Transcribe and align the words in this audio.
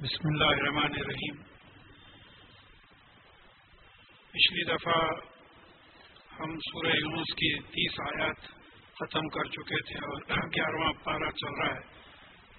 بسم 0.00 0.28
اللہ 0.28 0.44
الرحمن 0.44 0.92
الرحیم۔ 1.00 1.42
پچھلی 4.30 4.64
دفعہ 4.64 5.02
ہم 6.40 6.58
سورہ 6.58 6.86
یونس 6.86 7.34
کی 7.34 7.60
تیس 7.60 8.00
آیات 8.00 8.36
ختم 8.94 9.28
کر 9.28 9.44
چکے 9.44 9.82
تھے 9.82 9.94
اور 9.94 10.22
گیارہواں 10.48 10.92
پارہ 11.04 11.30
چل 11.30 11.54
رہا 11.54 11.74
ہے۔ 11.74 11.80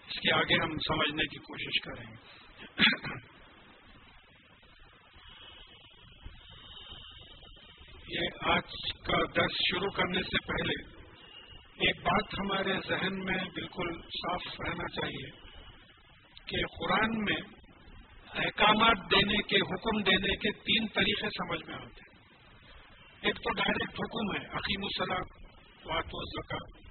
اس 0.08 0.20
کے 0.20 0.34
آگے 0.34 0.64
ہم 0.64 0.78
سمجھنے 0.88 1.24
کی 1.24 1.38
کوشش 1.38 1.82
کریں۔ 1.82 2.16
گے 8.08 8.22
یہ 8.22 8.28
آج 8.42 8.94
کا 9.06 9.18
درس 9.36 9.52
شروع 9.70 9.90
کرنے 9.90 10.24
سے 10.24 10.38
پہلے 10.48 10.92
ایک 11.88 11.96
بات 12.02 12.40
ہمارے 12.40 12.74
ذہن 12.88 13.26
میں 13.26 13.44
بالکل 13.54 14.02
صاف 14.02 14.62
رہنا 14.62 15.02
چاہیے۔ 15.02 15.47
کہ 16.48 16.58
قرآن 16.80 17.24
میں 17.24 17.42
احکامات 18.34 18.98
دینے 19.12 19.42
کے 19.42 19.58
حکم 19.58 20.04
دینے 20.04 20.36
کے 20.36 20.52
تین 20.52 20.88
طریقے 20.88 21.28
سمجھ 21.30 21.70
میں 21.70 21.76
آتے 21.76 22.02
ہیں۔ 22.02 22.08
ایک 23.22 23.36
تو 23.36 23.54
ڈائریکٹ 23.54 23.94
حکم 23.94 24.36
ہے 24.36 24.48
عقیم 24.48 24.84
السلام 24.84 25.48
وات 25.86 26.06
و 26.14 26.24
زکات 26.24 26.88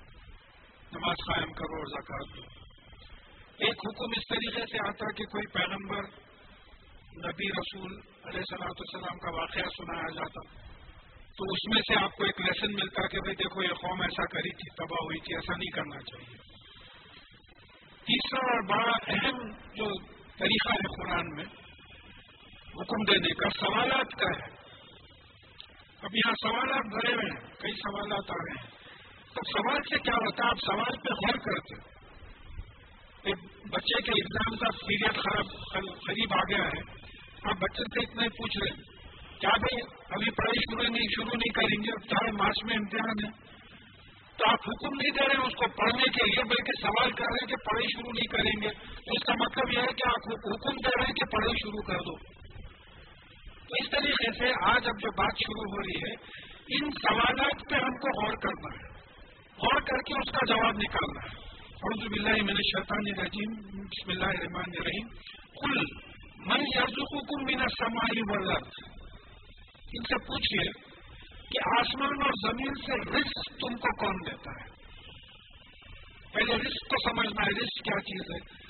نماز 0.93 1.16
قائم 1.27 1.53
کرو 1.53 1.77
اور 1.77 1.87
زکات 1.87 2.37
دو۔ 2.37 2.43
ایک 3.59 3.75
حکم 3.75 4.11
اس 4.16 4.29
طریقے 4.29 4.63
سے 4.73 4.89
آتا 4.89 5.13
کہ 5.13 5.25
کوئی 5.25 5.47
پیغمبر 5.47 6.02
نبی 7.27 7.49
رسول 7.49 8.01
علیہ 8.25 8.41
صلاحت 8.41 8.77
السلام 8.79 9.19
کا 9.19 9.41
واقعہ 9.41 9.63
سنایا 9.63 10.11
جاتا۔ 10.15 10.66
تو 11.38 11.45
اس 11.45 11.75
میں 11.75 11.83
سے 11.88 12.05
آپ 12.05 12.16
کو 12.16 12.25
ایک 12.25 12.41
لیسن 12.41 12.73
ملتا 12.75 13.07
کہ 13.07 13.19
بھائی 13.19 13.37
دیکھو، 13.37 13.63
یہ 13.63 13.69
قوم 13.69 14.01
ایسا 14.01 14.27
کری 14.27 14.51
تھی، 14.51 14.75
تباہ 14.75 15.05
ہوئی 15.05 15.19
تھی، 15.19 15.35
ایسا 15.35 15.57
نہیں 15.57 15.71
کرنا 15.71 16.01
چاہیے۔ 16.01 16.55
تیسرا 18.06 18.52
اور 18.52 18.62
بڑا 18.62 18.96
اہم 19.06 19.48
جو 19.51 19.84
طریقہ 20.38 20.73
ہے 20.73 21.02
قرآن 21.02 21.34
میں، 21.37 21.45
حکم 22.74 23.12
دینے 23.12 23.35
کا، 23.35 23.51
سوالات 23.51 24.10
کا 24.10 24.26
ہے۔ 24.26 24.57
اب 26.02 26.15
یہاں 26.15 26.35
سوالات 26.43 26.87
بھرے 26.87 27.15
ہوئے 27.15 27.35
ہیں، 27.35 27.54
کئی 27.60 27.73
سوالات 27.73 28.30
آ 28.30 28.35
رہے 28.35 28.60
ہیں۔ 28.60 28.76
تو 29.35 29.52
سوال 29.52 29.82
سے 29.82 29.98
کیا 29.98 30.15
ہوتا 30.15 30.45
ہے؟ 30.45 30.48
آپ 30.48 30.59
سوال 30.66 30.96
پہ 30.96 31.09
غور 31.09 31.35
کرتے 31.35 31.96
ایک 33.23 33.38
بچے 33.73 34.02
کے 34.02 34.10
ایگزام 34.10 34.57
کا 34.57 34.70
پیریڈ 34.70 35.15
خراب، 35.15 35.45
قریب 35.82 36.29
آ 36.32 36.41
گیا 36.41 36.65
ہے۔ 36.65 37.07
آپ 37.45 37.57
بچے 37.57 37.82
سے 37.82 38.01
اتنا 38.01 38.23
ہی 38.23 38.29
پوچھ 38.29 38.59
رہے 38.59 38.74
ہیں۔ 38.74 38.82
کیا 39.41 39.51
بھائی، 39.51 39.80
ابھی 40.10 40.30
پڑھائی 40.30 40.60
شروع 40.60 40.93
نہیں 40.93 41.09
شروع 41.16 41.35
نہیں 41.35 41.52
کریں 41.52 41.85
گے؟ 41.85 41.91
اب 41.91 42.09
چاہے 42.09 42.32
مارچ 42.32 42.65
میں 42.65 42.76
امتحان 42.76 43.24
ہے۔ 43.24 43.55
تو 44.38 44.51
آپ 44.51 44.59
حکم 44.68 44.95
نہیں 44.95 45.10
دے 45.10 45.29
رہے 45.29 45.37
ہیں 45.38 45.46
اس 45.46 45.54
کو 45.54 45.68
پڑھنے 45.68 46.02
کے 46.02 46.26
لیے، 46.26 46.45
بلکہ 46.45 46.82
سوال 46.82 47.10
کر 47.10 47.24
رہے 47.24 47.45
ہیں 47.45 47.46
کہ 47.46 47.56
پڑھائی 47.56 47.87
شروع 47.92 48.10
نہیں 48.10 48.32
کریں 48.32 48.62
گے۔ 48.62 48.68
تو 48.95 49.10
اس 49.10 49.24
کا 49.24 49.32
مطلب 49.32 49.73
یہ 49.73 49.79
ہے 49.79 49.95
کہ 49.95 50.09
آپ 50.09 50.32
حکم 50.32 50.76
دے 50.76 50.88
رہے 50.88 51.06
ہیں 51.06 51.15
کہ 51.15 51.37
پڑھائی 51.37 51.54
شروع 51.62 51.82
کر 51.87 51.98
دو۔ 51.98 52.16
تو 53.54 53.84
اس 53.84 53.90
طریقے 53.90 54.38
سے 54.38 54.45
آج 54.45 54.87
اب 54.87 55.02
جو 55.02 55.10
بات 55.10 55.37
شروع 55.38 55.73
ہو 55.73 55.82
رہی 55.82 56.10
ہے، 56.10 56.14
ان 56.68 56.90
سوالات 56.90 57.70
پہ 57.70 57.74
ہم 57.74 57.96
کو 57.96 58.26
غور 58.26 58.34
کرنا 58.34 58.74
ہے۔ 58.74 58.96
غور 59.59 59.80
کر 59.80 59.96
کے 59.96 60.14
اس 60.14 60.32
کا 60.32 60.54
جواب 60.54 60.76
نکالنا 60.76 61.20
ہے۔ 61.26 61.46
اور 61.76 62.09
باللہ 62.09 62.45
میں 62.45 62.54
نے 62.54 62.62
شیطان 62.62 63.26
رجیم 63.26 63.52
بسم 63.82 64.10
اللہ 64.10 64.25
الرحمن 64.25 64.72
الرحیم۔ 64.78 65.09
کل 65.62 65.78
من 66.47 66.60
یرزقکم 66.60 67.44
من 67.44 67.60
السماء 67.60 68.37
والارض۔ 68.37 68.70
ان 69.87 70.03
سے 70.03 70.19
پوچھئے 70.19 70.85
کہ 71.50 71.81
آسمان 71.81 72.22
اور 72.22 72.53
زمین 72.53 72.75
سے 72.87 73.19
رسک 73.19 73.49
تم 73.49 73.77
کو 73.77 73.97
کون 73.97 74.15
دیتا 74.31 74.50
ہے؟ 74.50 74.77
پہلے 76.33 76.55
رسک 76.55 76.88
کو 76.88 77.11
سمجھنا 77.11 77.43
ہے 77.43 77.50
رسک 77.50 77.84
کیا 77.84 78.00
چیز 78.00 78.31
ہے؟ 78.34 78.66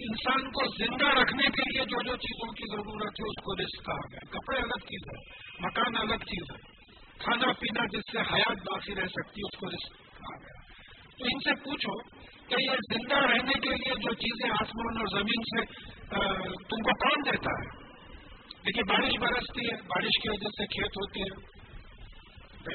انسان 0.00 0.50
کو 0.50 0.76
زندہ 0.78 1.20
رکھنے 1.20 1.42
کے 1.42 1.62
لیے 1.62 1.84
جو 1.84 2.02
جو 2.02 2.16
چیزوں 2.16 2.52
کی 2.52 2.76
ضرورت 2.76 3.12
ہے، 3.20 3.28
اس 3.28 3.44
کو 3.44 3.62
رسک 3.62 3.86
کہا 3.86 4.08
گیا۔ 4.12 4.38
کپڑے 4.38 4.58
الگ 4.58 4.78
چیز 4.80 5.16
ہے، 5.16 5.44
مکان 5.66 5.96
الگ 5.96 6.14
چیز 6.14 6.56
ہے۔ 6.56 6.80
کھانا 7.18 7.52
پینا 7.52 7.86
جس 7.86 8.00
سے 8.12 8.18
حیات 8.18 8.56
باقی 8.56 8.94
رہ 8.94 9.06
سکتی 9.06 9.40
ہے، 9.40 9.46
اس 9.46 9.58
کو 9.58 9.68
رسک 9.68 9.96
کہا 9.96 10.38
گیا۔ 10.38 10.60
تو 11.18 11.24
ان 11.24 11.40
سے 11.40 11.54
پوچھو 11.64 12.02
کہ 12.48 12.54
یہ 12.58 12.98
زندہ 12.98 13.14
رہنے 13.14 13.60
کے 13.60 13.68
لیے 13.68 13.94
جو 13.94 14.14
چیزیں 14.14 14.50
آسمان 14.50 14.98
اور 14.98 15.06
زمین 15.06 15.42
سے 15.42 15.64
تم 16.46 16.82
کو 16.82 16.94
کون 16.94 17.32
دیتا 17.32 17.50
ہے؟ 17.50 17.89
دیکھیے 18.66 18.92
بارش 18.92 19.18
برستی 19.20 19.66
ہے، 19.66 19.74
بارش 19.74 20.22
کی 20.22 20.28
وجہ 20.28 20.48
سے 20.48 20.66
کھیت 20.66 20.90
ہوتے 20.90 21.20
ہیں۔ 21.20 21.60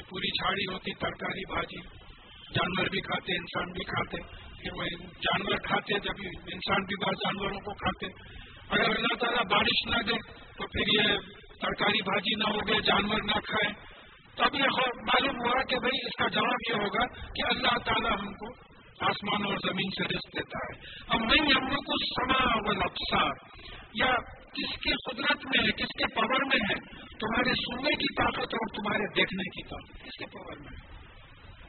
پوری 0.08 0.28
چھاڑی 0.28 0.72
ہوتی، 0.72 0.94
ترکاری، 0.94 1.52
بھاجی۔ 1.52 2.06
جانور 2.54 2.88
بھی 2.88 3.00
کھاتے 3.00 3.32
انسان 3.32 3.72
بھی 3.72 3.84
کھاتے 3.84 4.16
پھر 4.62 4.70
وہ 4.72 4.84
جانور 4.98 5.56
کھاتے 5.56 5.98
جب 5.98 6.28
انسان 6.52 6.84
بھی 6.84 7.04
بعض 7.04 7.14
جانوروں 7.14 7.60
کو 7.60 7.74
کھاتے 7.74 8.06
اگر 8.68 8.84
اللہ 8.84 9.14
تعالیٰ 9.14 9.44
بارش 9.50 9.86
نہ 9.86 10.02
دے، 10.02 10.30
تو 10.56 10.66
پھر 10.66 11.00
یہ 11.00 11.16
ترکاری، 11.60 12.02
بھاجی 12.02 12.34
نہ 12.34 12.44
ہوگے 12.44 12.82
جانور 12.82 13.18
نہ 13.24 13.40
کھائے 13.40 13.72
تو 14.36 14.44
اب 14.44 14.54
یہ 14.54 14.60
معلوم 14.94 15.36
ہوا 15.36 15.62
کہ 15.62 15.76
بھائی 15.76 16.06
اس 16.06 16.16
کا 16.18 16.28
جواب 16.28 16.70
یہ 16.70 16.74
ہوگا 16.74 17.06
کہ 17.06 17.54
اللہ 17.54 17.78
تعالیٰ 17.78 18.18
ہم 18.20 18.32
کو 18.32 18.66
آسمان 19.00 19.44
اور 19.44 19.56
زمین 19.66 19.90
سے 19.90 20.04
رس 20.04 20.38
دیتا 20.38 20.58
ہے۔ 20.58 20.80
اب 21.08 21.20
نہیں 21.20 21.52
ہم 21.56 21.68
لوگ 21.68 21.82
کو 21.82 22.04
سما 22.04 22.42
و 22.56 22.88
یا 23.94 24.12
کس 24.56 24.78
کی 24.82 24.90
قدرت 25.06 25.44
میں 25.44 25.66
ہے 25.66 25.72
کس 25.72 25.92
کے 25.98 26.14
پاور 26.14 26.44
میں 26.44 26.60
ہے، 26.70 26.74
تمہارے 27.08 27.52
سننے 27.54 27.94
کی 27.94 28.14
طاقت 28.14 28.54
اور 28.54 28.68
تمہارے 28.74 29.06
دیکھنے 29.14 29.48
کی 29.48 29.62
طاقت 29.62 30.04
کس 30.04 30.18
کے 30.18 30.26
پاور 30.26 30.56
میں 30.56 30.76
ہے۔ 30.76 30.86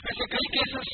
ایسے 0.03 0.25
کئی 0.25 0.57
کیسز 0.57 0.87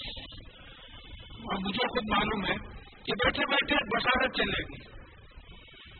مجھے 1.65 1.87
خود 1.87 2.09
معلوم 2.09 2.45
ہے 2.45 2.55
کہ 3.03 3.13
بیٹھے 3.25 3.45
بیٹھے 3.45 3.75
بسارت 3.75 4.35
چلے 4.35 4.61
گی۔ 4.63 4.93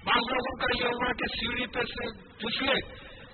بعض 0.05 0.21
لوگوں 0.31 0.55
کا 0.57 0.83
یہ 0.83 0.87
ہوا 0.87 1.11
کہ 1.13 1.27
سیڑھی 1.35 1.67
پہ 1.67 1.81
سے 1.81 2.07
پھسلے 2.37 2.73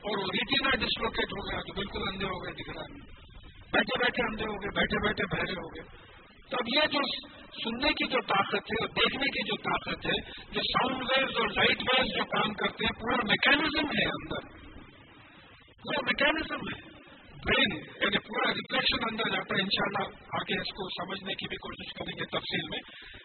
اور 0.09 0.17
ریٹینا 0.17 0.69
ڈسلوکیٹ 0.69 1.31
ہو 1.31 1.51
گیا 1.51 1.59
تو 1.59 1.73
بالکل 1.73 2.01
اندھے 2.07 2.25
ہو 2.25 2.43
گئے 2.43 2.53
دکھ 2.53 2.69
رہا 2.69 2.83
بیٹھے 3.73 3.97
بیٹھے 3.99 4.23
اندھے 4.23 4.45
ہو 4.45 4.53
گئے، 4.53 4.69
بیٹھے 4.75 5.07
بیٹھے 5.07 5.25
بہرے 5.25 5.51
ہو 5.51 5.67
گئے۔ 5.75 6.08
تو 6.49 6.57
اب 6.59 6.67
یہ 6.75 6.87
جو 6.87 6.99
سننے 7.63 7.89
کی 7.89 8.07
جو 8.07 8.21
طاقت 8.21 8.55
ہے 8.55 8.83
اور 8.83 8.87
دیکھنے 8.87 9.25
کی 9.25 9.47
جو 9.47 9.55
طاقت 9.55 10.05
ہے، 10.05 10.31
جو 10.51 10.61
ساؤنڈ 10.61 11.03
ویوز 11.03 11.37
اور 11.37 11.47
لائٹ 11.47 11.81
ویوز 11.81 12.07
جو 12.17 12.23
کام 12.23 12.53
کرتے 12.53 12.85
ہیں، 12.85 13.01
پورا 13.01 13.15
میکینزم 13.15 13.85
ہے 13.85 14.05
اندر۔ 14.05 14.57
پورا 15.83 15.99
میکینزم 16.05 16.55
ہے۔ 16.55 16.99
برین 17.45 17.77
یعنی 17.77 18.17
پورا 18.17 18.49
ریفلیکشن 18.53 19.03
اندر 19.11 19.23
جاتا 19.23 19.55
ہے۔ 19.55 19.61
انشاءاللہ 19.61 20.15
آگے 20.33 20.61
اس 20.61 20.67
کو 20.67 21.05
سمجھنے 21.05 21.33
کی 21.33 21.47
بھی 21.47 21.57
کوشش 21.57 21.93
کریں 21.93 22.19
گے 22.19 22.25
تفصیل 22.25 22.67
میں۔ 22.71 22.79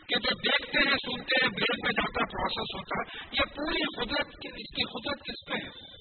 کہ 0.09 0.15
جو 0.15 0.31
دیکھتے 0.35 0.89
ہیں، 0.89 0.97
سنتے 0.97 1.45
ہیں 1.45 1.49
برین 1.49 1.81
میں 1.85 1.93
جاتا 1.93 2.25
پروسیس 2.25 2.75
ہوتا 2.75 3.01
ہے۔ 3.01 3.29
یہ 3.33 3.41
پوری 3.41 3.83
قدرت 3.97 4.27
اس 4.45 4.77
کی 4.77 4.83
قدرت 4.83 5.25
کس 5.25 5.47
پہ 5.47 5.55
ہے؟ 5.55 5.95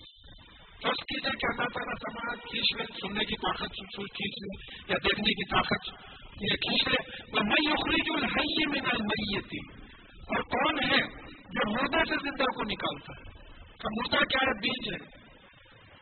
فرض 0.83 0.97
کیجیے 0.97 1.31
کہ 1.31 1.45
اللہ 1.45 1.67
تعالیٰ 1.73 1.95
سماج 1.95 2.39
کھینچ 2.51 2.75
لے 2.77 3.07
سننے 3.07 3.25
کی 3.25 3.35
طاقت 3.35 3.71
کھینچ 3.95 4.35
لے 4.41 4.81
یا 4.87 4.97
دیکھنے 4.97 5.33
کی 5.33 5.49
طاقت۔ 5.49 6.12
یہ 6.41 6.47
کھینچ 6.47 6.87
لے 6.87 7.11
تو 7.19 7.73
اخری 7.73 8.01
جو 8.05 8.13
ہے 8.13 8.69
میں 8.69 8.79
اور 10.23 10.41
کون 10.41 10.79
ہے 10.83 11.01
جو 11.27 11.69
مردہ 11.69 11.97
سے 11.97 12.15
زندہ 12.23 12.43
کو 12.43 12.63
نکالتا 12.63 13.13
ہے؟ 13.17 13.33
تو 13.69 14.01
مردہ 14.01 14.23
کیا 14.23 14.47
ہے؟ 14.47 14.53
بیج 14.59 14.93
ہے۔ 14.93 15.23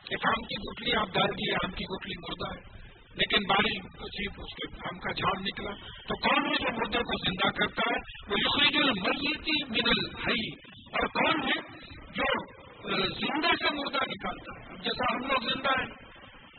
ایک 0.09 0.27
آم 0.27 0.43
کی 0.43 0.55
گٹلی 0.55 0.95
آپ 0.95 1.07
ڈال 1.13 1.29
دیے، 1.29 1.53
آم 1.53 1.71
کی 1.71 1.83
گٹلی 1.83 2.13
مردہ 2.17 2.55
ہے۔ 2.55 2.81
لیکن 3.13 3.47
بارش 3.47 3.81
صرف 3.97 4.39
اس 4.39 4.55
کے 4.55 4.75
آم 4.75 4.99
کا 4.99 5.11
جھاڑ 5.11 5.41
نکلا۔ 5.41 5.71
تو 6.07 6.15
کون 6.15 6.45
ہے 6.45 6.55
جو 6.55 6.73
مردہ 6.73 6.97
کو 6.97 7.17
زندہ 7.17 7.51
کرتا 7.51 7.81
ہے؟ 7.89 8.31
وہ 8.31 8.35
یخری 8.39 8.69
جو 8.73 8.79
میتی 8.79 9.63
من 9.63 9.89
الحی 9.89 10.49
اور 10.75 11.07
کون 11.07 11.43
ہے 11.43 11.61
جو 12.13 12.47
زندہ 13.07 13.47
سے 13.47 13.73
مردہ 13.73 13.99
نکالتا 14.09 14.59
ہے؟ 14.59 14.75
جیسا 14.83 15.15
ہم 15.15 15.21
لوگ 15.21 15.49
زندہ 15.53 15.69
ہیں 15.69 16.10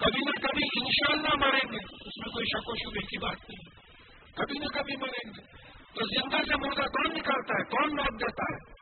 کبھی 0.05 0.21
نہ 0.21 0.47
کبھی 0.47 0.81
انشاءاللہ 0.81 1.47
مریں 1.47 1.73
گے۔ 1.73 1.79
اس 1.79 2.19
میں 2.19 2.33
کوئی 2.33 2.47
شک 2.47 2.71
و 2.71 2.75
شبے 2.75 3.01
کی 3.01 3.19
بات 3.19 3.51
نہیں 3.51 3.83
کبھی 4.35 4.59
نہ 4.59 4.65
کبھی 4.65 4.97
مریں 4.97 5.31
گے۔ 5.31 5.63
تو 5.95 6.07
زندہ 6.07 6.37
سے 6.37 6.67
مردہ 6.67 6.83
کون 6.83 7.15
نکالتا 7.15 7.55
ہے؟ 7.59 7.65
کون 7.65 7.91
موت 7.91 8.21
دیتا 8.21 8.55
ہے؟ 8.55 8.73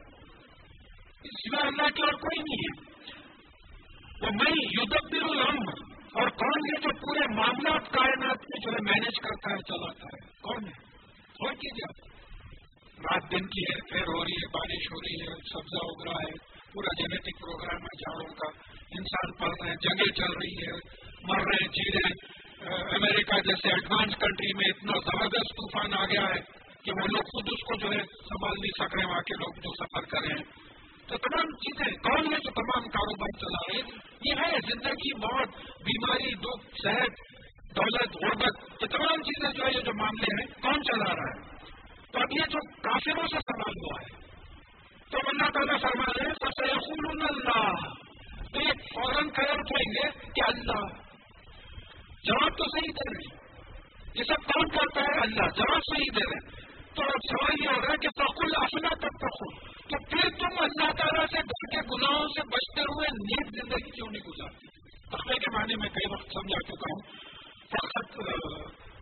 اس 1.24 1.52
میں 1.52 1.58
اللہ 1.58 1.88
کی 1.88 2.02
اور 2.02 2.12
کوئی 2.12 2.42
نہیں 2.42 2.64
ہے۔ 2.64 2.90
وہ 4.22 4.30
میں 4.30 4.52
یدبر 4.56 5.30
الحم 5.30 5.58
اور 6.14 6.28
کون 6.28 6.60
ہے 6.64 6.80
جو 6.80 6.88
پورے 6.94 7.34
معاملات 7.34 7.90
کائنات 7.90 8.36
میں 8.36 8.60
جو 8.64 8.70
ہے 8.70 8.82
مینج 8.82 9.16
کرتا 9.22 9.52
ہے، 9.52 9.56
چلاتا 9.56 10.04
ہے؟ 10.04 10.28
کون 10.40 10.64
ہے؟ 10.64 10.90
اور 11.24 11.52
کیجیے 11.52 12.10
رات 12.98 13.22
دن 13.30 13.46
کی 13.46 13.62
ہے، 13.62 13.92
پھر 13.92 14.02
ہو 14.02 14.24
رہی 14.24 14.32
ہے، 14.32 14.46
بارش 14.46 14.92
ہو 14.92 15.00
رہی 15.00 15.20
ہے، 15.20 15.26
سبزہ 15.26 15.78
اگ 15.82 16.08
رہا 16.08 16.22
ہے، 16.22 16.60
پورا 16.72 17.02
جینیٹک 17.02 17.40
پروگرام 17.40 17.80
ہے 17.82 17.98
جھاڑوں 17.98 18.34
کا۔ 18.34 18.48
انسان 18.90 19.32
پڑھ 19.32 19.62
رہے 19.62 19.68
ہیں 19.68 19.76
جنگیں 19.76 20.14
چل 20.16 20.32
رہی 20.32 20.66
ہے۔ 20.66 21.00
مر 21.28 21.46
رہے 21.46 21.64
ہیں 21.64 21.68
جی 21.68 21.90
رہے 21.90 22.12
امریکہ 22.96 23.40
جیسے 23.40 23.68
ایڈوانس 23.68 24.16
کنٹری 24.16 24.52
میں 24.56 24.68
اتنا 24.68 24.98
زبردست 24.98 25.52
طوفان 25.60 25.94
آ 25.94 26.04
گیا 26.04 26.24
ہے 26.34 26.40
کہ 26.84 26.92
وہ 26.92 27.06
لوگ 27.06 27.30
خود 27.32 27.48
اس 27.52 27.60
کو 27.60 27.76
جو 27.76 27.92
ہے 27.92 28.02
سنبھال 28.28 28.58
نہیں 28.60 28.74
سک 28.78 28.94
رہے، 28.94 29.06
وہاں 29.06 29.20
کے 29.20 29.34
لوگ 29.34 29.60
جو 29.60 29.72
سفر 29.74 30.04
کر 30.04 30.20
رہے 30.20 30.34
ہیں۔ 30.34 30.44
تو 31.08 31.18
تمام 31.18 31.52
چیزیں، 31.56 31.96
کون 31.96 32.30
میں 32.30 32.38
جو 32.38 32.50
تمام 32.50 32.88
کاروبار 32.88 33.38
چلا 33.38 33.62
رہے 33.62 33.80
ہیں؟ 33.80 33.98
یہ 34.24 34.34
ہے 34.40 34.60
زندگی، 34.68 35.12
موت، 35.16 35.58
بیماری، 35.84 36.34
دکھ، 36.34 36.82
صحت، 36.82 37.20
دولت، 37.76 38.16
غربت، 38.24 38.82
یہ 38.82 38.86
تمام 38.86 39.22
چیزیں 39.22 39.52
جو 39.52 39.66
ہے، 39.66 39.70
یہ 39.74 39.80
جو 39.80 39.92
معاملے 39.94 40.40
ہیں، 40.40 40.46
کون 40.62 40.82
چلا 40.82 41.12
رہا 41.14 41.32
ہے؟ 41.32 41.66
تو 42.12 42.20
اب 42.20 42.32
یہ 42.32 42.50
جو 42.50 42.64
کافروں 42.82 43.26
سے 43.26 43.44
سوال 43.50 43.76
ہوا 43.82 44.00
ہے، 44.00 44.18
تو 45.10 45.18
اللہ 45.26 45.50
تعالیٰ 45.50 45.80
فرما 45.80 46.12
رہے 46.16 46.26
ہیں 46.26 46.34
سب 46.34 46.50
سے 46.58 46.72
اللہ 46.72 47.86
تو 48.52 48.60
یہ 48.60 48.72
فوراً 48.94 49.28
قرار 49.28 49.62
کریں 49.70 49.90
گے 49.92 50.08
کہ 50.34 50.42
اللہ 50.46 51.09
جواب 52.24 52.48
تو 52.48 52.64
صحیح 52.64 52.92
دے 52.92 53.14
رہے 53.14 53.36
یہ 54.14 54.24
سب 54.24 54.46
کون 54.46 54.68
کرتا 54.68 55.00
ہے؟ 55.00 55.20
اللہ، 55.20 55.48
جواب 55.56 55.80
صحیح 55.80 56.10
دے 56.16 56.30
رہے 56.30 56.70
تو 56.94 57.02
اب 57.02 57.28
سوال 57.30 57.64
یہ 57.64 57.68
ہو 57.68 57.80
رہا 57.80 57.92
ہے 57.92 57.96
کہ 57.96 58.08
فخل 58.08 58.56
افنا 58.56 58.88
تک 58.88 59.20
پخل 59.20 59.70
تو 59.82 60.04
پھر 60.10 60.30
تم 60.30 60.62
اللہ 60.62 60.92
تعالیٰ 60.92 61.26
سے 61.26 61.38
گھر 61.38 61.70
کے 61.70 61.78
گناہوں 61.78 62.28
سے 62.28 62.40
بچتے 62.42 62.80
ہوئے 62.80 63.08
نیک 63.08 63.46
زندگی 63.54 63.90
کیوں 63.90 64.08
نہیں 64.10 64.22
گزارتے؟ 64.22 64.66
تخبے 65.10 65.34
کے 65.34 65.56
معنی 65.56 65.74
میں 65.74 65.88
کئی 65.88 66.12
وقت 66.12 66.32
سمجھا 66.32 66.62
چکا 66.68 66.92
ہوں۔ 66.92 67.02
فخت 67.66 68.12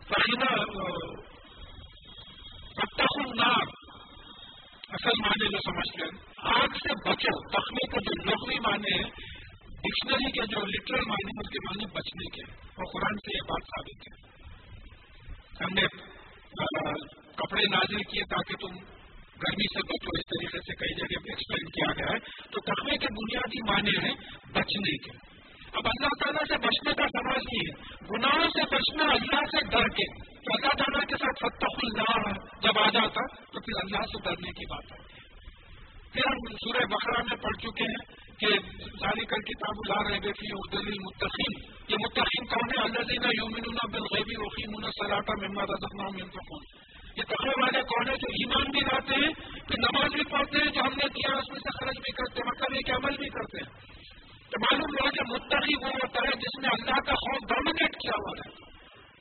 فخینہ 0.07 0.63
فتح 2.75 3.19
النار۔ 3.25 3.67
اصل 4.89 5.21
معنی 5.21 5.49
جو 5.49 5.57
سمجھتے 5.57 6.03
ہیں، 6.03 6.33
آگ 6.37 6.67
سے 6.67 7.09
بچو۔ 7.09 7.49
تخمے 7.49 7.87
کا 7.87 7.99
جو 7.99 8.31
لغوی 8.31 8.59
معنی 8.59 9.03
ہے 9.03 9.29
ڈکشنری 9.81 10.31
کے 10.31 10.45
جو 10.45 10.65
لٹرل 10.65 10.99
معنی 11.07 11.39
اس 11.39 11.49
کے 11.49 11.57
معنی 11.69 11.85
بچنے 11.85 12.35
کے 12.35 12.51
اور 12.51 12.85
قرآن 12.93 13.15
سے 13.15 13.37
یہ 13.37 13.41
بات 13.49 13.63
ثابت 13.63 14.07
ہے۔ 14.07 14.29
ہم 15.63 15.73
نے 15.73 15.81
کپڑے 17.35 17.63
نازل 17.63 18.03
کیے 18.03 18.21
تاکہ 18.29 18.67
تم 18.67 18.75
گرمی 19.43 19.63
سے 19.73 19.79
بچو 19.79 20.09
اس 20.13 20.21
طریقے 20.25 20.57
سے 20.57 20.75
کئی 20.75 20.95
جگہ 20.95 21.19
پہ 21.19 21.31
ایکسپلین 21.31 21.69
کیا 21.69 21.93
گیا 21.93 22.13
ہے۔ 22.13 22.19
تو 22.51 22.61
تقوی 22.61 22.97
کے 22.97 23.07
بنیادی 23.07 23.71
معنی 23.71 24.07
ہیں 24.07 24.15
بچنے 24.53 24.97
کے۔ 24.97 25.11
اب 25.73 25.81
اللہ 25.85 26.07
تعالیٰ 26.19 26.43
سے 26.47 26.57
بچنے 26.57 26.93
کا 26.93 27.07
سماج 27.07 27.41
نہیں 27.53 27.71
ہے، 27.71 27.95
گناہوں 28.11 28.49
سے 28.49 28.75
بچنا 28.75 29.03
اللہ 29.03 29.45
سے 29.51 29.65
ڈر 29.65 29.87
کے۔ 29.87 30.23
تو 30.23 30.53
اللہ 30.53 30.83
تعالیٰ 30.83 31.01
کے 31.01 31.15
ساتھ 31.17 31.39
فتح 31.39 31.79
اللہ 31.83 32.31
جب 32.61 32.79
آ 32.79 32.89
جاتا، 32.89 33.35
تو 33.35 33.59
پھر 33.59 33.83
اللہ 33.83 34.05
سے 34.05 34.21
ڈرنے 34.23 34.51
کی 34.51 34.65
بات 34.65 34.91
ہے۔ 34.91 34.97
پھر 36.13 36.21
ہم 36.27 36.55
سورہ 36.55 36.85
بخرا 36.85 37.23
میں 37.23 37.37
پڑھ 37.37 37.57
چکے 37.57 37.83
ہیں۔ 37.83 38.18
کہ 38.39 38.49
جاری 38.99 39.25
کر 39.25 39.41
کتاب 39.47 39.79
لا 39.89 40.01
رہے 40.03 40.19
گے 40.23 40.31
فی 40.39 40.51
اردل 40.57 40.91
متقین 40.99 41.55
یہ 41.89 42.03
متقین 42.03 42.45
کون 42.45 42.69
ہے؟ 42.69 42.83
اللہ 42.83 43.07
دینا 43.09 43.31
یومن 43.37 43.79
بالغیبی 43.91 44.37
وقیم 44.41 44.77
سلاٹا 44.99 45.35
ممبر 45.41 45.73
رضم 45.73 46.03
منتقون 46.03 46.63
یہ 47.17 47.27
تقریر 47.29 47.59
والے 47.61 47.81
کون 47.91 48.09
ہیں 48.09 48.17
جو 48.17 48.29
ایمان 48.41 48.71
بھی 48.71 48.81
لاتے 48.81 49.15
ہیں، 49.15 49.31
پھر 49.67 49.79
نماز 49.79 50.13
بھی 50.13 50.23
پڑھتے 50.31 50.57
ہیں، 50.57 50.71
جو 50.75 50.81
ہم 50.81 50.93
نے 50.93 51.07
کیا 51.15 51.31
اس 51.37 51.49
میں 51.49 51.59
سے 51.59 51.73
خرچ 51.79 51.97
بھی 51.99 52.11
کرتے 52.11 52.41
ہیں 52.41 52.47
مطلب 52.49 52.75
یہ 52.75 52.81
کہ 52.81 52.91
عمل 52.91 53.17
بھی 53.17 53.29
کرتے 53.29 53.63
ہیں۔ 53.63 53.69
تو 54.51 54.61
معلوم 54.61 54.93
ہوا 54.93 55.09
کہ 55.09 55.25
متقی 55.31 55.75
وہ 55.81 55.91
ہوتا 55.95 56.23
ہے 56.27 56.37
جس 56.43 56.57
نے 56.59 56.67
اللہ 56.67 57.01
کا 57.07 57.17
خوف 57.23 57.47
ڈومینیٹ 57.49 57.97
کیا 58.01 58.19
ہوا 58.19 58.35
ہے۔ 58.39 58.47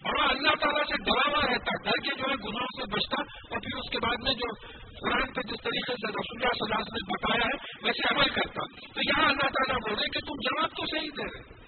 بڑا 0.03 0.29
اللہ 0.29 0.55
تعالیٰ 0.61 0.85
سے 0.89 1.03
ڈرا 1.03 1.25
ہوا 1.29 1.41
رہتا 1.47 1.77
ڈر 1.85 1.99
کے 2.05 2.15
جو 2.19 2.31
ہے 2.31 2.37
گناہوں 2.45 2.75
سے 2.77 2.87
بچتا، 2.95 3.23
اور 3.51 3.61
پھر 3.61 3.79
اس 3.79 3.91
کے 3.91 3.99
بعد 4.07 4.23
میں 4.23 4.35
جو 4.35 4.53
قرآن 5.01 5.33
پہ 5.33 5.41
جس 5.41 5.63
طریقے 5.65 5.93
سے 5.93 6.09
رسول 6.09 6.43
اللہ 6.43 6.53
صلی 6.53 6.65
اللہ 6.65 6.75
علیہ 6.75 6.89
وسلم 6.89 7.09
نے 7.09 7.27
بتایا 7.27 7.47
ہے، 7.47 7.87
ویسے 7.87 8.15
عمل 8.15 8.29
کرتا۔ 8.29 8.89
تو 8.95 9.01
یہاں 9.01 9.29
اللہ 9.29 9.49
تعالیٰ 9.49 9.77
بول 9.77 9.95
رہے 9.95 10.09
کہ 10.09 10.21
تم 10.21 10.35
جواب 10.35 10.69
تو 10.69 10.87
صحیح 10.87 11.09
دے 11.09 11.25
رہے 11.25 11.59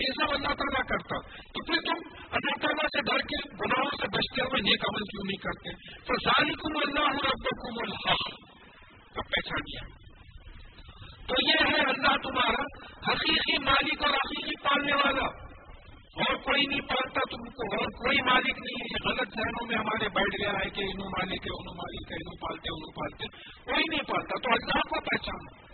یہ 0.00 0.12
سب 0.16 0.34
اللہ 0.34 0.54
تعالیٰ 0.54 0.84
کرتا۔ 0.88 1.20
تو 1.42 1.64
پھر 1.66 1.80
تم 1.80 2.24
اللہ 2.30 2.56
تعالیٰ 2.60 2.86
سے 2.86 3.00
ڈر 3.00 3.18
کے، 3.18 3.48
گناہوں 3.48 3.90
سے 3.90 4.06
بچتے 4.08 4.42
ہوئے 4.42 4.62
نیک 4.62 4.84
عمل 4.84 5.00
کیوں 5.00 5.24
نہیں 5.24 5.42
کرتے؟ 5.42 5.72
تو 6.00 6.14
ذالکم 6.24 6.88
اللہ 6.88 7.10
ربکم 7.10 7.74
الحق۔ 7.86 8.34
اب 9.16 9.24
پہچان 9.30 9.60
کیا۔ 9.60 9.96
تو 11.26 11.34
یہ 11.48 11.70
ہے 11.70 11.80
اللہ 11.80 12.16
تمہارا 12.16 12.62
حقیقی 13.12 13.64
مالک 13.64 14.04
اور 14.04 14.10
حقیقی 14.10 14.56
پالنے 14.62 14.94
والا۔ 14.94 15.45
اور 16.16 16.34
کوئی 16.34 16.66
نہیں 16.66 16.80
پالتا 16.80 17.20
تم 17.30 17.50
کو، 17.50 17.76
اور 17.76 17.86
کوئی 17.86 18.18
مالک 18.22 18.58
نہیں 18.58 18.84
ہے۔ 18.84 19.08
غلط 19.08 19.28
ذہنوں 19.34 19.66
میں 19.66 19.76
ہمارے 19.76 20.08
بیٹھ 20.08 20.42
گیا 20.42 20.52
ہے 20.52 20.70
کہ 20.70 20.80
انہوں 20.80 21.08
مالک 21.08 21.46
ہے، 21.46 21.60
انہوں 21.60 21.74
مالک 21.74 22.12
ہے، 22.12 22.16
انہوں 22.16 22.48
پالتے 22.48 22.68
انہوں 22.74 22.90
پالتے۔ 22.90 23.26
کوئی 23.64 23.84
نہیں 23.88 24.02
پالتا۔ 24.02 24.40
تو 24.40 24.50
اللہ 24.52 24.80
کو 24.80 25.00
پہچانو۔ 25.00 25.66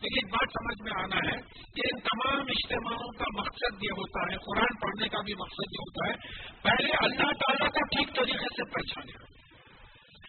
لیکن 0.00 0.14
ایک 0.14 0.32
بات 0.32 0.48
سمجھ 0.52 0.82
میں 0.82 1.02
آنا 1.02 1.16
ہے 1.16 1.40
کہ 1.42 1.82
ان 1.92 2.00
تمام 2.00 2.40
اجتماعوں 2.40 3.18
کا 3.18 3.24
مقصد 3.38 3.84
یہ 3.84 3.90
ہوتا 3.90 4.32
ہے، 4.32 4.36
قرآن 4.36 4.78
پڑھنے 4.80 5.08
کا 5.08 5.18
بھی 5.24 5.34
مقصد 5.34 5.72
یہ 5.72 5.80
ہوتا 5.80 6.10
ہے، 6.10 6.42
پہلے 6.62 6.92
اللہ 7.04 7.30
تعالیٰ 7.30 7.68
کو 7.68 7.84
ٹھیک 7.84 8.16
طریقے 8.16 8.44
سے 8.44 8.64
پہچانے۔ 8.64 9.12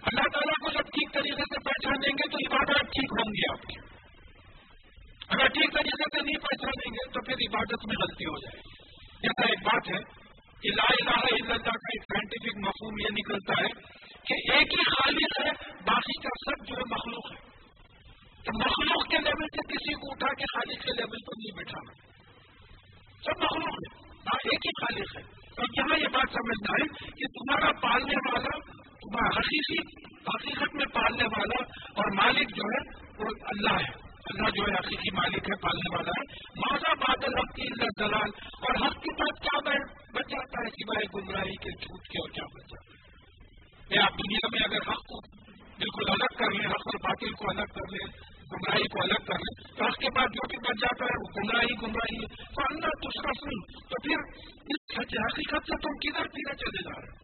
اللہ 0.03 0.21
تعالیٰ 0.33 0.65
کو 0.65 0.71
جب 0.71 0.83
ٹھیک 0.83 1.13
طریقے 1.13 1.41
سے 1.41 1.59
پہچانیں 1.59 2.09
گے 2.09 2.29
تو 2.29 2.55
عبادت 2.55 2.79
ٹھیک 2.79 3.11
ہوں 3.11 3.33
گی 3.33 3.51
آپ 3.51 3.61
کی۔ 3.61 3.79
اگر 5.29 5.47
ٹھیک 5.47 5.73
طریقے 5.73 6.17
سے 6.17 6.21
نہیں 6.21 6.37
پہچانیں 6.37 6.93
گے 6.93 7.09
تو 7.09 7.25
پھر 7.25 7.33
عبادت 7.33 7.87
میں 7.87 7.95
غلطی 8.01 8.25
ہو 8.25 8.37
جائے 8.37 8.61
گی۔ 8.67 8.72
جیسا 9.23 9.45
ایک 9.45 9.65
بات 9.65 9.89
ہے 9.89 9.99
کہ 10.61 10.69
لا 10.69 10.85
الہ 10.89 11.09
الا 11.09 11.53
اللہ 11.53 11.63
کا 11.63 11.69
ایک 11.69 12.01
سائنٹیفک 12.01 12.57
مفہوم 12.57 12.99
یہ 12.99 13.11
نکلتا 13.11 13.53
ہے 13.61 14.03
کہ 14.27 14.51
ایک 14.51 14.73
ہی 14.73 14.83
خالق 14.83 15.45
ہے، 15.45 15.51
باقی 15.87 16.21
کا 16.21 16.29
سب 16.29 16.67
جو 16.67 16.75
ہے 16.75 16.93
مخلوق 16.93 17.31
ہے۔ 17.31 17.37
تو 18.43 18.59
مخلوق 18.59 19.07
کے 19.09 19.17
لیول 19.17 19.45
سے 19.45 19.73
کسی 19.73 19.93
کو 19.93 20.11
اٹھا 20.11 20.33
کے 20.33 20.43
خالق 20.53 20.85
کے 20.85 20.91
لیول 20.97 21.17
پر 21.25 21.33
نہیں 21.37 21.57
بٹھانا۔ 21.57 21.93
سب 23.23 23.43
مخلوق 23.43 23.73
ہے 23.73 24.07
ہاں 24.07 24.39
ایک 24.43 24.65
ہی 24.65 24.85
خالق 24.85 25.17
ہے۔ 25.17 25.21
اور 25.57 25.65
یہاں 25.77 25.99
یہ 25.99 26.07
بات 26.07 26.29
سمجھنا 26.31 26.83
ہے 26.83 27.09
کہ 27.09 27.25
تمہارا 27.25 27.79
پالنے 27.79 28.15
والا، 28.15 28.59
تمہارا 28.79 29.39
حقیقی 29.39 30.05
حقیقت 30.13 30.75
میں 30.75 30.85
پالنے 30.85 31.23
والا 31.23 31.63
اور 31.89 32.11
مالک 32.15 32.55
جو 32.55 32.63
ہے، 32.63 33.03
وہ 33.17 33.29
اللہ 33.41 33.81
ہے۔ 33.81 34.12
اللہ 34.23 34.49
جو 34.49 34.63
ہے 34.63 34.73
حقیقی 34.73 35.15
مالک 35.15 35.49
ہے، 35.49 35.55
پالنے 35.55 35.95
والا 35.95 36.11
ہے۔ 36.19 36.23
ماضا 36.55 36.93
بادل 36.93 37.33
حق 37.39 37.55
کی 37.55 37.67
دلال 37.99 38.29
اور 38.61 38.87
حق 38.87 38.93
کے 38.93 39.11
پاس 39.13 39.39
کیا 39.41 39.59
بچ 40.13 40.29
جاتا 40.29 40.61
ہے 40.63 40.69
سوائے 40.69 41.05
گمراہی 41.15 41.55
کے، 41.55 41.71
جھوٹ 41.71 42.07
کے 42.07 42.21
اور 42.21 42.29
کیا 42.29 42.43
بچ 42.43 42.63
جاتا 42.63 42.91
ہے؟ 42.93 44.01
آپ 44.01 44.11
دنیا 44.11 44.47
میں 44.51 44.59
اگر 44.63 44.77
حق 44.77 45.03
کو 45.03 45.19
بالکل 45.77 46.09
الگ 46.09 46.37
کر 46.37 46.51
لیں، 46.51 46.67
حق 46.67 46.87
اور 46.87 46.99
باطل 47.03 47.31
کو 47.31 47.49
الگ 47.49 47.73
کر 47.75 47.91
لیں، 47.91 48.07
گمراہی 48.51 48.87
کو 48.87 49.01
الگ 49.03 49.25
کر 49.25 49.37
لیں، 49.37 49.77
تو 49.77 49.85
حق 49.85 49.97
کے 49.97 50.09
پاس 50.15 50.25
جو 50.25 50.47
بھی 50.47 50.57
بچ 50.57 50.81
جاتا 50.81 51.05
ہے، 51.05 51.17
وہ 51.21 51.29
گمراہی 51.37 51.73
گمراہی 51.81 52.17
ہے۔ 52.21 52.27
تو 52.55 52.61
اللہ 52.69 52.95
دوسرا 53.03 53.31
سن 53.41 53.61
تو 53.89 54.01
پھر 54.03 54.17
اس 54.75 54.99
حقیقت 54.99 55.69
سے 55.69 55.77
تم 55.81 55.93
کدھر 56.03 56.27
پیڑے 56.27 56.55
چلے 56.55 56.83
جا 56.83 57.01
رہے 57.01 57.07
ہیں 57.07 57.22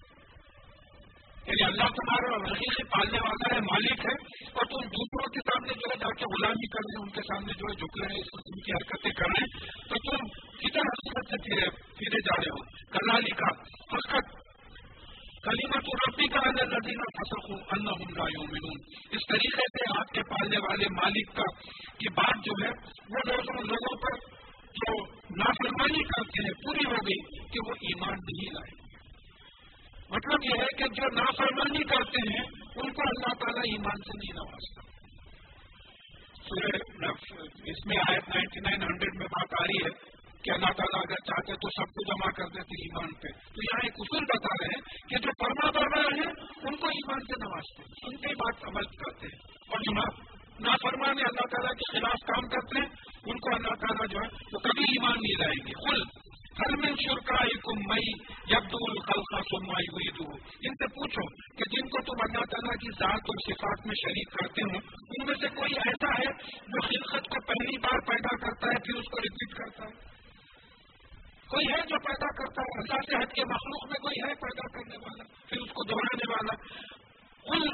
یعنی 1.50 1.64
اللہ 1.66 1.94
تمہارا 2.00 2.36
حقیقی 2.42 2.84
پالنے 2.90 3.20
والا 3.20 3.54
ہے، 3.54 3.60
مالک 3.60 4.02
ہے، 4.08 4.16
اور 4.54 4.66
تم 4.66 4.90
دوسروں 4.98 5.30
کے 5.36 5.40
سامنے 5.40 5.74
جو 5.74 5.92
ہے 5.92 5.96
جا 6.00 6.10
کے 6.18 6.28
غلامی 6.34 6.68
کر 6.68 6.84
رہے 6.88 6.98
ہیں، 6.98 7.04
ان 7.04 7.10
کے 7.10 7.22
سامنے 7.22 7.54
جو 7.54 7.70
ہے 7.70 7.78
جھک 7.78 7.96
رہے 8.02 8.18
ہیں 8.18 8.26
ان 8.34 8.60
کی 8.60 8.72
حرکتیں 8.72 9.12
کر 9.12 9.32
رہے 9.32 9.46
ہیں۔ 9.46 9.72
تو 9.90 10.02
تم 10.08 10.28
کتنا 10.60 10.84
حقیقت 10.90 11.32
سے 11.32 11.40
پھرے 11.48 11.70
پھرے 11.96 12.22
جا 12.22 12.38
رہے 12.42 12.50
ہو؟ 12.50 12.62
کلا 12.92 13.18
لکھا 13.20 13.50
حقت 13.94 14.38
کلیمت 15.44 15.86
تو 15.86 15.98
ربی 16.00 16.28
کا 16.28 16.40
اللہ 16.48 16.66
لدینہ 16.72 17.06
فصل 17.18 17.44
ہوں 17.44 17.60
اللہ 17.70 18.02
ہوں 18.38 18.80
اس 19.12 19.28
طریقے 19.30 19.68
سے 19.68 19.86
آپ 20.00 20.12
کے 20.12 20.24
پالنے 20.24 20.58
والے 20.58 20.90
مالک 20.90 21.32
کا، 21.36 21.48
کی 21.98 22.10
بات 22.10 22.44
جو 22.46 22.58
ہے، 22.64 22.72
وہ 23.10 23.24
لوگوں 23.28 23.64
لوگوں 23.64 23.96
پر 23.98 24.20
جو 24.80 24.98
نافرمانی 25.38 26.04
کرتے 26.04 26.44
ہیں، 26.44 26.54
پوری 26.66 26.86
ہو 26.92 27.00
گئی 27.08 27.48
کہ 27.54 27.66
وہ 27.70 27.78
ایمان 27.90 28.22
نہیں 28.28 28.54
لائے۔ 28.54 28.89
مطلب 30.10 30.40
یہ 30.44 30.62
ہے 30.62 30.78
کہ 30.78 30.84
جو 30.84 31.16
نافرمانی 31.16 31.84
کرتے 31.84 32.34
ہیں، 32.34 32.46
ان 32.76 32.94
کو 32.94 33.02
اللہ 33.02 33.34
تعالیٰ 33.34 33.62
ایمان 33.66 33.98
سے 33.98 34.18
نہیں 34.18 34.34
نوازتا۔ 34.34 34.90
اس 37.66 37.86
میں 37.86 37.98
آیت 37.98 38.30
نائنٹی 38.30 38.60
نائن، 38.60 38.82
ہنڈریڈ 38.82 39.16
میں 39.16 39.26
بات 39.26 39.62
آ 39.62 39.64
رہی 39.64 39.86
ہے 39.86 40.20
کہ 40.44 40.52
اللہ 40.52 40.66
تعالیٰ 40.66 41.02
اگر 41.02 41.16
چاہتے 41.16 41.54
تو 41.54 41.70
سب 41.70 41.86
کو 41.86 42.14
جمع 42.14 42.32
کر 42.32 42.44
دیتے 42.44 42.82
ایمان 42.82 43.14
پہ۔ 43.14 43.28
تو 43.28 43.62
یہاں 43.62 43.80
ایک 43.84 43.94
اصول 44.00 44.24
بتا 44.24 44.64
رہے 44.64 44.68
ہیں 44.68 45.10
کہ 45.10 45.18
جو 45.18 45.32
فرما 45.40 45.72
بردار 45.72 46.12
ہیں، 46.12 46.46
ان 46.68 46.76
کو 46.76 46.88
ایمان 46.88 47.20
سے 47.20 47.46
نوازتے 47.46 47.84
ہیں۔ 47.84 47.94
ان 48.04 48.18
کی 48.18 48.36
بات 48.36 48.64
عمل 48.64 48.84
کرتے 48.84 49.28
ہیں۔ 49.28 49.40
اور 49.68 49.80
جو 49.80 49.94
نافرمان 50.60 51.10
اللہ 51.10 51.48
تعالیٰ 51.52 51.72
کے 51.72 52.00
خلاف 52.00 52.26
کام 52.28 52.50
کرتے 52.50 52.80
ہیں، 52.80 52.90
ان 53.26 53.40
کو 53.40 53.56
اللہ 53.56 53.76
تعالیٰ 53.76 54.08
جو 54.08 54.18
ہے، 54.18 54.44
وہ 54.54 54.60
کبھی 54.60 54.84
ایمان 54.84 55.14
نہیں 55.14 55.40
لائیں 55.40 55.68
گے۔ 55.68 55.90
خل 55.90 56.29
ہر 56.60 56.76
میں 56.78 56.92
شرکائی 57.04 57.58
کم 57.58 57.82
مئی 57.88 58.10
یب 58.52 58.74
الخلقہ 58.80 59.42
سنوائی 59.50 59.88
ہوئی 59.92 60.10
دو 60.18 60.26
ان 60.64 60.74
سے 60.74 60.88
پوچھو 60.88 61.26
کہ 61.58 61.68
جن 61.76 61.88
کو 61.88 62.02
تم 62.02 62.24
اللہ 62.24 62.46
تعالیٰ 62.46 62.76
کی 62.76 62.92
ذات 63.00 63.32
اور 63.34 63.42
صفات 63.48 63.88
میں 63.88 63.96
شریک 63.96 64.32
کرتے 64.32 64.62
ہو، 64.62 64.78
ان 65.10 65.26
میں 65.26 65.36
سے 65.42 65.48
کوئی 65.56 65.80
ایسا 65.86 66.12
ہے 66.20 66.32
جو 66.68 66.82
خلقت 66.82 67.30
کو 67.30 67.42
پہلی 67.46 67.78
بار 67.78 68.06
پیدا 68.08 68.36
کرتا 68.36 68.68
ہے، 68.68 68.80
پھر 68.86 68.96
اس 68.96 69.10
کو 69.12 69.22
ریپیٹ 69.22 69.58
کرتا 69.58 69.86
ہے؟ 69.86 70.08
کوئی 71.50 71.66
ہے 71.68 71.82
جو 71.90 72.00
پیدا 72.00 72.32
کرتا 72.38 72.62
ہے؟ 72.62 72.80
اللہ 72.80 73.02
سے 73.10 73.24
ہٹ 73.24 73.34
کے 73.34 73.46
مخلوق 73.46 73.86
میں 73.86 74.00
کوئی 74.02 74.22
ہے 74.24 74.34
پیدا 74.36 74.68
کرنے 74.68 74.98
والا، 74.98 75.24
پھر 75.48 75.58
اس 75.58 75.70
کو 75.70 75.84
دہرانے 75.84 76.32
والا؟ 76.32 76.56
کل 77.46 77.70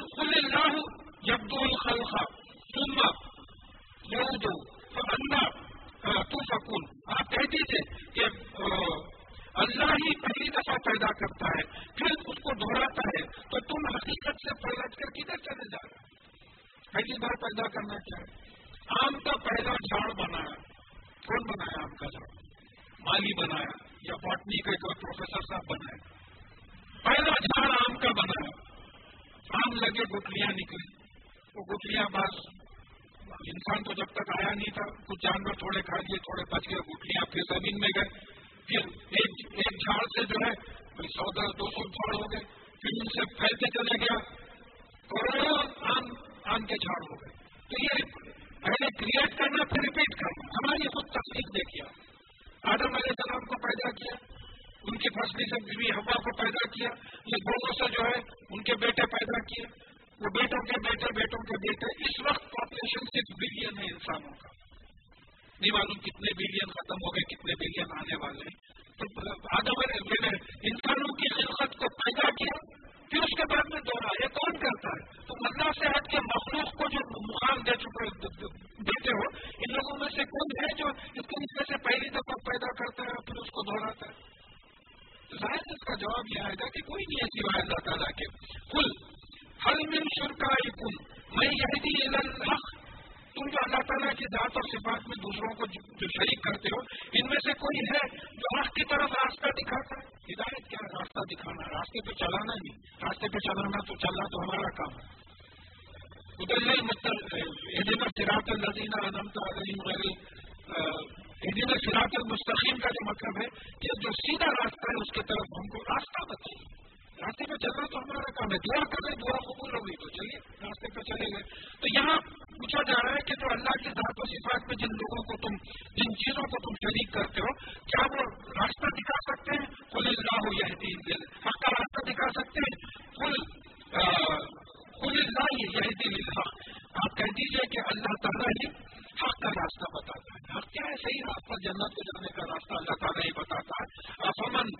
کرنے 142.16 142.32
کا 142.36 142.44
راستہ 142.50 142.74
اللہ 142.74 142.98
تعالیٰ 143.00 143.24
ہی 143.24 143.32
بتاتا 143.36 143.80
ہے 143.80 144.28
افمن 144.28 144.70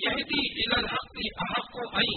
یہ 0.00 0.22
تھی 0.22 0.40
بھی 0.54 1.28
الحق 1.38 1.70
کو 1.72 1.86
آئی 1.96 2.16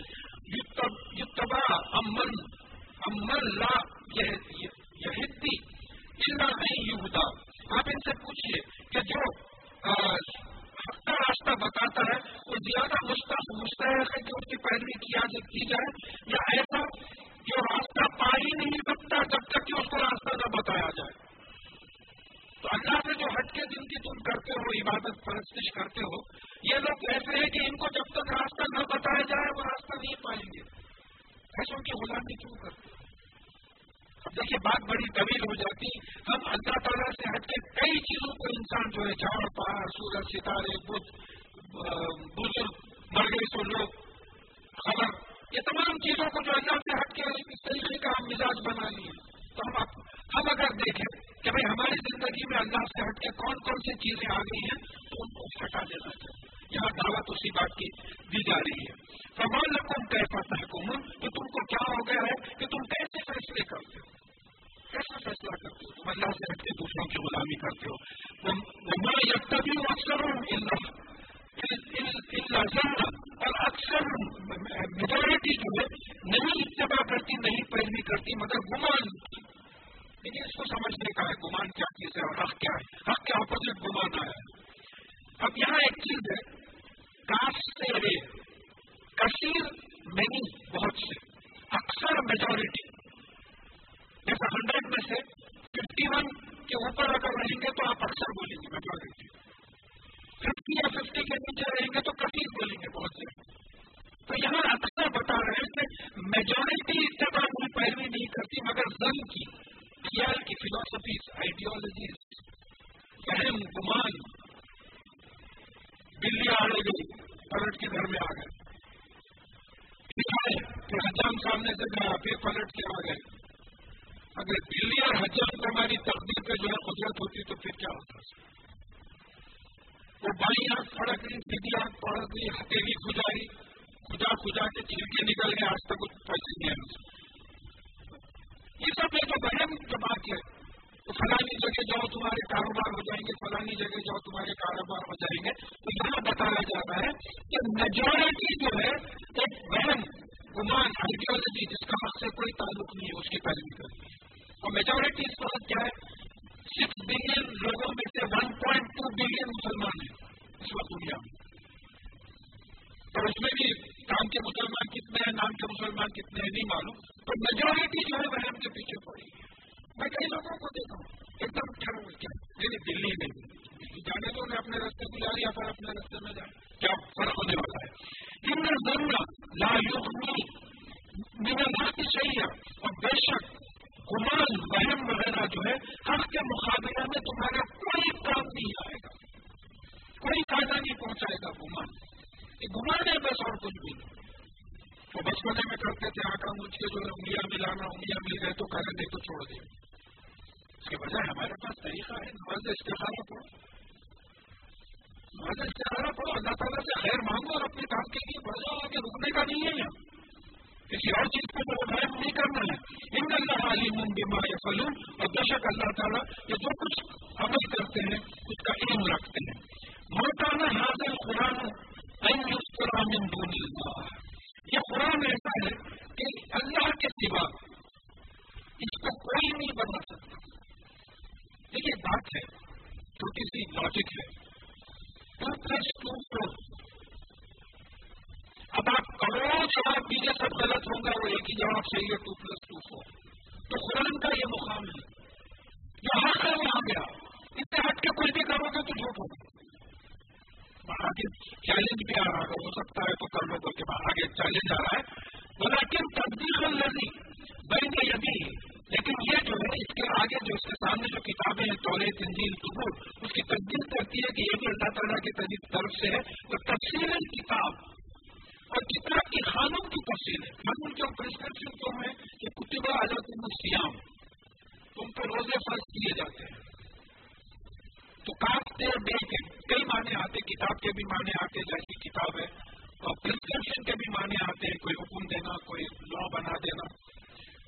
اور 278.98 279.06
بیچ 279.06 279.30
کئی 279.70 279.86
معنی 279.86 280.16
آتے 280.16 280.38
کتاب 280.40 280.80
کے 280.82 280.90
بھی 280.90 281.04
معنی 281.04 281.32
آتے 281.42 281.60
جیسی 281.60 282.10
کتاب 282.10 282.40
ہے۔ 282.40 282.46
اور 282.86 283.16
پرسکرپشن 283.24 283.84
کے 283.84 283.92
بھی 283.92 284.12
معنی 284.12 284.36
آتے 284.42 284.68
ہیں۔ 284.68 284.78
کوئی 284.78 284.96
حکم 285.02 285.26
دینا، 285.28 285.58
کوئی 285.66 285.84
لا 285.84 286.38
بنا 286.38 286.58
دینا۔ 286.58 286.94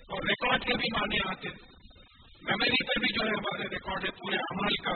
اور 0.09 0.23
ریکارڈ 0.27 0.65
کے 0.65 0.73
بھی 0.73 0.99
معنی 0.99 1.17
آتے 1.29 1.47
میموری 2.41 2.83
پر 2.83 2.99
بھی 2.99 3.13
جو 3.13 3.25
ہے 3.25 3.31
ہمارے 3.31 3.63
ریکارڈ 3.63 4.05
ہے، 4.05 4.11
پورے 4.11 4.35
عمل 4.35 4.75
کا۔ 4.75 4.95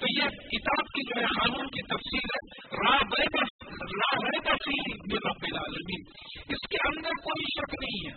تو 0.00 0.06
یہ 0.18 0.24
کتاب 0.24 0.86
کی 0.86 1.06
جو 1.06 1.20
ہے 1.20 1.26
قانون 1.26 1.66
کی 1.66 1.82
تفصیل 1.82 2.20
ہے۔ 2.34 2.66
راہ 2.76 3.00
راہ 3.92 4.54
تفصیل 4.54 5.16
رب 5.16 5.44
العالمین۔ 5.52 6.00
اس 6.48 6.68
کے 6.70 6.76
اندر 6.88 7.10
کوئی 7.10 7.44
شک 7.44 7.74
نہیں 7.82 8.10
ہے۔ 8.10 8.13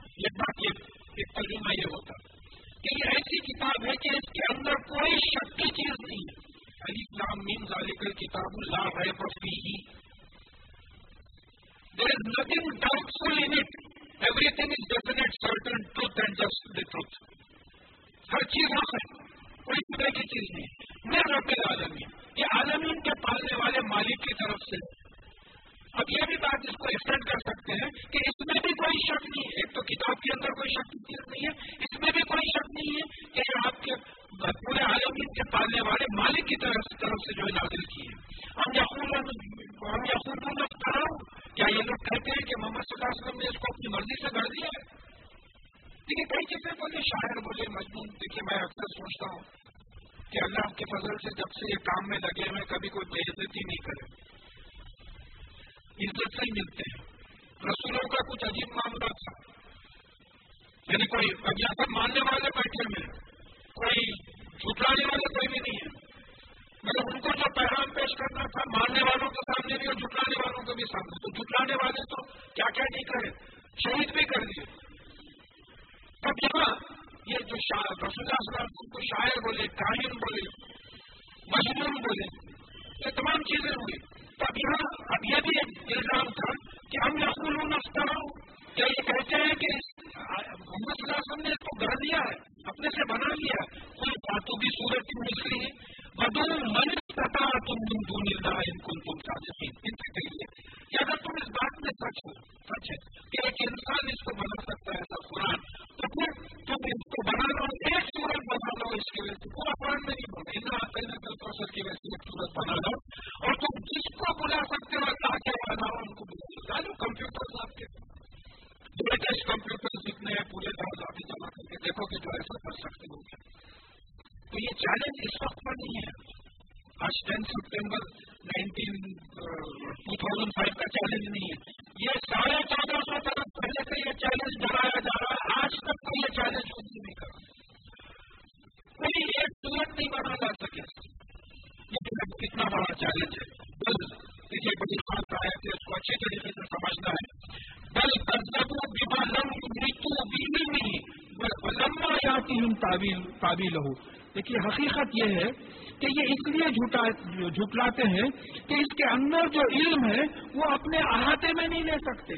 دیکھیے 154.37 154.57
حقیقت 154.67 155.09
یہ 155.13 155.35
ہے 155.35 155.51
کہ 155.99 156.07
یہ 156.17 156.21
اس 156.21 156.47
لیے 156.47 156.69
جھوٹا 156.69 157.09
جھٹلاتے 157.49 158.03
ہیں 158.03 158.29
کہ 158.67 158.73
اس 158.73 158.95
کے 158.97 159.09
اندر 159.09 159.47
جو 159.47 159.61
علم 159.71 160.05
ہے 160.05 160.21
وہ 160.55 160.71
اپنے 160.71 160.97
احاطے 160.97 161.47
میں 161.47 161.67
نہیں 161.67 161.83
لے 161.83 161.91
سکتے۔ 161.91 162.33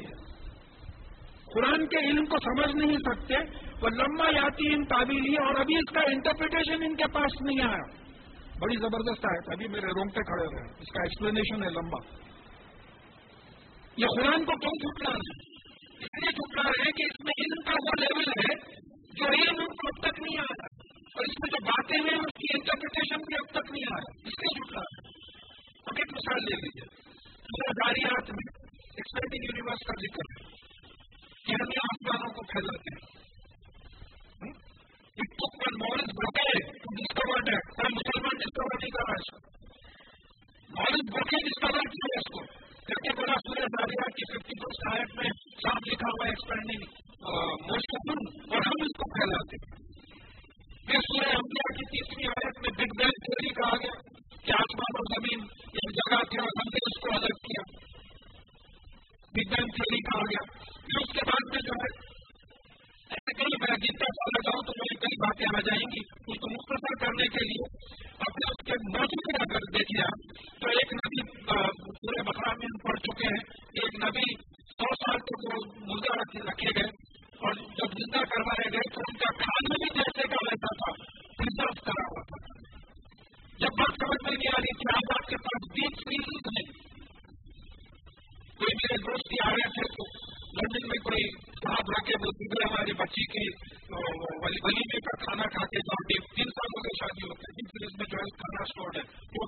قرآن 1.54 1.86
کے 1.86 2.08
علم 2.08 2.24
کو 2.24 2.36
سمجھ 2.38 2.76
نہیں 2.76 2.96
سکتے۔ 2.96 3.34
وہ 3.82 3.88
لمبا 3.88 4.24
یاتی 4.24 4.74
ان 4.74 4.84
تعبیلی 4.84 5.36
اور 5.36 5.60
ابھی 5.60 5.76
اس 5.76 5.94
کا 5.94 6.00
انٹرپریٹیشن 6.00 6.82
ان 6.82 6.96
کے 6.96 7.04
پاس 7.12 7.42
نہیں 7.42 7.60
آیا۔ 7.60 8.00
بڑی 8.60 8.76
زبردست 8.76 9.26
آئے 9.26 9.52
ابھی 9.52 9.68
میرے 9.68 9.86
رونگٹے 9.86 10.20
کھڑے 10.20 10.46
ہوئے 10.46 10.72
اس 10.78 10.92
کا 10.92 11.02
ایکسپلینیشن 11.02 11.62
ہے 11.62 11.68
لمبا 11.68 12.20
یہ 13.96 14.06
قرآن 14.16 14.44
کو 14.44 14.58
کیوں 14.58 14.72
جھٹلانا 14.72 15.39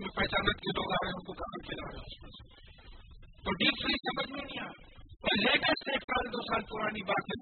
ہم 0.02 0.14
پہچانا 0.14 0.52
کے 0.60 0.72
لوگ 0.76 0.92
آ 0.92 0.96
رہے 0.96 1.08
ہیں 1.08 1.16
ان 1.16 1.24
کو 1.24 1.34
کام 1.40 1.58
چلا 1.66 1.88
رہا 1.88 2.04
ہے 2.04 2.30
تو 3.44 3.54
ڈیپ 3.60 3.82
فری 3.82 3.98
سمجھ 4.02 4.28
میں 4.30 4.44
نہیں 4.44 4.60
آ 4.60 4.70
اور 5.24 5.40
لیٹسٹ 5.40 5.90
ایک 5.92 6.06
سال 6.06 6.30
دو 6.32 6.46
سال 6.46 6.64
پرانی 6.70 7.02
بات 7.10 7.32
ہے 7.32 7.40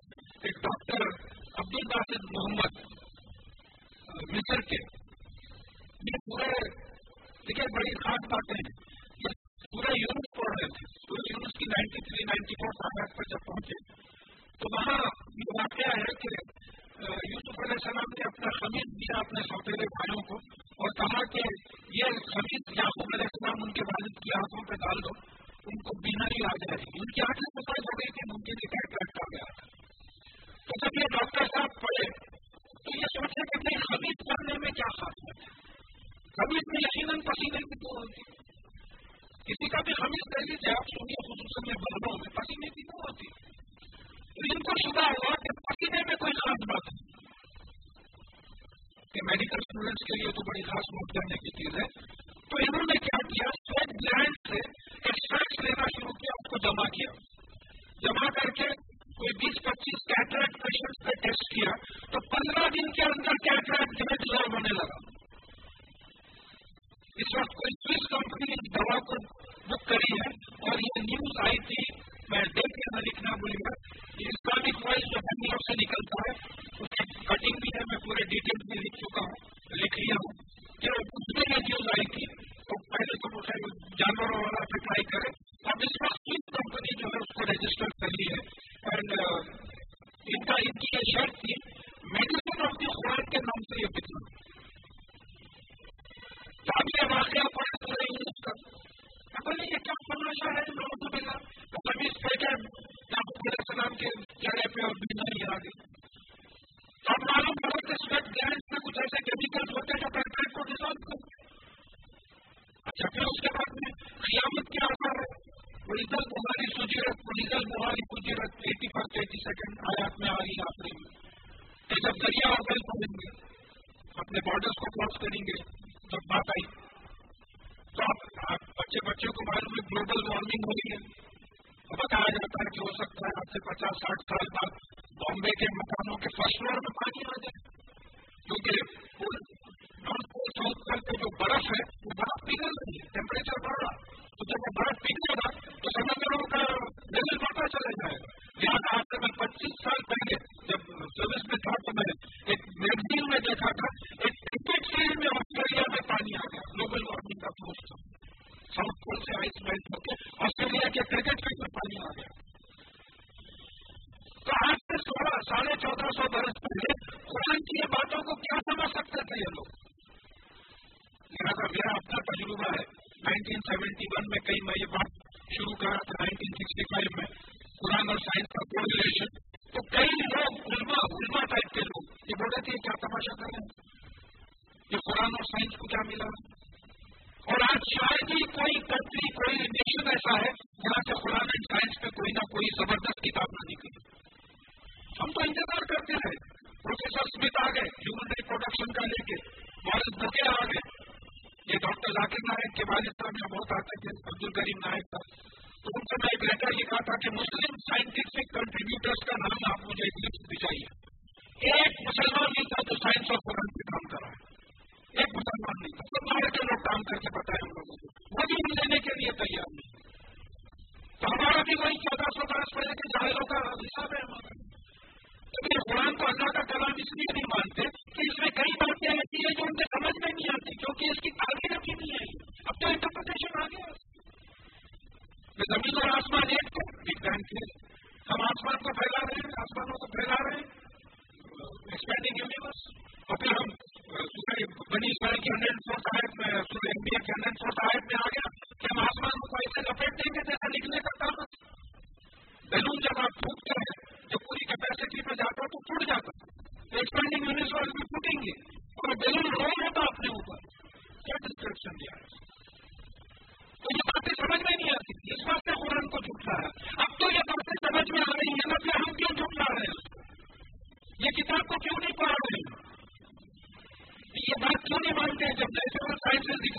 vecchia 135.38 135.69
Matano 135.77 136.19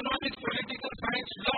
economics 0.02 0.38
political 0.44 0.94
science 1.00 1.34
law 1.42 1.58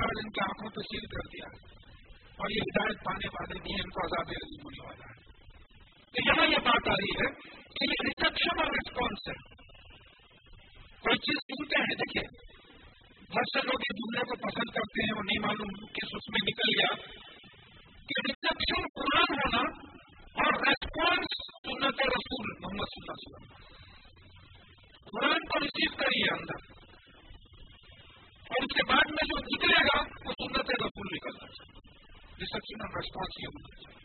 اور 0.00 0.10
ان 0.16 0.30
کی 0.30 0.44
آنکھوں 0.44 0.70
کو 0.70 0.82
سیل 0.82 1.06
کر 1.06 1.28
دیا 1.28 1.44
اور 2.36 2.50
یہ 2.50 2.60
ہدایت 2.60 3.04
پانے 3.04 3.28
والے 3.28 3.60
بھی 3.62 3.72
ان 3.72 3.90
کو 3.90 4.04
آزادی 4.04 4.34
عظیم 4.34 4.64
ہونے 4.64 4.86
والا 4.86 5.12
ہے۔ 5.12 5.22
تو 6.04 6.28
یہاں 6.28 6.46
یہ 6.50 6.56
بات 6.56 6.88
آ 6.88 6.92
رہی 6.92 7.26
ہے 7.26 7.30
کہ 7.56 7.84
یہ 7.84 8.06
ریسپشن 8.06 8.58
اور 8.58 8.66
ریسپانس 8.66 9.28
ہے۔ 9.28 9.54
کوئی 11.00 11.18
چیز 11.18 11.36
سنتے 11.36 11.78
ہیں؟ 11.78 11.94
دیکھیے، 11.94 12.52
بہت 13.18 13.48
سے 13.52 13.66
لوگ 13.66 13.80
اس 13.80 13.96
جملے 13.96 14.20
کو 14.20 14.34
پسند 14.34 14.74
کرتے 14.74 15.02
ہیں، 15.02 15.18
وہ 15.18 15.22
نہیں 15.22 15.46
معلوم 15.46 15.86
کس 15.86 16.08
اس 16.14 16.28
میں 16.28 16.48
نکل 16.48 16.80
گیا۔ 16.80 17.06
کہ 17.96 18.30
ریسپشن 18.30 18.82
قرآن 18.94 19.34
ہونا 19.34 19.70
اور 20.12 20.66
ریسپانس 20.66 21.26
سنت 21.62 22.02
رسول 22.02 22.50
محمد 22.60 22.84
صلی 22.84 23.04
اللہ 23.08 23.12
علیہ 23.12 23.34
وسلم۔ 23.34 23.62
قرآن 25.04 25.40
کو 25.40 25.58
ریسیو 25.58 25.96
کریے 25.96 26.34
اندر۔ 26.38 26.81
اور 28.52 28.62
اس 28.62 28.74
کے 28.76 28.92
بعد 28.92 29.06
میں 29.08 29.24
جو 29.24 29.38
نکلے 29.38 29.80
گا، 29.84 30.00
وہ 30.00 30.32
سنت 30.32 30.70
رسول 30.70 31.06
نکلنا 31.12 31.46
چاہیے۔ 31.46 31.80
ریسپشن 32.40 32.80
ریسپانس 32.96 33.32
یہ 33.42 33.46
ہونا 33.46 33.82
چاہیے۔ 33.82 34.02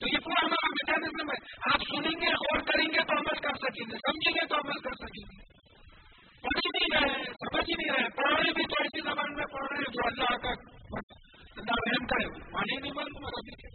تو 0.00 0.08
یہ 0.08 0.18
پورا 0.18 0.46
ہمارا 0.46 0.68
میکینزم 0.70 1.30
ہے 1.30 1.38
آپ 1.72 1.80
سنیں 1.80 2.20
گے، 2.20 2.30
غور 2.34 2.58
کریں 2.60 2.86
گے 2.86 3.04
تو 3.04 3.12
عمل 3.12 3.38
کر 3.40 3.54
سکیں 3.54 3.84
گے، 3.90 3.96
سمجھیں 3.96 4.32
گے 4.34 4.46
تو 4.46 4.54
عمل 4.54 4.80
کر 4.80 4.94
سکیں 4.94 5.24
گے۔ 5.30 5.50
پڑھ 6.42 6.58
ہی 6.58 6.68
نہیں 6.74 7.00
رہے 7.00 7.24
سمجھ 7.24 7.70
ہی 7.70 7.74
نہیں 7.78 7.98
رہے 7.98 8.08
پڑھ 8.08 8.34
رہے 8.34 8.52
بھی 8.52 8.62
تو 8.62 8.82
ایسی 8.82 9.00
زبان 9.00 9.34
میں 9.34 9.44
پڑھ 9.52 9.66
رہے 9.70 9.78
ہیں 9.78 9.92
جو 9.92 10.06
اللہ 10.06 10.36
کا 10.36 10.52
رحم 11.60 12.06
کرے 12.06 12.26
مانے 12.52 12.80
نہیں 12.80 12.92
معلوم 12.92 13.26
ربی 13.26 13.50
کے 13.50 13.68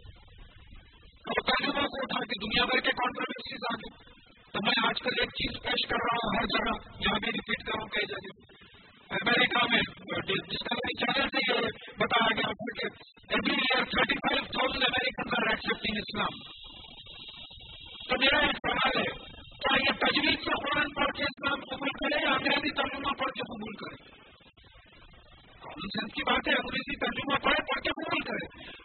اور 1.06 1.40
ترجمہ 1.46 1.86
کو 1.86 1.96
اٹھا 2.02 2.20
کے 2.20 2.46
دنیا 2.46 2.64
بھر 2.64 2.80
کے 2.80 2.90
کانٹروورسیز 2.90 3.60
آ 3.72 3.74
گئے 3.76 4.04
تو 4.52 4.58
میں 4.64 4.88
آج 4.88 5.02
کل 5.02 5.10
ایک 5.20 5.28
چیز 5.30 5.62
پیش 5.62 5.88
کر 5.88 5.96
رہا 5.96 6.16
ہوں، 6.16 6.36
ہر 6.36 6.44
جگہ 6.44 7.00
یہاں 7.00 7.18
میں 7.22 7.32
ریپیٹ 7.32 7.66
کروں 7.66 7.86
کہی 7.86 8.06
جگہ 8.06 8.56
امریکہ 9.10 9.66
میں 9.70 9.80
چینل 10.98 11.28
سے 11.28 11.52
یہ 11.52 11.60
بتایا 11.98 12.34
گیا 12.36 12.50
every 13.28 13.52
year 13.52 13.84
thirty 13.84 14.14
five 14.14 14.44
thousand 14.44 15.98
Islam 15.98 16.38
تو 18.08 18.14
میرا 18.20 18.38
ایک 18.38 18.56
سوال 18.56 18.98
ہے 18.98 19.36
کیا 19.58 19.76
یہ 19.76 19.92
پڑھ 20.94 21.16
کے 21.16 21.22
اسلام 21.22 21.60
قبول 21.60 21.88
کرے 21.88 22.24
یا 22.24 22.30
انگریزی 22.30 22.70
پڑھ 23.18 23.32
کے 23.32 23.40
قبول 23.40 23.74
کرے 23.74 24.16
بات 26.26 26.48
ہے 26.48 26.52
انگریزی 26.52 26.96
پڑھ 26.96 27.60
کے 27.64 27.88
قبول 27.88 28.22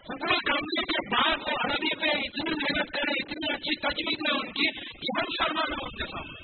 قبول 0.07 0.83
کے 0.85 1.09
بعد 1.15 1.37
وہ 1.37 1.55
عربی 1.63 1.95
پہ 1.95 2.05
اتنی 2.05 2.49
محنت 2.49 2.97
اتنی 2.97 3.53
اچھی 3.53 3.75
ہے 4.01 4.37
ان 4.37 4.51
کی 4.51 4.71
کہ 4.81 5.19
ہم 5.19 5.23
شرما 5.37 5.61
لوگوں 5.69 5.89
کے 5.89 6.05
سامنے 6.11 6.39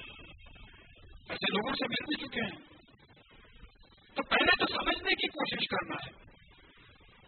ایسے 1.30 1.52
لوگوں 1.54 1.74
سے 1.74 1.88
مل 1.88 2.06
بھی 2.08 2.28
چکے 2.28 2.42
ہیں۔ 2.42 2.77
تو 4.18 4.24
پہلے 4.24 4.66
تو 4.66 4.66
سمجھنے 4.66 5.16
کی 5.16 5.28
کوشش 5.28 5.68
کرنا 5.68 5.96
ہے۔ 5.96 6.12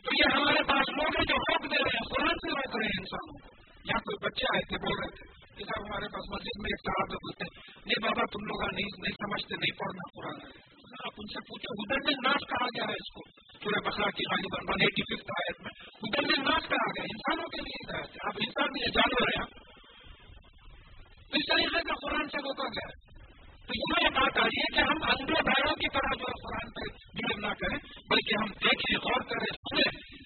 تو 0.04 0.10
یہ 0.14 0.36
ہمارے 0.36 0.64
پاس 0.64 0.90
لوگ 0.90 1.18
ہیں 1.18 1.26
جو 1.26 1.36
روک 1.36 1.64
دے 1.64 1.84
رہے 1.84 1.98
ہیں، 1.98 2.08
قرآن 2.10 2.36
سے 2.36 2.50
روک 2.52 2.76
رہے 2.76 2.86
ہیں 2.86 3.00
انسانوں 3.00 3.38
یا 3.84 3.98
کوئی 3.98 4.26
بچے 4.26 4.46
آئے 4.54 4.62
تھے 4.62 4.78
بول 4.78 4.98
رہے 5.04 5.16
تھے 5.16 5.26
کہ 5.58 5.64
صاحب 5.64 5.86
ہمارے 5.86 6.08
پاس 6.08 6.32
مسجد 6.32 6.62
میں 6.62 6.70
ایک 6.70 6.80
صاحب 6.80 7.08
بولتے 7.10 7.46
نہیں 7.86 8.02
بابا، 8.04 8.24
تم 8.32 8.46
لوگ 8.46 8.74
نہیں 8.74 9.12
سمجھتے، 9.12 9.56
نہیں 9.56 9.80
پڑھنا 9.80 10.12
قرآن 10.16 10.42
ہے۔ 10.42 10.70
آپ 11.04 11.14
ان 11.18 11.28
سے 11.28 11.40
پوچھو 11.40 11.82
ادھر 11.82 11.98
میں 12.06 12.16
ناش 12.24 12.48
کہا 12.50 12.66
گیا 12.66 12.84
ہے 12.84 12.94
اس 12.94 13.14
کو۔ 13.14 13.22
پورے 13.64 13.90
بخلا 13.90 14.10
کی 14.10 14.24
غالباً 14.32 14.66
ون 14.68 14.82
ایٹی 14.82 15.02
ففتھ 15.02 15.32
آیت 15.32 15.62
میں۔ 15.62 15.72
ادھر 16.04 16.22
میں 16.22 16.52
ناش 16.52 16.70
کہا 16.70 16.90
گیا 16.90 17.04
انسانوں 17.04 17.48
کے 17.50 17.58
لیے 17.58 17.92
ہدایت 17.92 18.10
ہے۔ 18.10 18.28
آپ 18.28 18.34
انسان 18.38 18.68
بھی 18.68 18.92
جانور 18.92 19.28
ہیں۔ 19.28 19.70
اس 21.32 21.46
طریقے 21.50 21.82
کا 21.82 21.94
قرآن 22.02 22.30
سے 22.30 22.38
روکا 22.38 22.68
گیا 22.68 22.90
ہے؟ 22.90 23.09
یہ 23.76 24.10
بات 24.10 24.34
کہ 24.76 24.80
ہم 24.80 24.98
اندھے 25.10 25.34
پیروں 25.34 25.76
کی 25.76 25.88
طرح 25.94 26.14
جو 26.14 27.48
نہ 27.48 27.54
کریں، 27.54 27.78
بلکہ 28.10 28.44
ہم 28.44 28.48
دیکھیں 28.48 28.98
غور 28.98 29.22
کریں 29.22 29.52
سنیں۔ 29.54 30.20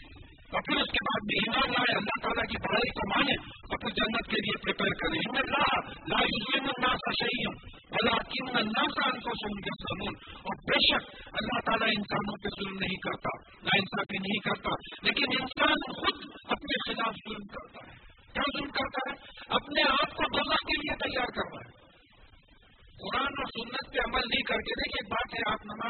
اور 0.53 0.61
پھر 0.61 0.75
اس 0.75 0.91
کے 0.91 0.97
بعد 1.03 1.21
بھی 1.27 1.59
اللہ 1.95 2.21
تعالیٰ 2.21 2.45
کی 2.49 2.57
بڑائی 2.67 2.89
کو 2.89 3.09
مانے 3.09 3.33
اور 3.41 3.77
پھر 3.77 3.89
جنت 3.89 4.29
کے 4.29 4.35
لیے 4.35 4.57
پریپئر 4.63 4.87
کریں۔ 4.87 5.19
ہمیں 5.29 5.41
لا 5.41 5.79
لائن 6.07 6.63
اللہ 6.77 6.91
کا 6.91 7.11
صحیح 7.19 7.43
ہوں 7.47 7.83
اللہ 7.91 8.21
کی 8.21 8.39
کو 9.19 9.29
سن 9.29 9.61
کے 9.61 9.69
قانون 9.69 10.15
اور 10.33 10.55
بے 10.55 10.79
شک 10.79 11.15
اللہ 11.25 11.59
تعالیٰ 11.59 11.87
انسانوں 11.87 12.43
پہ 12.43 12.49
ظلم 12.49 12.77
نہیں 12.79 12.95
کرتا 12.95 13.37
نا 13.63 13.69
انصافی 13.77 14.17
نہیں 14.17 14.39
کرتا، 14.39 14.69
لیکن 15.03 15.25
انسان 15.39 15.93
خود 15.93 16.29
اپنے 16.43 16.93
خلاف 16.93 17.13
ظلم 17.29 17.47
کرتا 17.47 17.87
ہے۔ 17.87 17.93
کیا 18.33 18.59
ظلم 18.59 18.71
کرتا 18.71 19.11
ہے؟ 19.11 19.32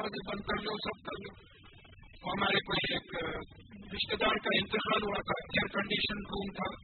دروازے 0.00 0.30
بند 0.30 0.40
کر 0.40 0.62
لو، 0.62 0.76
سب 0.76 1.04
کر 1.04 1.22
لو۔ 1.22 1.50
ہمارے 2.32 2.60
کوئی 2.60 2.94
ایک 2.94 3.24
رشتے 3.94 4.16
دار 4.16 4.36
کا 4.36 4.58
انتقال 4.62 5.02
ہوا 5.02 5.20
تھا 5.20 5.44
ایئر 5.44 5.82
کنڈیشن 5.82 6.18
روم 6.18 6.52
تھا۔ 6.52 6.79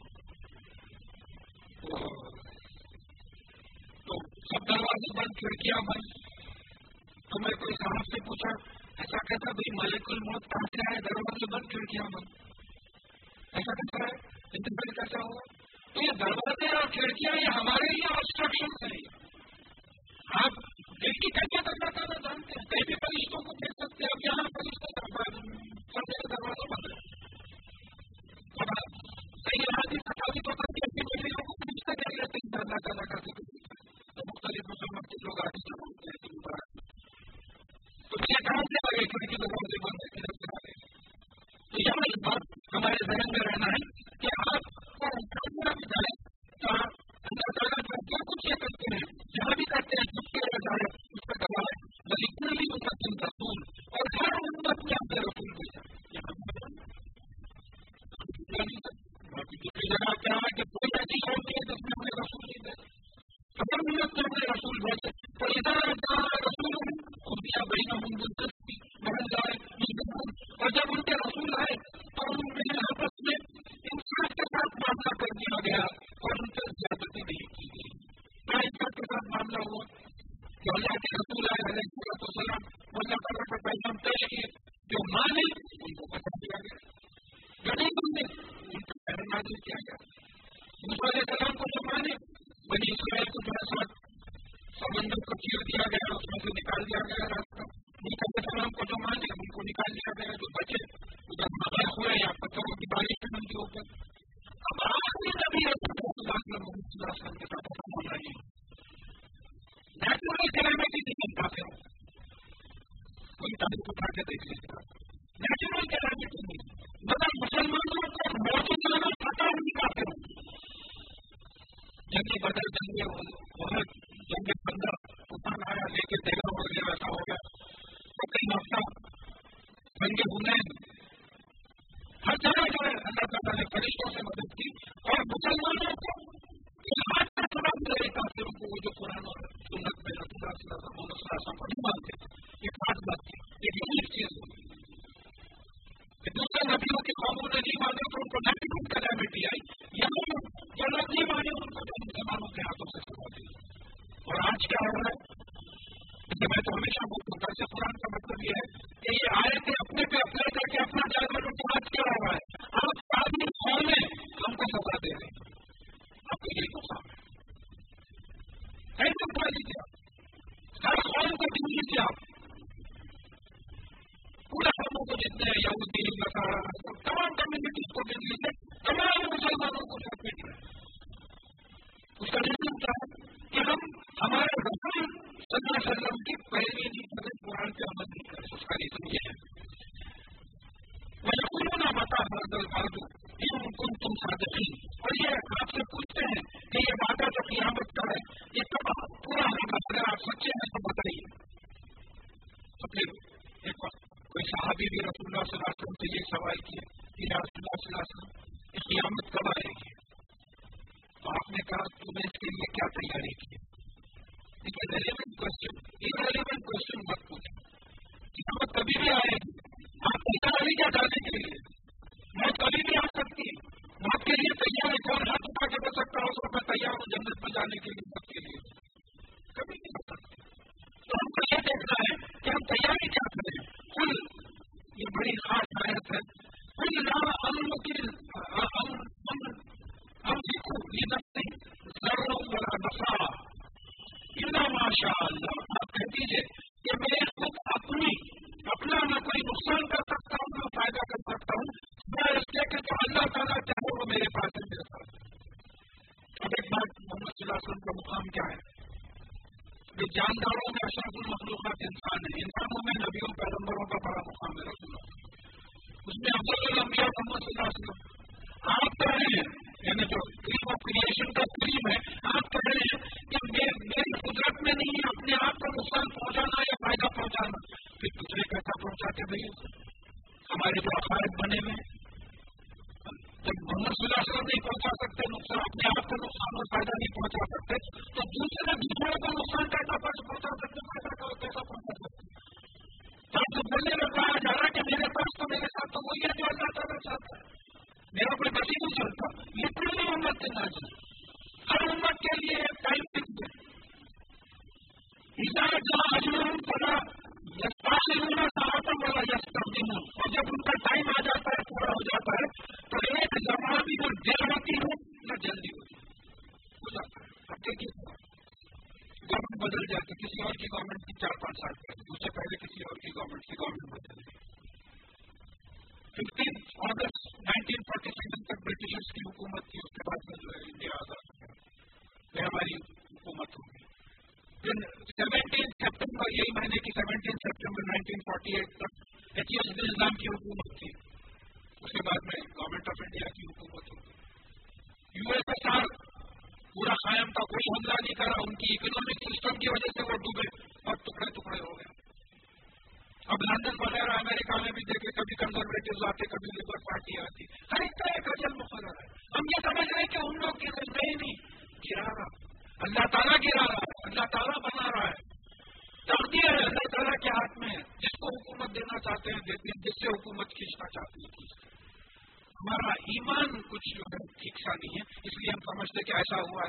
سمجھتے 376.27 376.53
کہ 376.53 376.66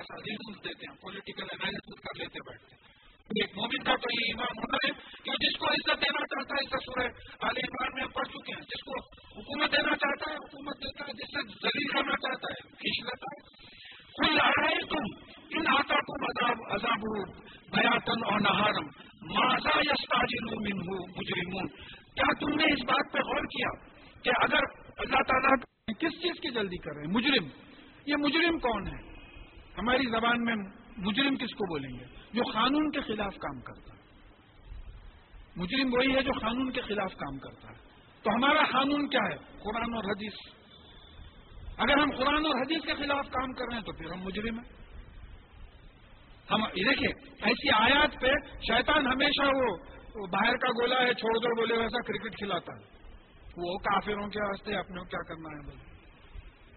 خلاف 33.27 33.41
کام 33.41 33.61
کرتا 33.61 33.93
ہے۔ 33.93 33.99
مجرم 35.55 35.93
وہی 35.93 36.15
ہے 36.15 36.21
جو 36.21 36.31
قانون 36.41 36.71
کے 36.71 36.81
خلاف 36.81 37.13
کام 37.13 37.37
کرتا 37.37 37.69
ہے۔ 37.69 37.75
تو 38.23 38.29
ہمارا 38.35 38.63
قانون 38.71 39.09
کیا 39.09 39.19
ہے؟ 39.31 39.35
قرآن 39.37 39.95
اور 39.95 40.03
حدیث۔ 40.03 40.33
اگر 41.77 41.97
ہم 41.97 42.09
قرآن 42.17 42.45
اور 42.45 42.61
حدیث 42.61 42.81
کے 42.85 42.93
خلاف 42.93 43.25
کام 43.25 43.53
کر 43.53 43.65
رہے 43.65 43.77
ہیں 43.77 43.83
تو 43.83 43.91
پھر 43.91 44.11
ہم 44.11 44.23
مجرم 44.23 44.59
ہیں۔ 44.59 44.73
ہم 46.51 46.63
دیکھیے 46.63 47.31
ایسی 47.41 47.69
آیات 47.73 48.21
پہ 48.21 48.27
شیطان 48.59 49.07
ہمیشہ 49.07 49.47
وہ 49.47 49.77
باہر 50.27 50.57
کا 50.57 50.71
گولا 50.71 51.01
ہے، 51.01 51.13
چھوڑ 51.13 51.37
دو 51.37 51.55
بولے، 51.55 51.77
ویسا 51.77 52.01
کرکٹ 52.07 52.37
کھلاتا 52.37 52.73
ہے۔ 52.73 52.97
وہ 53.57 53.77
کافروں 53.77 54.27
کے 54.27 54.39
واسطے 54.47 54.75
اپنے 54.75 55.01
کیا 55.01 55.23
کرنا 55.23 55.49
ہے 55.49 55.65
بولے۔ 55.65 55.97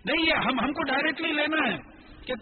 نہیں، 0.04 0.26
یہ 0.26 0.34
ہم 0.34 0.60
ہم 0.60 0.72
کو 0.72 0.82
ڈائریکٹلی 0.82 1.32
لینا 1.32 1.74
ہے۔ 1.74 1.99
کہ 2.26 2.34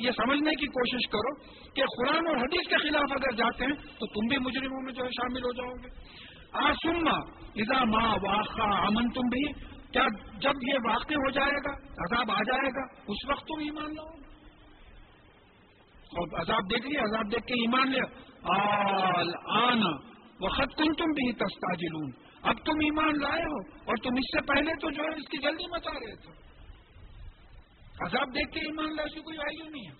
یہ 0.00 0.10
سمجھنے 0.10 0.54
کی 0.60 0.66
کوشش 0.66 1.08
کرو 1.10 1.32
کہ 1.74 1.84
قرآن 1.96 2.26
اور 2.28 2.36
حدیث 2.36 2.68
کے 2.68 2.76
خلاف 2.76 3.12
اگر 3.16 3.34
جاتے 3.36 3.64
ہیں 3.64 3.76
تو 4.00 4.06
تم 4.06 4.26
بھی 4.26 4.38
مجرموں 4.38 4.82
میں 4.82 4.92
جو 4.92 5.04
ہے 5.04 5.08
شامل 5.10 5.44
ہو 5.44 5.52
جاؤ 5.52 5.74
گے۔ 5.84 5.90
آسما 6.52 7.16
ادا 7.56 7.84
ماں 7.84 8.08
واقع 8.22 8.68
امن 8.86 9.10
تم 9.10 9.28
بھی 9.32 9.44
کیا 9.92 10.06
جب 10.38 10.66
یہ 10.68 10.78
واقع 10.86 11.14
ہو 11.14 11.30
جائے 11.30 11.56
گا، 11.64 11.72
عذاب 12.04 12.30
آ 12.30 12.42
جائے 12.42 12.68
گا، 12.76 12.84
اس 13.08 13.24
وقت 13.30 13.46
تم 13.46 13.60
ایمان 13.60 13.94
لاؤ 13.94 14.12
اور 16.12 16.40
عذاب 16.40 16.70
دیکھ 16.70 16.86
لیے 16.86 17.00
عذاب 17.00 17.32
دیکھ 17.32 17.46
کے 17.46 17.54
ایمان 17.54 17.90
لیا۔ 17.90 18.06
آن 19.58 19.82
وقت 20.40 20.78
کن 20.78 20.94
تم 20.94 21.10
بھی 21.18 21.32
تستا 21.32 21.74
اب 22.50 22.56
تم 22.64 22.80
ایمان 22.84 23.18
لائے 23.18 23.42
ہو 23.42 23.58
اور 23.84 23.96
تم 23.96 24.16
اس 24.18 24.30
سے 24.32 24.40
پہلے 24.46 24.72
تو 24.80 24.90
جو 24.90 25.02
ہے 25.02 25.08
اس 25.08 25.28
کی 25.30 25.38
جلدی 25.38 25.66
مچا 25.70 25.92
رہے 25.92 26.14
تھے۔ 26.22 26.32
عذاب 28.06 28.34
دیکھ 28.34 28.50
کے 28.50 28.60
ایمان 28.60 28.96
لائے، 28.96 29.06
اس 29.08 29.14
کی 29.14 29.20
کوئی 29.20 29.38
ویلو 29.38 29.70
نہیں 29.70 29.86
ہے۔ 29.88 29.92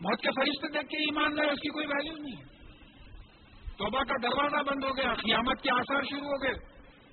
موت 0.00 0.20
کے 0.20 0.28
فرشتے 0.28 0.72
دیکھ 0.72 0.88
کے 0.88 0.96
ایمان 0.96 1.36
لائے، 1.36 1.50
اس 1.50 1.60
کی 1.60 1.68
کوئی 1.68 1.86
ویلو 1.86 2.16
نہیں 2.16 2.36
ہے۔ 2.36 2.56
توبہ 3.78 4.02
کا 4.02 4.14
دروازہ 4.22 4.62
بند 4.62 4.84
ہو 4.84 4.96
گیا، 4.96 5.14
قیامت 5.14 5.62
کے 5.62 5.70
آثار 5.70 6.02
شروع 6.02 6.28
ہو 6.28 6.42
گئے۔ 6.42 6.52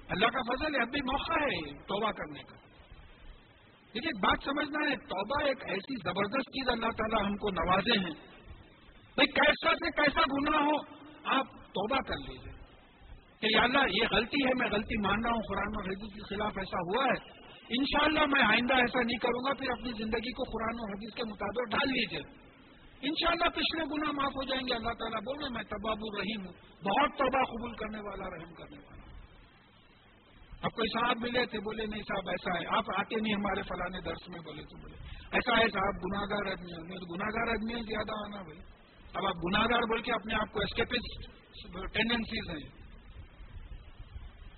اللہ 0.10 0.28
کا 0.28 0.42
فضل 0.42 0.76
ہے، 0.76 0.82
اب 0.82 0.90
بھی 0.90 1.02
موقع 1.02 1.34
ہے 1.34 1.72
توبہ 1.72 2.12
کرنے 2.12 2.44
کا۔ 2.44 2.56
دیکھیے 3.96 4.20
بات 4.20 4.38
سمجھنا 4.44 4.90
ہے، 4.90 4.96
توبہ 4.96 5.48
ایک 5.48 5.70
ایسی 5.70 5.96
زبردست 6.04 6.50
چیز، 6.50 6.70
اللہ 6.70 6.92
تعالیٰ 6.98 7.26
ہم 7.26 7.36
کو 7.36 7.50
نوازے 7.50 8.00
ہیں۔ 8.00 8.44
بھائی، 9.16 9.28
کیسا 9.28 9.70
سے 9.70 10.02
کیسا 10.02 10.20
گنا 10.20 10.58
ہو، 10.58 10.78
آپ 11.26 11.46
توبہ 11.48 11.98
کر 12.08 12.16
لیجیے 12.16 12.52
کہ 13.40 13.56
یا 13.56 13.64
اللہ، 13.64 13.80
یہ 13.80 14.08
غلطی 14.12 14.46
ہے، 14.46 14.54
میں 14.56 14.68
غلطی 14.72 15.08
مان 15.08 15.26
رہا 15.26 15.32
ہوں، 15.32 15.42
قرآن 15.48 15.76
و 15.76 15.80
حدیث 15.80 16.14
کے 16.14 16.36
خلاف 16.36 16.52
ایسا 16.58 16.78
ہوا 16.78 17.06
ہے۔ 17.06 17.43
انشاءاللہ 17.70 18.20
میں 18.20 18.44
آئندہ 18.44 18.74
ایسا 18.74 19.02
نہیں 19.02 19.18
کروں 19.18 19.46
گا، 19.46 19.54
پھر 19.54 19.70
اپنی 19.72 19.92
زندگی 19.92 20.32
کو 20.32 20.44
قرآن 20.44 20.76
و 20.80 20.92
حدیث 20.92 21.14
کے 21.16 21.24
مطابق 21.24 21.72
ڈال 21.72 21.90
لیجیے 21.90 22.44
انشاءاللہ 23.02 23.50
پچھلے 23.50 23.84
گنا 23.84 24.12
معاف 24.12 24.32
ہو 24.36 24.44
جائیں 24.44 24.68
گے، 24.68 24.74
اللہ 24.74 24.94
تعالیٰ 24.94 25.20
بول 25.20 25.40
رہے 25.40 25.50
میں 25.50 25.64
تباب 25.64 25.98
الرحیم 26.02 26.46
ہوں۔ 26.46 26.54
بہت 26.84 27.18
توبہ 27.18 27.44
قبول 27.44 27.76
کرنے 27.76 28.00
والا، 28.00 28.30
رحم 28.30 28.54
کرنے 28.54 28.78
والا۔ 28.78 29.04
اب 30.62 30.72
کوئی 30.72 30.90
صاحب 30.90 31.18
ملے 31.18 31.46
تھے، 31.46 31.60
بولے، 31.60 31.86
نہیں 31.86 32.02
صاحب، 32.02 32.30
ایسا 32.30 32.60
ہے۔ 32.60 32.78
آپ 32.78 32.84
آتے 32.98 33.16
نہیں 33.16 33.34
ہمارے 33.34 33.62
فلانے 33.62 34.02
درس 34.02 34.30
میں، 34.30 34.40
بولے 34.40 34.62
تو 34.62 34.82
بولے۔ 34.82 34.96
ایسا 35.32 35.58
ہے 35.58 35.68
صاحب 35.68 35.96
گناگار 36.06 36.52
آدمی 36.52 36.72
ہے۔ 36.72 37.00
تو 37.00 37.14
گناگار 37.14 37.48
آدمی 37.48 37.74
ہے 37.74 37.82
زیادہ 37.82 38.12
آنا 38.12 38.42
بھائی۔ 38.44 38.60
اب 39.14 39.26
آپ 39.26 39.36
گناگار 39.36 39.80
بول 39.80 40.02
کے 40.02 40.14
اپنے 40.14 40.36
آپ 40.36 40.52
کو 40.52 40.60
اسکیپسٹ 40.60 41.30
ٹینڈنسیز 41.94 42.50
ہیں۔ 42.50 42.83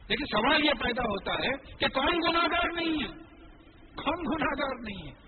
لیکن 0.09 0.25
سوال 0.25 0.65
یہ 0.65 0.71
پیدا 0.83 1.03
ہوتا 1.03 1.33
ہے 1.33 1.77
کہ 1.79 1.87
کون 1.87 2.17
گناگار 2.27 2.73
نہیں 2.75 3.03
ہے؟ 3.03 3.07
کون 3.95 4.25
گناگار 4.27 4.75
نہیں 4.81 5.07
ہے؟ 5.07 5.25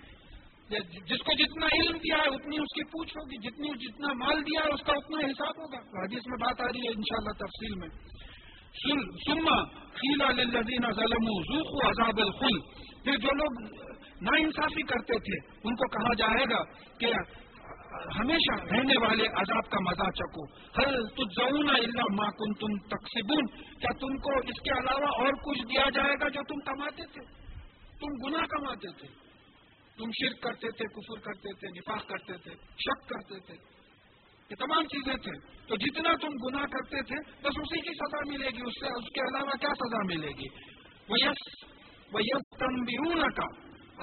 جس 1.09 1.19
کو 1.19 1.33
جتنا 1.33 1.65
علم 1.65 1.97
دیا 1.97 2.17
ہے 2.17 2.35
اتنی 2.35 2.57
اس 2.57 2.73
کی 2.75 2.83
پوچھ 2.83 3.17
ہوگی، 3.17 3.37
جتنی 3.37 3.69
جتنا 3.85 4.13
مال 4.13 4.41
دیا 4.41 4.61
ہے 4.65 4.73
اس 4.73 4.81
کا 4.81 4.93
اتنا 4.93 5.17
حساب 5.17 5.59
ہوگا۔ 5.59 5.77
حدیث 5.77 6.27
میں 6.27 6.37
بات 6.41 6.61
آ 6.61 6.65
رہی 6.65 6.79
ہے 6.79 6.89
انشاءاللہ 6.89 7.31
تفصیل 7.31 7.75
میں۔ 7.79 7.89
سما 9.27 9.63
خیلا 9.93 10.31
للذین 10.31 10.91
ظلم 10.91 11.29
ذوق 11.51 11.85
عذاب 11.85 12.17
الخل 12.17 12.59
پھر 13.03 13.17
جو 13.17 13.29
لوگ 13.33 13.61
نا 14.21 14.37
انصافی 14.39 14.81
کرتے 14.81 15.17
تھے، 15.19 15.37
ان 15.63 15.75
کو 15.75 15.87
کہا 15.87 16.13
جائے 16.13 16.45
گا 16.49 16.63
کہ 16.99 17.13
ہمیشہ 18.19 18.63
رہنے 18.63 19.07
والے 19.07 19.23
عذاب 19.25 19.69
کا 19.69 19.79
مزہ 19.79 20.09
چکو 20.11 20.45
ہر 20.53 21.03
تجنا 21.03 21.73
اللہ 21.73 22.13
ماں 22.13 22.31
کن 22.31 22.53
تم 22.53 22.87
تقسیبون 22.87 23.45
کیا 23.61 23.91
تم 23.99 24.17
کو 24.17 24.39
اس 24.39 24.61
کے 24.61 24.69
علاوہ 24.79 25.07
اور 25.07 25.33
کچھ 25.33 25.61
دیا 25.61 25.89
جائے 25.89 26.13
گا 26.21 26.29
جو 26.29 26.41
تم 26.47 26.59
کماتے 26.59 27.05
تھے؟ 27.05 27.47
تم 27.99 28.27
گناہ 28.27 28.45
کماتے 28.45 28.87
تھے۔ 28.99 29.07
تم 29.97 30.09
شرک 30.11 30.41
کرتے 30.41 30.67
تھے، 30.71 30.85
کفر 30.85 31.19
کرتے 31.19 31.53
تھے، 31.53 31.67
نفاق 31.67 32.07
کرتے 32.07 32.37
تھے، 32.37 32.51
شک 32.55 33.09
کرتے 33.09 33.39
تھے۔ 33.39 33.55
یہ 34.49 34.55
تمام 34.59 34.83
چیزیں 34.83 35.15
تھے۔ 35.15 35.65
تو 35.67 35.75
جتنا 35.75 36.09
تم 36.21 36.27
گناہ 36.27 36.65
کرتے 36.65 37.01
تھے، 37.01 37.31
بس 37.39 37.57
اسی 37.57 37.81
کی 37.81 37.93
سزا 37.93 38.29
ملے 38.29 38.49
گی۔ 38.49 38.61
اس 38.65 38.73
سے 38.79 38.85
اس 38.85 39.05
کے 39.13 39.21
علاوہ 39.21 39.57
کیا 39.59 39.69
سزا 39.69 39.97
ملے 40.03 40.27
گی؟ 40.27 40.45
وہ 41.09 41.15
یس 41.19 41.63
وہ 42.13 42.21
یس 42.23 42.57
تم 42.59 42.85
کا 43.29 43.45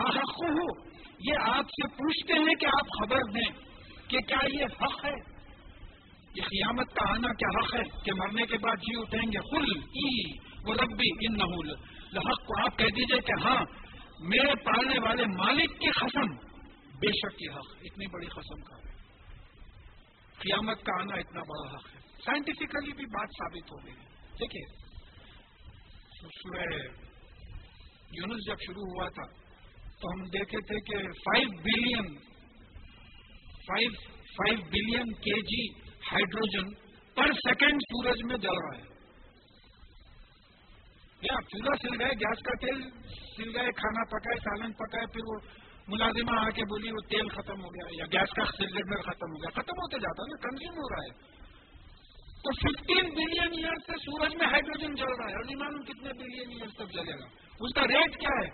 حق 0.02 0.44
ہو۔ 0.44 0.94
یہ 1.18 1.38
آپ 1.40 1.64
سے 1.64 1.88
پوچھتے 1.88 2.32
ہیں 2.32 2.54
کہ 2.54 2.66
آپ 2.66 2.86
خبر 3.00 3.18
دیں۔ 3.34 3.73
کہ 4.08 4.20
کیا 4.20 4.38
یہ 4.52 4.64
حق 4.64 5.04
ہے 5.04 5.14
یہ 6.36 6.42
قیامت 6.42 6.94
کا 6.94 7.10
آنا 7.10 7.32
کیا 7.32 7.48
حق 7.58 7.74
ہے 7.74 8.02
کہ 8.04 8.12
مرنے 8.12 8.46
کے 8.46 8.58
بعد 8.58 8.76
جی 8.76 9.00
اٹھیں 9.00 9.32
گے؟ 9.32 9.38
خل 9.50 9.66
ای 9.92 10.32
وہ 10.64 10.74
ربی 10.74 11.10
ان 11.26 11.40
حق 12.18 12.46
کو 12.46 12.64
آپ 12.64 12.78
کہہ 12.78 12.94
دیجیے 12.96 13.20
کہ 13.20 13.32
ہاں 13.44 13.64
میرے 14.20 14.54
پالنے 14.64 14.98
والے 14.98 15.24
مالک 15.24 15.80
کی 15.80 15.90
قسم 15.90 16.34
بے 17.00 17.10
شک 17.10 17.42
یہ 17.42 17.50
حق، 17.50 17.66
اتنی 17.82 18.06
بڑی 18.06 18.26
قسم 18.26 18.60
کا 18.60 18.76
ہے۔ 18.76 18.92
قیامت 20.38 20.82
کا 20.82 21.00
آنا 21.00 21.14
اتنا 21.14 21.40
بڑا 21.40 21.76
حق 21.76 21.94
ہے۔ 21.94 22.00
سائنٹیفکلی 22.24 22.92
بھی 22.92 23.06
بات 23.06 23.28
ثابت 23.28 23.72
ہو 23.72 23.86
گئی 23.86 23.94
دیکھیے 24.40 24.84
سورہ 26.36 26.68
یونس 28.12 28.46
جب 28.46 28.54
شروع 28.66 28.82
ہوا 28.82 29.08
تھا، 29.08 29.24
تو 30.00 30.08
ہم 30.08 30.22
دیکھے 30.22 30.58
تھے 30.60 30.80
کہ 30.80 31.08
five 31.08 31.48
billion 31.62 32.33
five 33.68 33.90
five 34.08 34.58
billion 34.58 35.12
کے 35.12 35.40
جی 35.40 35.72
ہائیڈروجن 35.82 36.74
پر 37.14 37.32
سیکنڈ 37.32 37.80
سورج 37.80 38.22
میں 38.24 38.36
جل 38.36 38.48
رہا 38.48 38.78
ہے۔ 38.78 38.94
یا 41.22 41.42
چولہا 41.42 41.76
سل 41.82 42.00
گئے، 42.00 42.10
گیس 42.10 42.42
کا 42.42 42.54
تیل 42.54 42.82
سل 43.36 43.60
گئے، 43.60 43.70
کھانا 43.70 44.04
پکائے، 44.04 44.36
سالن 44.36 44.72
پکائے، 44.72 45.06
پھر 45.06 45.20
وہ 45.26 45.40
ملازمہ 45.88 46.40
آ 46.40 46.50
کے 46.50 46.62
بولی، 46.62 46.90
وہ 46.90 47.08
تیل 47.10 47.28
ختم 47.28 47.60
ہو 47.64 47.68
گیا 47.68 48.04
یا 48.04 48.20
گیس 48.20 48.30
کا 48.30 48.44
سلنڈر 48.44 49.00
ختم 49.00 49.26
ہو 49.26 49.42
گیا۔ 49.42 49.50
ختم 49.50 49.72
ہوتے 49.72 49.98
جاتا 49.98 50.22
نا 50.22 50.48
کنزیوم 50.48 50.76
ہو 50.76 50.94
رہا 50.94 51.04
ہے۔ 51.04 51.34
تو 52.32 52.50
ففٹین 52.52 53.14
بلین 53.14 53.64
ایئر 53.64 53.74
سے 53.86 53.92
سورج 53.98 54.34
میں 54.34 54.46
ہائیڈروجن 54.46 54.94
جل 54.94 55.04
رہا 55.04 55.28
ہے۔ 55.28 55.34
اور 55.34 55.56
معلوم 55.56 55.82
کتنے 55.82 56.12
بلین 56.12 56.50
ایئر 56.50 56.68
تک 56.68 56.92
جلے 56.92 57.20
گا۔ 57.20 57.24
اس 57.60 57.74
کا 57.74 57.82
ریٹ 57.82 58.20
کیا 58.20 58.44
ہے؟ 58.44 58.50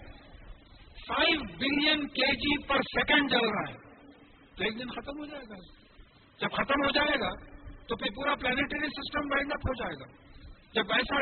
فائیو 1.09 1.41
بلین 1.41 2.09
کے 2.09 2.33
جی 2.33 2.67
پر 2.67 2.77
سیکنڈ 2.77 3.31
جل 3.31 3.49
رہا 3.49 3.71
ہے۔ 3.71 3.90
تو 4.61 4.65
ایک 4.65 4.79
دن 4.79 4.89
ختم 4.89 5.19
ہو 5.19 5.27
جائے 5.27 5.43
گا۔ 5.51 5.55
جب 6.41 6.51
ختم 6.53 6.85
ہو 6.85 6.91
جائے 6.91 7.21
گا، 7.21 7.29
تو 7.89 7.97
پھر 7.97 8.11
پورا 8.17 8.35
پلانٹری 8.35 8.87
سسٹم 8.87 9.21
وائنڈ 9.21 9.53
اپ 9.53 9.69
ہو 9.69 9.75
جائے 9.75 9.93
گا۔ 9.93 10.07
جب 10.75 10.93
ایسا 10.93 11.17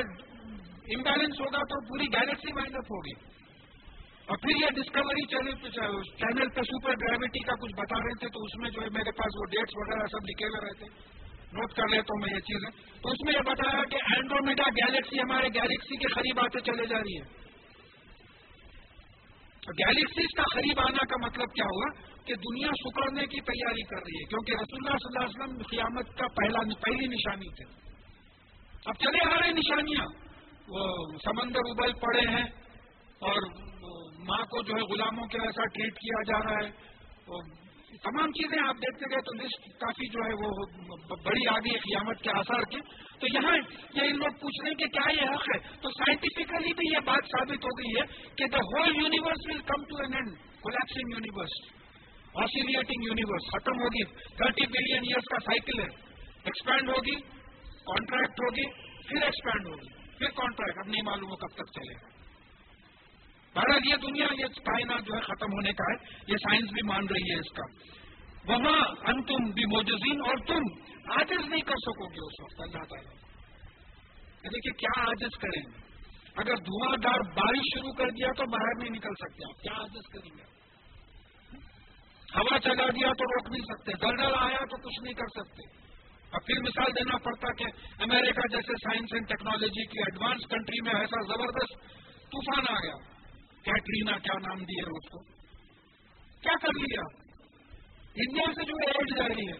امبیلنس 0.96 1.40
ہوگا 1.40 1.58
تو 1.58 1.88
پوری 1.88 2.04
گیلیکسی 2.04 2.52
وائنڈ 2.52 2.76
اپ 2.76 2.84
ہوگی۔ 2.84 3.38
اور 4.26 4.36
پھر 4.36 4.62
یہ 4.62 4.66
ڈسکوری 4.66 5.26
چینل 5.26 5.70
چینل 6.02 6.48
پہ 6.48 6.60
سپر 6.60 6.90
گریوٹی 6.90 7.38
کا 7.38 7.54
کچھ 7.54 7.72
بتا 7.72 7.98
رہے 7.98 8.14
تھے، 8.20 8.28
تو 8.28 8.44
اس 8.44 8.60
میں 8.60 8.70
جو 8.70 8.82
ہے 8.82 8.86
میرے 8.92 9.10
پاس 9.10 9.36
وہ 9.40 9.44
ڈیٹس 9.44 9.72
وغیرہ 9.76 10.06
سب 10.06 10.24
لکھے 10.28 10.46
ہوئے 10.46 10.70
رہتے 10.70 10.86
نوٹ 11.52 11.72
کر 11.72 11.88
لیتا 11.88 12.12
ہوں 12.12 12.26
میں 12.26 12.34
یہ 12.34 12.40
چیزیں۔ 12.40 13.00
تو 13.02 13.08
اس 13.08 13.18
میں 13.24 13.34
یہ 13.34 13.50
بتایا 13.50 13.84
کہ 13.84 13.96
اینڈرومیڈا 14.14 14.62
گیلیکسی 14.62 15.20
ہمارے 15.20 15.48
گیلیکسی 15.48 15.96
کے 15.96 16.14
قریب 16.14 16.40
آتے 16.40 16.60
چلے 16.60 16.86
جا 16.86 16.98
رہی 16.98 17.20
ہے۔ 17.20 17.47
گیلیکسیز 19.72 20.36
کا 20.36 20.42
قریب 20.54 20.80
آنا 20.80 21.06
کا 21.06 21.26
مطلب 21.26 21.54
کیا 21.54 21.64
ہوا 21.64 22.02
کہ 22.24 22.34
دنیا 22.34 22.68
سکڑنے 22.68 23.26
کی 23.26 23.40
تیاری 23.40 23.82
کر 23.82 23.96
رہی 23.96 24.18
ہے؟ 24.18 24.24
کیونکہ 24.24 24.52
رسول 24.52 24.78
اللہ 24.84 24.98
صلی 24.98 25.18
اللہ 25.18 25.26
علیہ 25.26 25.44
وسلم 25.44 25.62
قیامت 25.70 26.18
کا 26.18 26.26
پہلا 26.26 26.58
پہلی 26.80 27.06
نشانی 27.06 27.48
تھے۔ 27.48 27.88
اب 28.86 28.94
چلے 28.94 29.34
آ 29.34 29.40
رہے 29.40 29.52
نشانیاں۔ 29.52 30.06
وہ 30.68 31.06
سمندر 31.24 31.60
ابل 31.70 31.92
پڑے 31.92 32.20
ہیں 32.20 32.44
اور 33.20 33.42
ماں 34.28 34.42
کو 34.44 34.62
جو 34.62 34.74
ہے 34.74 34.94
غلاموں 34.94 35.26
کے 35.26 35.38
ایسا 35.38 35.64
ٹریٹ 35.64 35.94
کیا 35.94 36.22
جا 36.22 36.38
رہا 36.38 36.66
ہے۔ 36.66 36.70
تمام 37.88 38.32
چیزیں 38.32 38.68
آپ 38.68 38.74
دیکھتے 38.74 39.10
گئے 39.10 39.20
تو 39.20 39.44
لسٹ 39.44 39.80
کافی 39.80 40.08
جو 40.08 40.24
ہے 40.24 40.34
وہ 40.34 40.66
بڑی 41.24 41.48
آ 41.48 41.58
گئی 41.58 41.78
قیامت 41.78 42.20
کے 42.20 42.30
آثار 42.30 42.60
کی۔ 42.60 42.80
تو 43.20 43.26
یہاں 43.26 43.56
یہ 43.94 44.02
ان 44.02 44.18
لوگ 44.18 44.36
پوچھ 44.40 44.64
رہے 44.64 44.70
ہیں 44.70 44.74
کہ 44.74 44.86
کیا 44.86 45.24
یہ 45.24 45.30
حق 45.30 45.42
ہے؟ 45.42 45.58
تو 45.58 45.90
سائنٹیفکلی 45.90 46.72
بھی 46.72 46.92
یہ 46.92 46.98
بات 47.04 47.24
ثابت 47.24 47.64
ہو 47.64 47.78
گئی 47.78 48.00
ہے 48.00 48.34
کہ 48.36 48.44
the 48.46 48.56
whole 48.56 48.96
universe 48.96 49.38
will 49.46 49.58
come 49.58 49.82
to 49.82 50.02
an 50.02 50.14
end 50.14 50.38
collapsing 50.60 51.12
universe 51.12 51.78
oscillating 52.34 53.04
universe 53.04 53.42
ختم 53.52 53.80
ہوگی۔ 53.80 54.04
تھرٹی 54.36 54.66
بلین 54.66 55.02
ایئرس 55.02 55.24
کا 55.30 55.36
سائیکل 55.38 55.80
ہے۔ 55.80 56.08
ایکسپینڈ 56.44 56.88
ہوگی 56.88 57.20
کانٹریکٹ 57.86 58.40
ہوگی، 58.40 58.66
پھر 59.08 59.22
ایکسپینڈ 59.22 59.66
ہوگی۔ 59.66 60.16
پھر 60.18 60.26
کانٹریکٹ 60.26 60.78
اب 60.78 60.88
نہیں 60.88 61.02
معلوم 61.02 61.30
ہو 61.30 61.36
کب 61.36 61.54
تک 61.54 61.72
چلے 61.74 61.94
گا۔ 61.94 62.17
بہرحال 63.58 63.88
یہ 63.88 63.96
دنیا، 63.96 64.26
یہ 64.38 64.44
کائنات 64.44 65.06
جو 65.06 65.14
ہے 65.14 65.20
ختم 65.20 65.52
ہونے 65.52 65.72
کا 65.72 65.92
ہے، 65.92 66.16
یہ 66.28 66.36
سائنس 66.36 66.70
بھی 66.70 66.88
مان 66.88 67.06
رہی 67.06 67.34
ہے 67.34 67.38
اس 67.38 67.52
کا۔ 67.52 67.98
وہاں 68.52 68.80
ان 69.06 69.22
تم 69.22 69.50
بھی 69.50 69.64
موجزین 69.64 70.20
اور 70.20 70.36
تم 70.46 70.90
آجز 71.12 71.48
نہیں 71.48 71.60
کر 71.60 71.74
سکو 71.74 72.08
گے 72.08 72.26
اس 72.26 72.40
وقت، 72.42 72.60
اللہ 72.60 72.84
تعالیٰ۔ 72.84 73.14
دیکھیے 74.44 74.72
کیا 74.72 75.10
آجز 75.10 75.38
کریں 75.38 75.62
گے۔ 75.62 75.88
اگر 76.36 76.56
دھواں 76.56 76.96
دار 76.96 77.20
بارش 77.20 77.78
شروع 77.78 77.92
کر 77.92 78.10
دیا 78.10 78.28
تو 78.36 78.44
باہر 78.50 78.78
نہیں 78.78 78.90
نکل 78.90 79.14
سکتے 79.20 79.44
آپ۔ 79.44 79.62
کیا 79.62 79.82
آجز 79.82 80.12
کریں 80.12 80.38
گے 80.38 80.42
ہوا 82.36 82.58
چلا 82.58 82.88
دیا 82.88 83.12
تو 83.12 83.24
روک 83.24 83.50
نہیں 83.50 83.62
سکتے۔ 83.62 83.92
دلدل 83.92 84.34
آیا 84.34 84.58
تو 84.58 84.76
کچھ 84.76 85.02
نہیں 85.02 85.14
کر 85.14 85.42
سکتے۔ 85.42 85.88
اب 86.32 86.40
پھر 86.46 86.60
مثال 86.60 86.92
دینا 86.92 87.18
پڑتا 87.18 87.52
کہ 87.52 87.64
امریکہ 88.02 88.40
جیسے 88.50 88.72
سائنس 88.72 89.08
اینڈ 89.12 89.28
ٹیکنالوجی 89.28 89.86
کی 89.86 89.98
ایڈوانس 89.98 90.46
کنٹری 90.50 90.82
میں 90.82 91.00
ایسا 91.00 91.22
زبردست 91.22 91.74
طوفان 92.22 92.64
آ 92.68 92.78
گیا 92.84 93.17
کیٹرینا 93.64 94.18
کیا 94.18 94.36
نام 94.40 94.62
دیے 94.64 94.84
اس 94.90 95.08
کو 95.08 95.22
کیا 96.42 96.54
کر 96.62 96.78
لیا 96.78 97.08
انڈیا 98.16 98.46
سے 98.52 98.64
جو 98.64 98.78
ایڈ 98.84 99.16
جاری 99.16 99.46
ہے 99.46 99.58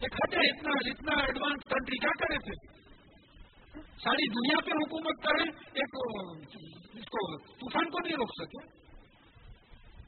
ایک 0.00 0.18
ہے 0.32 0.42
اتنا 0.42 0.74
اتنا 0.86 1.16
ایڈوانس 1.22 1.64
کنٹری 1.68 1.98
کیا 1.98 2.12
کرے 2.18 2.38
تھے 2.44 2.58
ساری 4.00 4.28
دنیا 4.32 4.60
پہ 4.60 4.76
حکومت 4.76 5.24
کرے 5.24 5.48
ایک 5.76 5.96
اس 6.94 7.08
کو 7.08 7.24
طوفان 7.56 7.90
کو 7.90 8.04
نہیں 8.04 8.16
روک 8.16 8.32
سکے 8.36 8.62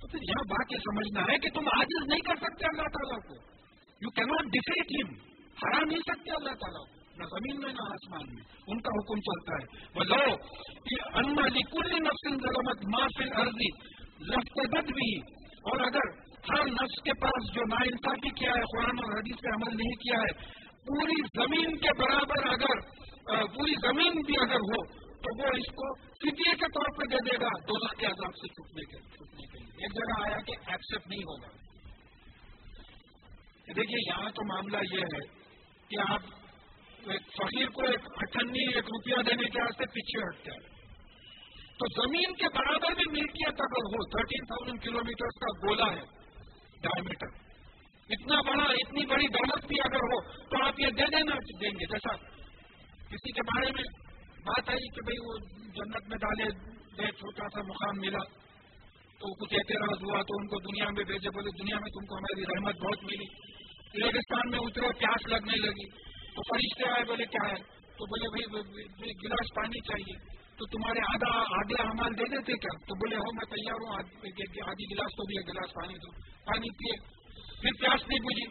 تو 0.00 0.08
پھر 0.08 0.24
یہاں 0.28 0.44
بات 0.48 0.72
یہ 0.72 0.82
سمجھنا 0.84 1.26
ہے 1.26 1.38
کہ 1.38 1.50
تم 1.54 1.68
آج 1.72 1.92
نہیں 1.98 2.24
کر 2.28 2.40
سکتے 2.40 2.66
اللہ 2.66 2.88
تعالیٰ 2.94 3.18
کو 3.26 3.36
یو 4.02 4.10
کینٹ 4.12 4.50
ڈیفیٹ 4.52 4.94
ہم 4.94 5.12
ہرا 5.56 5.84
نہیں 5.84 6.06
سکتے 6.06 6.34
اللہ 6.34 6.56
تعالیٰ 6.60 6.84
کو 6.86 7.01
نہ 7.18 7.24
زمین 7.24 7.60
میں 7.60 7.72
نہ 7.72 7.82
آسمان 7.82 8.34
میں۔ 8.34 8.44
ان 8.66 8.80
کا 8.80 8.88
حکم 8.88 9.20
چلتا 9.20 9.54
ہے۔ 9.54 9.88
وہ 9.94 10.04
لو 10.04 10.32
یہ 10.90 11.18
ان 11.18 11.34
کل 11.62 12.02
نفسن 12.02 12.38
ظلمت 12.38 12.94
مافل 12.94 13.32
عرضی 13.32 13.68
لفت 14.20 14.92
بھی۔ 14.92 15.18
اور 15.62 15.80
اگر 15.80 16.32
ہر 16.50 16.64
نفس 16.64 17.02
کے 17.02 17.12
پاس 17.20 17.54
جو 17.54 17.60
نا 17.60 17.76
انصافی 17.84 18.30
کیا 18.30 18.50
ہے، 18.50 18.60
قرآن 18.60 18.98
اور 18.98 19.18
حدیث 19.18 19.36
پہ 19.42 19.48
عمل 19.48 19.76
نہیں 19.76 19.90
کیا 19.90 20.18
ہے، 20.18 20.62
پوری 20.66 21.22
زمین 21.36 21.76
کے 21.76 21.88
برابر 21.98 22.46
اگر 22.46 22.80
پوری 23.46 23.72
زمین 23.82 24.22
بھی 24.22 24.34
اگر 24.40 24.56
ہو، 24.56 24.84
تو 24.96 25.42
وہ 25.42 25.48
اس 25.58 25.66
کو 25.66 25.94
فدیے 25.96 26.54
کے 26.54 26.66
طور 26.66 26.96
پہ 26.96 27.04
دے 27.04 27.16
دے 27.16 27.44
گا۔ 27.44 27.48
دو 27.48 27.78
لاکھ 27.78 28.00
کے 28.00 28.06
عذاب 28.06 28.30
سے 28.34 28.48
چھٹنے 28.48 28.84
کے 28.84 29.08
چھٹنے 29.08 29.46
کے 29.46 29.58
لیے۔ 29.58 29.84
ایک 29.84 29.92
جگہ 29.92 30.28
آیا 30.28 30.40
کہ 30.40 30.52
ایکسپٹ 30.66 31.08
نہیں 31.08 31.20
ہوگا۔ 31.20 31.48
دیکھیے، 33.76 33.96
یہاں 34.06 34.30
تو 34.30 34.46
معاملہ 34.46 34.76
یہ 34.92 34.98
ہے 34.98 35.42
کہ 35.88 36.12
آپ 36.12 36.41
ایک 37.10 37.22
فقیر 37.22 37.68
کو 37.68 37.82
ایک 37.82 38.00
اٹھنی، 38.16 38.74
ایک 38.74 38.84
روپیہ 38.84 39.22
دینے 39.22 39.48
کے 39.48 39.60
واسطے 39.60 39.86
پیچھے 39.86 40.28
ہٹتے 40.28 40.50
ہیں 40.50 40.72
تو 41.78 42.06
زمین 42.06 42.34
کے 42.34 42.48
برابر 42.54 42.94
بھی 42.94 43.10
ملکیت 43.10 43.60
اگر 43.60 43.86
ہو 43.86 44.08
تھرٹین 44.08 44.44
تھاؤزینڈ 44.44 44.82
کلو 44.82 45.04
میٹر 45.04 45.26
کا 45.26 45.66
گولا 45.66 45.92
ہے 45.92 46.22
ڈائمیٹر 46.82 47.52
اتنا 48.10 48.40
بڑا، 48.40 48.64
اتنی 48.64 49.06
بڑی 49.06 49.28
دولت 49.28 49.66
بھی 49.66 49.76
اگر 49.84 49.96
ہو، 49.96 50.20
تو 50.44 50.66
آپ 50.66 50.80
یہ 50.80 50.86
دے 50.86 51.04
دینا 51.16 51.34
دیں 51.60 51.70
گے۔ 51.70 51.86
جیسا 51.86 52.16
کسی 53.10 53.32
کے 53.32 53.42
بارے 53.42 53.70
میں 53.72 53.84
بات 54.46 54.68
آئی 54.68 54.88
کہ 54.88 55.00
بھئی 55.04 55.18
وہ 55.18 55.38
جنت 55.58 56.08
میں 56.08 56.18
ڈالے، 56.18 56.44
دے، 56.98 57.12
چھوٹا 57.12 57.44
سا 57.54 57.62
مقام 57.62 57.98
ملا، 57.98 58.24
تو 59.18 59.34
کچھ 59.34 59.54
اعتراض 59.54 60.02
ہوا، 60.02 60.22
تو 60.22 60.36
ان 60.38 60.46
کو 60.46 60.58
دنیا 60.58 60.84
میں 60.84 61.04
بھیجے، 61.04 61.30
بولے 61.30 61.50
دنیا 61.62 61.76
میں 61.76 61.90
تم 61.90 62.06
کو 62.06 62.16
ہماری 62.16 62.42
رحمت 62.42 62.74
بہت 62.74 63.04
ملی۔ 63.04 63.26
ریگستان 64.04 64.50
میں 64.50 64.58
اترو 64.58 64.92
پیاس 64.98 65.26
لگنے 65.26 65.56
لگی۔ 65.56 66.12
تو 66.34 66.42
فرشتے 66.42 66.90
آئے 66.90 67.04
بولے، 67.04 67.24
کیا 67.24 67.50
ہے؟ 67.50 67.54
تو 67.78 68.06
بولے، 68.06 68.46
بھائی 68.52 69.12
گلاس 69.24 69.54
پانی 69.54 69.80
چاہیے۔ 69.80 70.42
تو 70.58 70.66
تمہارے 70.66 70.98
آدھا 70.98 71.38
آدھے 71.38 71.82
امال 71.82 72.18
دے 72.18 72.24
دیتے 72.30 72.52
کیا؟ 72.52 72.78
تو 72.78 72.94
بولے، 72.94 73.16
ہو، 73.16 73.32
میں 73.34 73.44
تیار 73.44 73.74
ہوں 73.74 73.96
آدھی 74.70 74.84
گلاس 74.84 75.10
تو 75.16 75.22
بھی 75.22 75.52
گلاس 75.52 75.70
پانی 75.74 75.94
دو 75.94 76.10
پانی 76.44 76.70
پیے۔ 76.70 76.96
پھر 77.60 77.70
پیاس 77.80 78.08
نہیں 78.08 78.20
بجھی۔ 78.20 78.46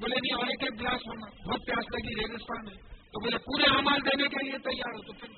بولے، 0.00 0.14
نہیں، 0.14 0.36
اور 0.36 0.46
ایک 0.46 0.62
ایک 0.62 0.80
گلاس 0.80 1.00
ہونا۔ 1.06 1.50
بہت 1.50 1.60
پیاس 1.66 1.84
لگی، 1.94 2.20
ریگستان 2.20 2.64
میں۔ 2.64 2.74
تو 2.90 3.20
بولے، 3.20 3.38
پورے 3.38 3.78
امال 3.78 4.00
دینے 4.00 4.28
کے 4.28 4.44
لیے 4.44 4.58
تیار 4.58 4.94
ہو۔ 4.94 5.02
تو 5.02 5.12
پھر 5.12 5.28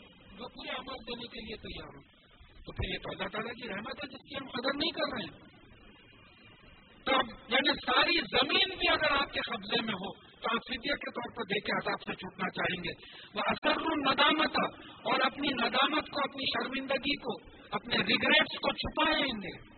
وہ 0.41 0.49
پورے 0.49 0.71
امال 0.71 0.97
دینے 1.07 1.27
کے 1.27 1.41
لیے 1.41 1.57
تیار 1.57 1.97
ہو۔ 1.97 2.01
تو 2.67 2.73
پھر 2.73 2.95
یہ 2.95 2.99
تو 2.99 3.11
اللہ 3.11 3.29
تعالیٰ 3.29 3.53
کی 3.53 3.69
رحمت 3.69 4.05
ہے، 4.05 4.07
جس 4.07 4.29
کی 4.29 4.35
ہم 4.35 4.49
قدر 4.49 4.75
نہیں 4.75 4.91
کر 4.91 5.17
رہے 5.17 5.25
ہیں۔ 5.25 5.55
تو 7.05 7.13
یعنی 7.49 7.73
ساری 7.87 8.21
زمین 8.21 8.79
بھی 8.79 8.89
اگر 8.89 9.11
آپ 9.11 9.33
کے 9.33 9.41
قبضے 9.41 9.83
میں 9.83 9.95
ہو 9.95 10.24
تو 10.45 10.75
کے 10.77 11.11
طور 11.11 11.37
پر 11.37 11.43
دے 11.43 11.61
کے 11.61 11.77
عذاب 11.77 12.03
سے 12.03 12.15
چھوٹنا 12.15 12.51
چاہیں 12.51 12.85
گے۔ 12.85 12.93
وہ 13.35 13.43
اثر 13.47 13.81
ندامت 13.97 14.57
اور 15.05 15.21
اپنی 15.21 15.49
ندامت 15.49 16.11
کو، 16.11 16.21
اپنی 16.25 16.45
شرمندگی 16.47 17.17
کو، 17.17 17.49
اپنے 17.73 17.97
ریگریٹس 17.97 18.59
کو 18.59 18.73
چھپائیں 18.73 19.33
گے۔ 19.43 19.75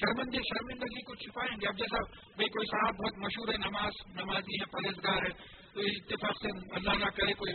شرمندے 0.00 0.38
شرمندگی 0.38 1.02
کو 1.02 1.14
چھپائیں 1.14 1.56
گے۔ 1.60 1.66
اب 1.66 1.78
جیسا 1.78 1.98
بھائی 2.36 2.48
کوئی 2.48 2.66
صاحب 2.66 2.94
بہت 2.94 3.18
مشہور 3.18 3.48
ہے، 3.48 3.56
نماز، 3.58 3.92
نمازی 4.20 4.60
ہے 4.60 4.64
پرہزگار 4.64 5.22
ہے 5.22 5.62
تو 5.74 5.80
اتفاق 5.80 6.36
سے 6.42 6.74
اللہ 6.74 7.04
نہ 7.04 7.10
کرے 7.10 7.32
کوئی 7.34 7.52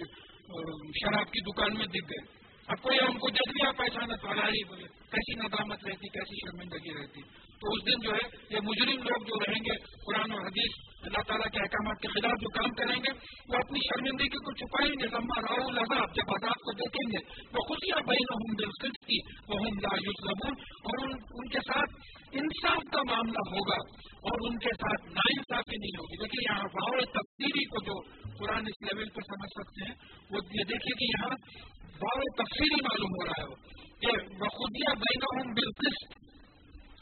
شراب 1.02 1.26
کی 1.26 1.40
دکان 1.40 1.78
میں 1.78 1.86
دکھ 1.86 2.10
گئے۔ 2.10 2.38
اب 2.68 2.82
کوئی 2.82 3.00
ان 3.00 3.18
کو 3.18 3.30
دیکھ 3.30 3.50
لیا 3.50 3.72
پہچانا 3.72 4.16
تو 4.16 4.28
ہی 4.30 4.64
بولے۔ 4.64 4.86
کیسی 5.12 5.34
ندامت 5.36 5.88
رہتی، 5.88 6.08
کیسی 6.08 6.36
شرمندگی 6.36 7.02
رہتی۔ 7.02 7.22
تو 7.62 7.74
اس 7.74 7.86
دن 7.86 8.00
جو 8.04 8.12
ہے، 8.12 8.56
یہ 8.56 8.60
مجرم 8.64 9.04
لوگ 9.04 9.24
جو 9.24 9.36
رہیں 9.48 9.64
گے، 9.66 9.78
قرآن 9.78 10.32
و 10.32 10.46
حدیث، 10.46 10.72
اللہ 11.02 11.22
تعالیٰ 11.28 11.48
کے 11.48 11.60
احکامات 11.60 12.02
کے 12.02 12.08
خلاف 12.08 12.42
جو 12.42 12.50
کام 12.50 12.70
کریں 12.70 13.00
گے، 13.00 13.12
وہ 13.50 13.56
اپنی 13.56 13.80
شرمندگی 13.80 14.28
کو 14.28 14.52
چھپائیں 14.52 14.94
گے۔ 14.94 15.06
لمبا 15.06 15.42
راؤ 15.42 15.70
لذاب 15.70 16.16
جب 16.16 16.24
عذاب 16.28 16.60
کو 16.60 16.72
دیکھیں 16.72 17.12
گے، 17.12 17.48
وہ 17.54 17.68
خوشیاں 17.68 18.02
بہن 18.02 18.34
ہوں 18.34 18.56
دل 18.56 18.90
کی 18.90 19.20
وہ 19.50 19.60
ہوں 19.60 19.72
لا 19.72 19.96
زبون 20.00 20.54
اور 20.60 21.06
ان 21.10 21.50
کے 21.50 21.60
ساتھ 21.60 21.94
انصاف 22.32 22.82
کا 22.94 23.02
معاملہ 23.12 23.56
ہوگا 23.56 23.80
اور 24.18 24.52
ان 24.52 24.58
کے 24.58 24.70
ساتھ 24.70 25.06
نا 25.06 25.22
انصافی 25.30 25.78
نہیں 25.78 25.98
ہوگی۔ 26.00 26.24
دیکھیے 26.24 26.54
یہاں 26.54 26.64
باؤ 26.64 27.00
تفصیلی 27.00 27.66
کو 27.66 27.84
جو 27.86 28.02
قرآن 28.40 28.64
اس 28.68 28.82
لیول 28.82 29.10
پہ 29.10 29.20
سمجھ 29.20 29.50
سکتے 29.50 29.86
ہیں، 29.86 29.96
وہ 30.30 30.40
یہ 30.60 30.64
دیکھیے 30.64 30.96
کہ 31.00 31.04
یہاں 31.04 31.36
بہت 31.84 32.38
تفصیلی 32.38 32.76
معلوم 32.76 33.10
ہو 33.10 33.26
رہا 33.26 33.42
ہے۔ 33.42 33.87
کہ 34.02 34.12
بخودیا 34.40 34.94
بینا 35.02 35.30
ہوں 35.32 35.54
بالقسط، 35.54 36.16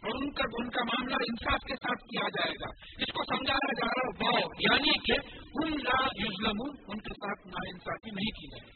اور 0.04 0.16
ان 0.16 0.32
کا 0.32 0.46
ان 0.60 0.70
کا 0.70 0.84
معاملہ 0.84 1.20
انصاف 1.28 1.68
کے 1.68 1.76
ساتھ 1.76 2.02
کیا 2.08 2.26
جائے 2.34 2.56
گا۔ 2.62 2.72
اس 3.00 3.12
کو 3.14 3.24
سمجھایا 3.30 3.76
جا 3.80 3.92
رہا 3.92 4.32
ہے 4.32 4.44
یعنی 4.64 4.98
کہ 5.06 5.20
ان 5.62 5.78
لا 5.84 6.00
یوزلم 6.20 6.60
ان 6.64 7.00
کے 7.06 7.14
ساتھ 7.20 7.48
نا 7.48 7.64
انصافی 7.70 8.12
نہیں 8.12 8.36
کی 8.40 8.50
جائے 8.50 8.66
گی۔ 8.66 8.74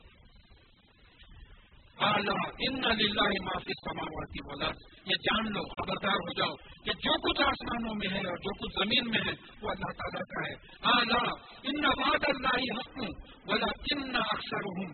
ان 2.65 2.75
للہ 2.97 3.29
معافی 3.45 3.73
سماواتی 3.77 4.41
بولا 4.43 4.67
یہ 5.07 5.17
جان 5.23 5.47
لو، 5.53 5.63
خبردار 5.71 6.19
ہو 6.19 6.33
جاؤ 6.33 6.53
کہ 6.85 6.93
جو 7.05 7.15
کچھ 7.23 7.41
آسمانوں 7.45 7.95
میں 7.95 8.11
ہے 8.11 8.21
اور 8.29 8.37
جو 8.45 8.53
کچھ 8.59 8.73
زمین 8.75 9.09
میں 9.09 9.23
ہے، 9.25 9.33
وہ 9.61 9.69
اللہ 9.69 9.91
تعالیٰ 9.99 10.23
کا 10.31 10.43
ہے۔ 10.45 10.53
آلہ 10.91 11.21
ان 11.63 11.85
واد 11.99 12.27
اللہ 12.27 12.57
حق 12.77 12.97
بولا 13.47 13.71
کن 13.83 14.15
اکثر 14.17 14.69
ہوں 14.69 14.93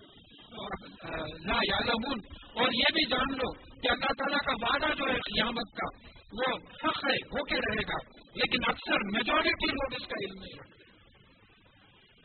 لا 1.46 1.58
یعلمون۔ 1.68 2.20
اور 2.54 2.72
یہ 2.74 2.94
بھی 2.94 3.10
جان 3.10 3.38
لو 3.38 3.52
کہ 3.54 3.92
اللہ 3.92 4.06
تعالیٰ 4.06 4.38
کا 4.38 4.54
وعدہ 4.62 4.94
جو 4.96 5.04
ہے 5.10 5.18
قیامت 5.18 5.78
کا، 5.78 6.08
وہ 6.34 6.58
حق 6.58 7.06
ہے، 7.06 7.14
ہو 7.14 7.44
کے 7.44 7.56
رہے 7.56 7.82
گا۔ 7.88 8.26
لیکن 8.36 8.70
اکثر 8.70 8.98
میجورٹی 9.12 9.72
لوگ 9.72 10.02
اس 10.02 10.08
کا 10.08 10.26
علم 10.26 10.44
نہیں 10.44 10.60
رکھتے۔ 10.60 10.76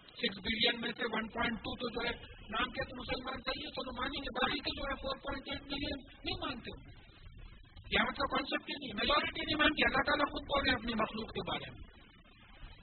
سکس 0.09 0.39
بلین 0.39 0.81
میں 0.81 0.93
سے 0.97 1.05
ون 1.05 1.29
پوائنٹ 1.29 1.59
ٹو 1.59 1.77
تو 1.77 1.89
جو 1.89 2.09
ہے، 2.09 2.15
نام 2.51 2.65
کے 2.65 2.85
تو 2.85 3.01
مسلمان 3.01 3.43
چاہیے 3.43 3.69
تو 3.69 4.01
مانیں 4.01 4.21
گے 4.21 4.41
باقی 4.41 4.59
کے 4.59 4.77
جو 4.77 4.83
ہے 4.83 4.95
فور 4.95 5.17
پوائنٹ 5.17 5.49
ایٹ 5.51 5.63
ملین 5.63 6.01
نہیں 6.25 6.47
مانتے۔ 6.47 6.91
یہاں 7.93 8.07
کا 8.07 8.37
کانسیپٹ 8.37 8.71
ہی 8.71 8.75
نہیں 8.81 8.95
میجورٹی 8.95 9.41
نہیں 9.41 9.59
مانتی 9.59 9.83
اللہ 9.85 10.03
تعالیٰ 10.07 10.33
خود 10.33 10.43
بول 10.43 10.63
رہے 10.67 10.75
اپنی 10.75 10.95
مخلوق 10.95 11.31
کے 11.31 11.51
بارے 11.51 11.71
میں۔ 11.71 11.81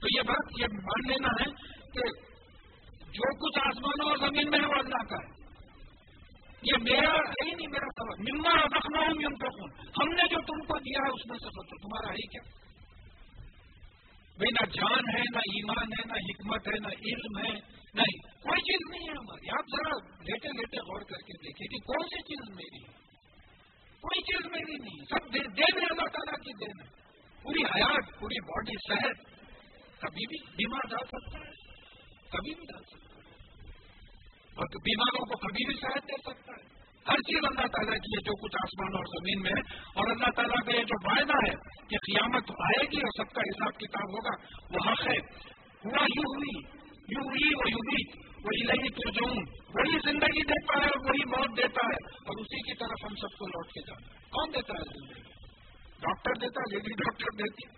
تو 0.00 0.06
یہ 0.16 0.22
بات 0.22 0.60
یہ 0.60 0.66
مان 0.72 1.08
لینا 1.08 1.28
ہے 1.28 1.50
کہ 1.94 2.28
جو 3.06 3.46
کچھ 3.46 3.58
آسمانوں 3.66 4.08
اور 4.08 4.16
زمین 4.16 4.50
میں 4.50 4.58
ہے، 4.58 4.66
وہ 4.66 4.72
اللہ 4.72 5.04
کا 5.08 5.16
ہے۔ 5.16 5.37
یہ 6.62 6.72
میرا 6.82 7.12
ہے 7.12 7.44
ہی 7.46 7.50
نہیں 7.50 7.66
میرا 7.66 7.86
سوال۔ 7.86 8.18
مما 8.20 8.54
رکھنا 8.54 9.00
ہوں 9.00 9.22
یم 9.22 9.34
خون 9.34 9.70
ہم 9.70 10.08
نے 10.08 10.22
جو 10.28 10.36
تم 10.36 10.66
کو 10.66 10.78
دیا 10.78 10.98
ہے 11.06 11.10
اس 11.10 11.26
میں 11.26 11.38
سے 11.38 11.44
سوچو، 11.44 11.88
تمہارا 11.88 12.12
ہے 12.12 12.26
کیا؟ 12.26 12.58
بھائی، 14.38 14.50
نہ 14.50 14.70
جان 14.70 15.16
ہے، 15.16 15.20
نہ 15.20 15.38
ایمان 15.38 15.92
ہے، 15.92 16.06
نہ 16.06 16.12
حکمت 16.12 16.68
ہے، 16.68 16.78
نہ 16.78 16.86
علم 16.86 17.38
ہے، 17.38 17.78
نہیں۔ 17.94 18.38
کوئی 18.42 18.60
چیز 18.60 18.90
نہیں 18.90 19.08
ہے 19.08 19.18
ہماری۔ 19.18 19.48
آپ 19.50 19.64
ذرا 19.76 20.22
لیٹے 20.22 20.48
لیٹے 20.48 20.76
غور 20.76 21.00
کر 21.00 21.16
کے 21.16 21.32
دیکھیے 21.42 21.68
کہ 21.68 21.76
کون 21.76 22.06
سی 22.08 22.22
چیز 22.22 22.56
میری 22.56 22.82
ہے۔ 22.82 23.08
کوئی 24.00 24.22
چیز 24.22 24.50
میری 24.50 24.76
نہیں 24.82 25.04
سب 25.10 25.34
دین 25.34 25.82
ہے 25.82 25.86
اللہ 25.90 26.06
تعالیٰ 26.06 26.34
کی 26.34 26.64
دین 26.64 26.80
ہے 26.80 26.98
پوری 27.42 27.62
حیات، 27.62 28.20
پوری 28.20 28.40
باڈی، 28.40 28.72
صحت۔ 28.88 29.38
کبھی 30.00 30.26
بھی 30.26 30.50
بیمار 30.50 30.88
ڈال 30.90 31.06
سکتا 31.06 31.38
ہے، 31.38 31.52
کبھی 32.28 32.54
بھی 32.54 32.64
ڈال 32.72 32.82
سکتا 32.82 33.02
ہے۔ 33.02 33.07
اور 34.58 34.66
بیماروں 34.76 35.24
کو 35.24 35.38
کبھی 35.38 35.66
بھی 35.66 35.74
شاید 35.74 36.02
دے 36.02 36.30
سکتا 36.30 36.52
ہے۔ 36.52 36.78
ہر 37.08 37.16
چیز 37.16 37.38
اللہ 37.44 37.66
تعالیٰ 37.66 37.94
کی 37.94 38.16
ہے، 38.16 38.22
جو 38.22 38.32
کچھ 38.42 38.56
آسمان 38.62 38.94
اور 38.94 39.04
زمین 39.04 39.42
میں 39.42 39.50
ہے۔ 39.50 39.76
اور 39.78 40.10
اللہ 40.10 40.30
تعالیٰ 40.36 40.66
کا 40.66 40.76
یہ 40.76 40.82
جو 40.82 41.10
وعدہ 41.10 41.50
ہے 41.50 41.54
کہ 41.88 41.96
قیامت 41.96 42.50
آئے 42.50 42.86
گی 42.92 42.96
اور 42.96 43.24
سب 43.24 43.34
کا 43.34 43.40
حساب 43.40 43.80
کتاب 43.80 44.10
ہوگا، 44.12 44.34
وہ 44.70 44.92
حق 44.92 45.06
ہے۔ 45.06 45.48
ہوا 45.84 46.02
یوں 46.02 46.36
ہوئی 46.36 46.78
یوں 47.08 47.24
ہوئی 47.24 47.54
وہ 47.54 47.70
یوں 47.70 48.18
وہی 48.44 48.64
لگی 48.64 48.88
تو 48.88 49.34
وہی 49.50 50.12
زندگی 50.12 50.42
دیتا 50.42 50.78
ہے 50.78 50.84
اور 50.84 51.10
وہی 51.10 51.24
موت 51.24 51.56
دیتا 51.56 51.86
ہے۔ 51.86 52.14
اور 52.14 52.40
اسی 52.40 52.56
کی 52.56 52.76
طرف 52.78 53.04
ہم 53.04 53.14
سب 53.14 53.38
کو 53.38 53.46
لوٹ 53.46 53.66
کے 53.66 53.80
جانا 53.80 54.12
ہے۔ 54.12 54.18
کون 54.30 54.48
دیتا 54.54 54.74
ہے 54.74 54.84
زندگی؟ 54.84 55.22
ڈاکٹر 56.00 56.32
دیتا 56.40 56.60
ہے، 56.60 56.74
لیڈی 56.74 56.90
ڈاکٹر 56.90 57.36
دیتی۔ 57.38 57.68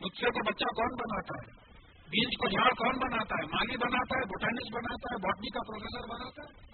مجھ 0.00 0.16
سے 0.16 0.26
تو 0.26 0.44
بچہ 0.44 0.64
کون 0.64 0.86
بناتا 0.86 1.34
ہے؟ 1.42 1.67
بیج 2.12 2.36
کو 2.40 2.48
جھاڑ 2.48 2.70
کون 2.78 2.98
بناتا 2.98 3.38
ہے؟ 3.40 3.46
مالی 3.52 3.76
بناتا 3.76 4.18
ہے 4.18 4.26
بوٹینکس 4.32 4.72
بناتا 4.74 5.14
ہے، 5.14 5.18
باٹنی 5.26 5.50
کا 5.50 5.64
پروفیسر 5.68 6.10
بناتا 6.14 6.42
ہے؟ 6.42 6.66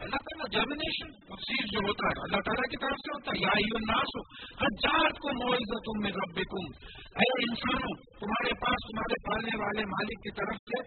اللہ 0.00 0.22
تعالیٰ 0.24 0.46
جرمنیشن 0.52 1.12
سیز 1.42 1.68
جو 1.72 1.82
ہوتا 1.84 2.08
ہے، 2.08 2.22
اللہ 2.22 2.40
تعالیٰ 2.46 2.64
کی 2.70 2.76
طرف 2.76 2.98
سے 3.04 3.12
ہوتا 3.12 3.34
ہے، 3.34 3.60
یا 3.60 3.78
ناس 3.84 4.10
ہو 4.16 4.22
ہر 4.62 5.20
کو 5.20 5.32
معاوضہ 5.32 5.78
تم 5.84 6.02
میں 6.06 6.10
رب 6.16 6.40
کم 6.54 6.66
اے 7.20 7.28
انسانوں، 7.44 7.94
تمہارے 8.20 8.52
پاس 8.64 8.88
تمہارے 8.88 9.18
پالنے 9.28 9.62
والے 9.62 9.84
مالک 9.84 10.26
کی 10.26 10.34
طرف 10.36 10.58
سے 10.72 10.82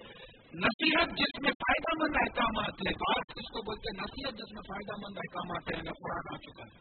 نصیحت 0.62 1.18
جس 1.18 1.34
میں 1.42 1.52
فائدہ 1.64 1.96
مند 2.04 2.16
احکامات 2.22 2.86
ہے 2.86 2.94
بات 3.02 3.34
کس 3.34 3.50
کو 3.50 3.62
بولتے 3.62 3.92
نصیحت 3.98 4.38
جس 4.38 4.54
میں 4.54 4.62
فائدہ 4.70 4.96
مند 5.02 5.18
احکامات 5.18 5.72
ہے 5.72 5.76
یعنی 5.78 5.98
قرآن 6.00 6.32
آ 6.34 6.38
چکا 6.38 6.64
ہے۔ 6.64 6.72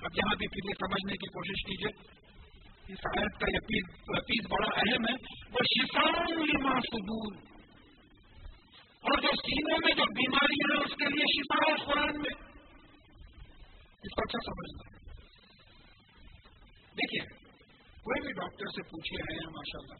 اب 0.00 0.10
یہاں 0.14 0.34
بھی 0.34 0.46
پھر 0.46 0.70
یہ 0.70 0.78
سمجھنے 0.80 1.18
کی 1.22 1.28
کوشش 1.34 1.64
کیجیے 1.66 1.92
اس 2.88 2.98
آیت 3.06 3.40
کا 3.40 3.46
یقین 3.48 4.46
بڑا 4.50 4.68
اہم 4.76 5.04
ہے۔ 5.08 5.14
وہ 5.50 5.62
شفا 5.64 6.02
سدور 6.80 7.34
اور 9.00 9.20
جو 9.20 9.28
سینوں 9.28 9.78
میں 9.84 9.94
جو 9.94 10.04
بیماریاں 10.04 10.76
ہیں 10.76 10.84
اس 10.84 10.96
کے 10.96 11.04
لیے 11.04 11.26
شفا 11.36 11.70
ہے 11.70 11.86
قرآن 11.86 12.20
میں۔ 12.20 12.48
اس 14.02 14.14
کو 14.14 14.22
اچھا 14.22 14.38
سمجھنا 14.46 14.98
دیکھیے، 16.90 17.24
کوئی 17.98 18.20
بھی 18.20 18.32
ڈاکٹر 18.32 18.66
سے 18.66 18.82
پوچھے 18.82 19.22
ہیں 19.22 19.46
ماشاء 19.46 19.80
اللہ 19.82 19.98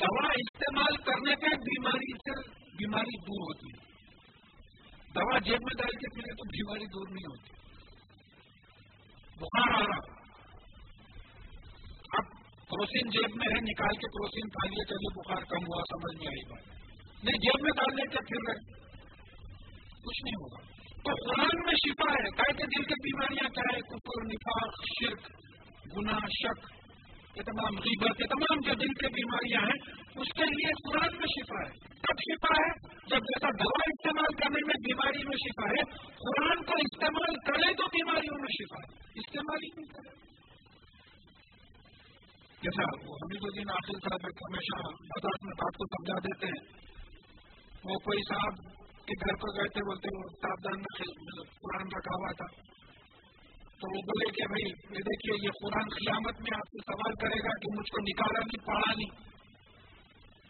دوا 0.00 0.32
استعمال 0.32 0.96
کرنے 0.96 1.36
پہ 1.36 1.46
بیماری 1.46 2.12
سے 2.12 2.48
بیماری 2.76 3.18
دور 3.20 3.40
ہوتی 3.40 3.66
ہے۔ 3.66 3.92
دوا 5.14 5.38
جیب 5.38 5.58
میں 5.62 5.74
ڈال 5.78 5.90
کے 5.90 6.14
پھرے 6.14 6.34
تو 6.34 6.48
بیماری 6.48 6.84
دور 6.84 7.06
نہیں 7.08 7.26
ہوتی۔ 7.26 7.50
بخار 9.40 9.74
آ 9.74 9.86
رہا۔ 9.86 10.21
کروسین 12.72 13.10
جیب 13.10 13.36
میں 13.36 13.46
ہے، 13.46 13.60
نکال 13.60 13.94
کے 13.96 14.06
کروسین 14.06 14.48
کھا 14.48 14.68
لیے، 14.68 14.84
چلیے، 14.84 15.10
بخار 15.18 15.42
کم 15.44 15.64
ہوا، 15.64 15.82
سمجھ 15.90 16.16
میں 16.18 16.26
آئی 16.26 16.50
بات۔ 16.50 16.66
نہیں، 17.24 17.38
جیب 17.38 17.62
میں 17.62 17.70
ڈال 17.76 17.96
لے 17.96 18.02
کے 18.02 18.18
پھر 18.18 18.52
رہے 18.52 18.82
کچھ 20.04 20.24
نہیں 20.24 20.34
ہوگا۔ 20.34 20.72
تو 21.04 21.10
قرآن 21.30 21.66
میں 21.66 21.74
شفا 21.74 22.12
ہے 22.12 22.52
کہ 22.52 22.62
دل 22.62 22.82
کی 22.82 22.94
بیماریاں 22.94 23.48
کیا 23.48 23.76
ہے 23.76 23.80
کپر 23.80 24.24
نفاق، 24.24 24.72
شرک 25.00 25.20
گنا 25.96 26.18
شک، 26.18 26.72
یہ 27.36 27.42
تمام 27.42 27.74
غیبت، 27.74 28.20
یہ 28.20 28.26
تمام 28.26 28.60
جو 28.60 28.74
دل 28.74 28.86
کی 28.86 29.08
بیماریاں 29.08 29.60
ہیں، 29.60 29.92
اس 30.20 30.28
کے 30.32 30.44
لیے 30.44 30.90
قرآن 30.90 31.16
میں 31.16 31.26
شفا 31.26 31.68
ہے۔ 31.68 31.92
کب 32.00 32.18
شفا 32.18 32.62
ہے؟ 32.62 32.96
جب 33.10 33.18
جیسا 33.18 33.48
دوا 33.64 33.82
استعمال 33.86 34.34
کرنے 34.34 34.66
میں 34.66 34.74
بیماری 34.86 35.24
میں 35.24 35.36
شفا 35.36 35.68
ہے، 35.68 35.84
قرآن 36.08 36.64
کو 36.64 36.72
استعمال 36.72 37.34
کرے 37.46 37.74
تو 37.74 37.86
بیماریوں 37.86 38.38
میں 38.40 38.48
شفا 38.52 38.78
ہے۔ 38.78 39.10
استعمال 39.14 39.58
ہی 39.62 39.68
نہیں 39.76 39.92
کرے۔ 39.92 40.31
جیسا 42.62 42.82
وہ 43.06 43.14
حمید 43.14 43.42
الدین 43.42 43.70
آخر 43.70 43.92
صاحب 43.92 44.26
ہمیشہ 44.26 44.76
مدد 44.88 45.38
میں 45.42 45.54
بات 45.62 45.76
کو 45.76 45.84
سمجھا 45.84 46.18
دیتے 46.18 46.46
ہیں۔ 46.46 46.92
وہ 47.84 47.94
کوئی 47.98 48.18
صاحب 48.28 48.54
کے 49.06 49.12
گھر 49.12 49.34
پر 49.36 49.60
گئے 49.60 49.68
تھے، 49.68 49.80
بولتے 49.82 50.08
وہ 50.16 50.28
ساودھان 50.42 50.82
قرآن 51.62 51.86
رکھا 51.86 52.14
ہوا 52.14 52.32
تھا۔ 52.32 52.46
تو 53.70 53.96
وہ 53.96 54.00
بولے 54.02 54.30
کہ 54.32 54.46
بھائی، 54.46 54.68
یہ 54.68 55.02
دیکھیے، 55.02 55.46
یہ 55.46 55.50
قرآن 55.62 55.88
قیامت 55.88 56.40
میں 56.40 56.56
آپ 56.56 56.68
سے 56.68 56.78
سوال 56.78 57.14
کرے 57.14 57.38
گا 57.38 57.48
کہ 57.48 57.78
مجھ 57.78 57.90
کو 57.90 58.02
نکالا 58.02 58.38
نہیں، 58.38 58.66
پڑھا 58.66 58.94
نہیں۔ 58.96 59.32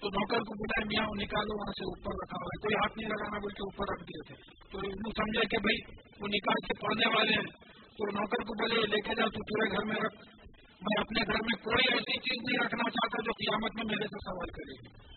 تو 0.01 0.09
نوکر 0.09 0.39
کو 0.39 0.55
بتایا 0.55 0.85
میاں، 0.87 1.09
وہ 1.09 1.15
نکالو، 1.15 1.61
وہاں 1.61 1.73
سے 1.73 1.85
اوپر 1.85 2.13
رکھا 2.13 2.37
ہوا 2.37 2.47
ہے۔ 2.47 2.63
کوئی 2.63 2.75
ہاتھ 2.75 2.99
نہیں 2.99 3.09
لگانا 3.09 3.39
بول 3.39 3.53
کے 3.53 3.63
اوپر 3.63 3.93
رکھ 3.93 4.03
دیے 4.03 4.23
تھے۔ 4.27 4.35
تو 4.73 4.79
وہ 4.79 5.13
سمجھے 5.17 5.41
کہ 5.41 5.59
بھائی، 5.59 5.79
وہ 6.21 6.29
نکال 6.29 6.67
کے 6.67 6.81
پڑھنے 6.81 7.17
والے 7.17 7.33
ہیں۔ 7.33 7.51
تو 7.97 8.11
نوکر 8.11 8.45
کو 8.45 8.55
بولے، 8.55 8.87
لے 8.87 9.01
کے 9.01 9.15
جا، 9.15 9.25
تو 9.25 9.39
پورے 9.39 9.71
گھر 9.71 9.85
میں 9.85 9.97
رکھ۔ 9.97 10.42
میں 10.83 11.01
اپنے 11.01 11.21
گھر 11.27 11.41
میں 11.43 11.65
کوئی 11.65 11.85
ایسی 11.93 12.19
چیز 12.19 12.39
نہیں 12.47 12.67
رکھنا 12.67 12.91
چاہتا 12.91 13.23
جو 13.23 13.33
قیامت 13.33 13.71
میں 13.75 13.85
میرے 13.85 14.05
سے 14.05 14.19
سوال 14.25 14.49
کرے 14.49 14.75
گی۔ 14.81 15.13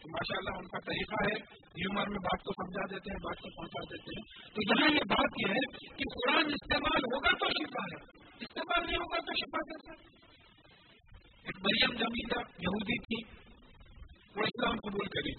تو 0.00 0.08
ماشاء 0.10 0.38
اللہ 0.38 0.58
ان 0.58 0.66
کا 0.66 0.78
طریقہ 0.78 1.18
ہے 1.28 1.36
ہیومر 1.52 2.08
میں 2.08 2.18
بات 2.18 2.42
کو 2.42 2.52
سمجھا 2.52 2.94
دیتے 2.94 3.10
ہیں، 3.10 3.20
بات 3.22 3.38
کو 3.40 3.48
پہنچا 3.56 3.82
دیتے 3.82 4.10
ہیں۔ 4.16 4.50
تو 4.54 4.62
یہاں 4.62 4.90
یہ 4.94 5.04
بات 5.08 5.30
یہ 5.46 5.52
ہے 5.52 5.88
کہ 5.88 6.04
قرآن 6.14 6.46
استعمال 6.46 7.02
ہوگا 7.02 7.30
تو 7.30 7.46
شفا 7.50 7.84
ہے، 7.92 8.00
استعمال 8.40 8.86
نہیں 8.86 8.96
ہوگا 8.96 9.18
تو 9.18 9.32
شفا 9.32 9.58
کیسا 9.58 9.92
ایک 11.42 11.56
مریم 11.58 11.98
جمیدہ 11.98 12.38
یہودی 12.38 12.98
تھی، 12.98 13.40
وہ 14.36 14.42
اسلام 14.42 14.76
قبول 14.76 15.06
کری 15.06 15.32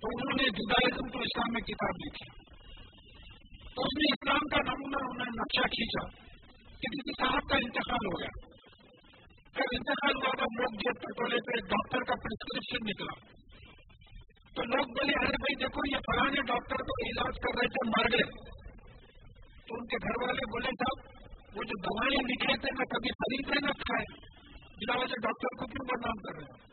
تو 0.00 0.08
انہوں 0.12 0.42
نے 0.42 0.48
جدائزم 0.48 1.08
تو 1.08 1.18
اسلام 1.18 1.52
میں 1.52 1.60
کتاب 1.60 1.94
لکھی۔ 2.06 2.26
تو 3.62 3.82
اس 3.82 3.98
نے 3.98 4.12
اسلام 4.12 4.38
کا 4.38 4.56
نمونہ 4.56 4.96
انہوں 4.96 5.24
نے 5.24 5.30
نقشہ 5.30 5.68
کھینچا۔ 5.68 6.27
کہ 6.78 6.98
کسی 6.98 7.26
صاحب 7.26 7.48
کا 7.48 7.56
انتقال 7.56 8.06
ہو 8.06 8.20
گیا۔ 8.20 8.58
جب 9.54 9.68
انتقال 9.72 10.14
ہوا 10.16 10.30
تو 10.30 10.62
لوگ 10.62 10.74
جیب 10.74 11.02
پر 11.02 11.22
ٹولے 11.22 11.36
پہ 11.36 11.66
ڈاکٹر 11.66 11.98
کا 11.98 12.14
پرسکرپشن 12.14 12.90
نکلا۔ 12.90 13.38
تو 14.54 14.62
لوگ 14.62 14.84
بولے، 14.84 15.12
ارے 15.12 15.26
بھائی 15.26 15.54
دیکھو، 15.54 15.96
یہ 15.96 15.96
پرانے 15.96 16.42
ڈاکٹر 16.42 16.76
کو 16.76 17.06
علاج 17.06 17.34
کر 17.34 17.60
رہے 17.60 17.68
تھے، 17.68 17.88
مر 17.88 18.12
گئے۔ 18.12 18.48
تو 19.68 19.74
ان 19.74 19.86
کے 19.86 19.96
گھر 20.02 20.26
والے 20.26 20.40
بولے، 20.40 20.68
صاحب، 20.68 21.18
وہ 21.56 21.62
جو 21.62 21.82
دوائیں 21.82 22.24
لکھے 22.24 22.56
تھے، 22.56 22.68
میں 22.78 22.86
کبھی 22.86 23.08
خریدے 23.08 23.66
نہ 23.66 23.70
کھائے۔ 23.70 24.28
بنا 24.58 24.96
وجہ 24.98 25.14
ڈاکٹر 25.22 25.56
کو 25.58 25.66
کیوں 25.66 25.86
بدنام 25.86 26.12
کر 26.12 26.34
رہے 26.34 26.44
ہیں؟ 26.44 26.68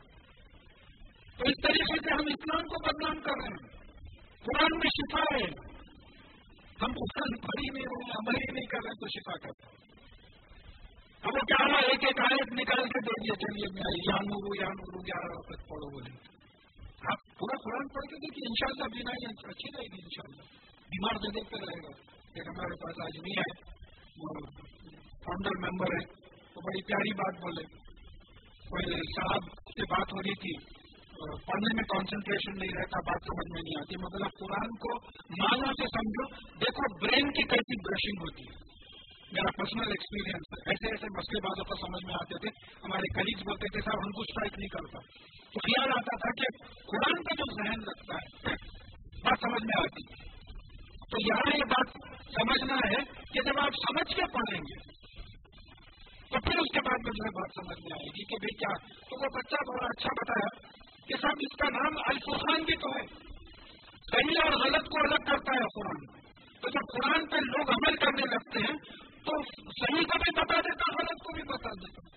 تو 1.38 1.44
اس 1.44 1.54
طریقے 1.62 2.08
سے 2.08 2.14
ہم 2.14 2.26
اسلام 2.26 2.62
کو 2.62 2.84
بدنام 2.84 3.20
کر 3.20 3.32
رہے 3.42 3.48
ہیں۔ 3.48 3.76
قرآن 4.38 4.78
میں 4.78 4.88
شفا 4.88 5.36
ہے۔ 5.36 5.75
ہم 6.82 6.96
قرآن 7.00 7.36
پڑھی 7.46 7.68
نہیں 7.74 7.90
رہے 7.92 8.16
عمل 8.20 8.38
ہی 8.40 8.48
نہیں 8.52 8.66
کر 8.66 8.86
رہے 8.86 8.98
تو 9.02 9.08
شفا 9.16 9.36
کرتے 9.44 9.68
ہیں 9.68 9.84
اب 11.24 11.36
وہ 11.36 11.44
کیا 11.50 11.60
رہا 11.66 11.78
ایک 11.90 12.04
ایک 12.04 12.20
آیت 12.24 12.52
نکال 12.52 12.82
کے 12.94 13.00
دے 13.06 13.14
دیا 13.22 13.36
چلیے 13.44 13.70
میں 13.76 13.94
یا 14.08 14.16
نورو 14.26 14.50
یا 14.60 14.68
نورو 14.72 15.00
گیارہ 15.06 15.38
وقت 15.38 15.64
پڑھو 15.68 15.88
بولے 15.90 16.12
آپ 17.12 17.24
پورا 17.38 17.56
قرآن 17.64 17.88
پڑھ 17.88 18.06
کے 18.10 18.20
دیکھیے 18.26 18.48
ان 18.48 18.60
شاء 18.60 18.68
اللہ 18.70 18.92
بینا 18.96 19.16
اچھی 19.50 19.72
رہے 19.76 19.88
گی 19.94 20.02
ان 20.02 20.14
شاء 20.16 20.26
اللہ 20.28 20.54
بیمار 20.92 21.18
جگہ 21.24 21.42
پہ 21.50 21.56
رہے 21.62 21.80
گا۔ 21.86 21.94
ایک 22.34 22.48
ہمارے 22.48 22.76
پاس 22.82 23.00
آج 23.04 23.16
نہیں 23.22 23.38
ہے، 23.38 23.48
وہ 24.18 24.28
فاؤنڈر 25.24 25.56
ممبر 25.58 25.94
ہے، 25.94 26.04
تو 26.54 26.60
بڑی 26.60 26.82
پیاری 26.82 27.12
بات 27.12 27.40
بولے۔ 27.42 27.64
کوئی 28.68 29.00
صاحب 29.16 29.48
سے 29.76 29.82
بات 29.82 30.12
ہو 30.12 30.22
رہی 30.22 30.34
تھی 30.34 30.75
پڑھنے 31.24 31.74
میں 31.74 31.84
کانسنٹریشن 31.84 32.58
نہیں 32.58 32.78
رہتا 32.78 32.98
بات 33.00 33.22
سمجھ 33.22 33.52
میں 33.52 33.62
نہیں 33.64 33.80
آتی۔ 33.80 33.94
مطلب 33.96 34.28
قرآن 34.40 34.68
کو 34.68 34.94
مانو 35.42 35.72
سے 35.72 35.86
سمجھو، 35.86 36.24
دیکھو 36.60 37.06
برین 37.06 37.28
کی 37.32 37.42
کیسی 37.42 37.76
برشنگ 37.80 38.22
ہوتی 38.22 38.42
ہے۔ 38.42 38.66
میرا 39.32 39.50
پرسنل 39.56 39.88
ایکسپیرینس 39.88 40.42
ایسے 40.66 40.86
ایسے 40.86 41.06
مسئلے 41.18 41.40
بازوں 41.40 41.64
کو 41.64 41.74
سمجھ 41.74 42.06
میں 42.06 42.14
آتے 42.14 42.38
تھے۔ 42.38 42.48
ہمارے 42.84 43.14
کلیگز 43.14 43.42
بولتے 43.42 43.66
تھے، 43.72 43.80
صاحب، 43.80 43.98
ہم 44.04 44.10
کو 44.10 44.20
اسٹرائک 44.20 44.52
نہیں 44.58 44.68
کرتا۔ 44.68 44.98
تو 45.52 45.60
خیال 45.60 45.90
آتا 45.90 46.16
تھا 46.16 46.30
کہ 46.30 46.64
قرآن 46.84 47.22
کا 47.22 47.34
جو 47.34 47.64
ذہن 47.64 47.80
رکھتا 47.80 48.14
ہے، 48.14 48.54
بات 49.24 49.38
سمجھ 49.40 49.62
میں 49.62 49.82
آتی۔ 49.82 50.26
تو 51.10 51.20
یہاں 51.20 51.56
یہ 51.56 51.64
بات 51.68 51.88
سمجھنا 52.24 52.74
ہے 52.74 53.04
کہ 53.34 53.42
جب 53.42 53.58
آپ 53.58 53.70
سمجھ 53.70 54.16
کے 54.16 54.22
پڑھیں 54.32 54.60
گے، 54.60 54.96
تو 56.30 56.40
پھر 56.40 56.58
اس 56.58 56.72
کے 56.72 56.80
بعد 56.80 57.08
مجھے 57.08 57.30
بات 57.30 57.50
سمجھ 57.54 57.78
میں 57.78 57.92
آئے 57.92 58.06
گی 58.06 58.24
کہ 58.24 58.36
بھائی 58.36 58.58
کیا؟ 58.58 58.98
تو 59.04 59.22
وہ 59.22 59.38
بچہ 59.38 59.68
بڑا 59.68 59.86
اچھا 59.86 60.08
بتایا۔ 60.12 60.76
کہ 61.08 61.16
صاحب 61.22 61.34
اس 61.40 61.56
کا 61.56 61.68
نام 61.70 61.92
الفرقان 62.08 62.62
بھی 62.62 62.76
تو 62.76 62.90
ہے۔ 62.90 63.06
صحیح 64.12 64.40
اور 64.44 64.52
غلط 64.52 64.84
کو 64.84 65.06
الگ 65.06 65.24
کرتا 65.26 65.52
ہے 65.52 65.64
قرآن۔ 65.74 66.26
تو 66.60 66.68
جب 66.68 66.94
قرآن 66.94 67.26
پہ 67.26 67.36
لوگ 67.36 67.70
عمل 67.70 67.96
کرنے 67.96 68.22
لگتے 68.30 68.58
ہیں، 68.58 68.76
تو 69.24 69.42
صحیح 69.54 70.02
کو 70.02 70.18
بھی 70.18 70.40
بتا 70.40 70.60
دیتا 70.60 70.92
غلط 70.98 71.22
کو 71.22 71.34
بھی 71.34 71.42
بتا 71.42 71.70
دیتا 71.70 72.16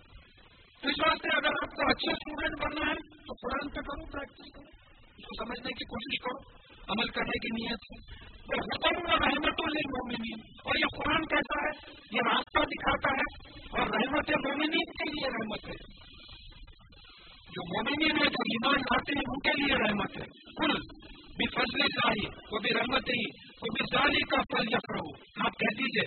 تو 0.82 0.90
اس 0.90 0.96
واسطے 1.08 1.30
اگر 1.38 1.48
آپ 1.48 1.70
کو 1.70 1.90
اچھے 1.90 2.12
اسٹوڈنٹ 2.12 2.62
بننا 2.62 2.92
ہے، 2.92 2.96
تو 2.96 3.34
قرآن 3.42 3.70
پہ 3.70 3.82
کرو 3.82 4.12
پریکٹس 4.12 4.56
کرو۔ 4.56 4.90
اس 5.18 5.26
کو 5.26 5.46
سمجھنے 5.46 5.72
کی 5.72 5.86
کوشش 5.86 6.20
کرو، 6.20 6.52
عمل 6.88 7.08
کرنے 7.08 7.38
کی 7.40 7.48
نیت 7.48 7.80
سے۔ 7.80 8.30
تو 8.38 8.62
حکم 8.62 9.12
اور 9.12 9.20
رحمت 9.20 9.62
مومنین 9.70 10.40
اور 10.66 10.76
یہ 10.76 10.98
قرآن 10.98 11.26
کہتا 11.26 11.66
ہے، 11.66 11.92
یہ 12.12 12.20
راستہ 12.34 12.60
دکھاتا 12.60 13.10
ہے۔ 13.10 13.50
اور 13.80 13.88
رحمت 13.88 14.30
مومنین 14.30 14.92
کے 14.92 15.12
لیے 15.12 15.28
رحمت 15.28 15.68
ہے۔ 15.68 16.10
جو 17.50 17.64
مومنین 17.70 18.18
ہے 18.22 18.26
جو 18.30 18.46
ایمان 18.50 18.80
لاتے 18.82 19.14
ہیں 19.14 19.24
ان 19.28 19.40
کے 19.40 19.54
لیے 19.62 19.76
رحمت 19.76 20.18
ہے. 20.18 20.26
کل 20.58 20.74
بھی 21.38 21.48
فضل 21.48 21.82
چاہیے 21.88 22.30
وہ 22.52 22.60
بھی 22.60 22.70
رحمت 22.74 23.10
ہی 23.10 23.24
وہ 23.62 23.74
بھی 23.74 23.86
ظالی 23.92 24.24
کا 24.30 24.42
فل 24.42 24.66
جب 24.66 24.92
رہو 24.92 25.12
آپ 25.46 25.60
کہہ 25.60 25.78
دیجیے 25.78 26.06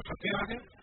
اس 0.00 0.10
میں 0.10 0.16
فتح 0.16 0.36
آ 0.40 0.44
گئے۔ 0.50 0.80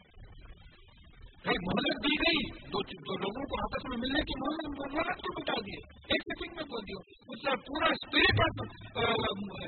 مہلت 1.68 2.00
دی 2.06 2.16
گئی، 2.22 2.40
دو 2.72 2.80
لوگوں 3.24 3.44
کو 3.52 3.60
آپس 3.66 3.84
میں 3.90 3.98
ملنے 3.98 4.22
کی 4.30 4.34
مہلت 4.40 5.22
کو 5.26 5.42
بتا 5.42 5.54
دیے 5.68 5.78
ایک 6.14 6.24
سیکنڈ 6.30 6.56
میں 6.56 6.66
بول 6.72 6.82
دیا۔ 6.88 7.00
اس 7.34 7.40
کا 7.46 7.54
پورا 7.68 7.88
اسپرٹ 7.98 8.42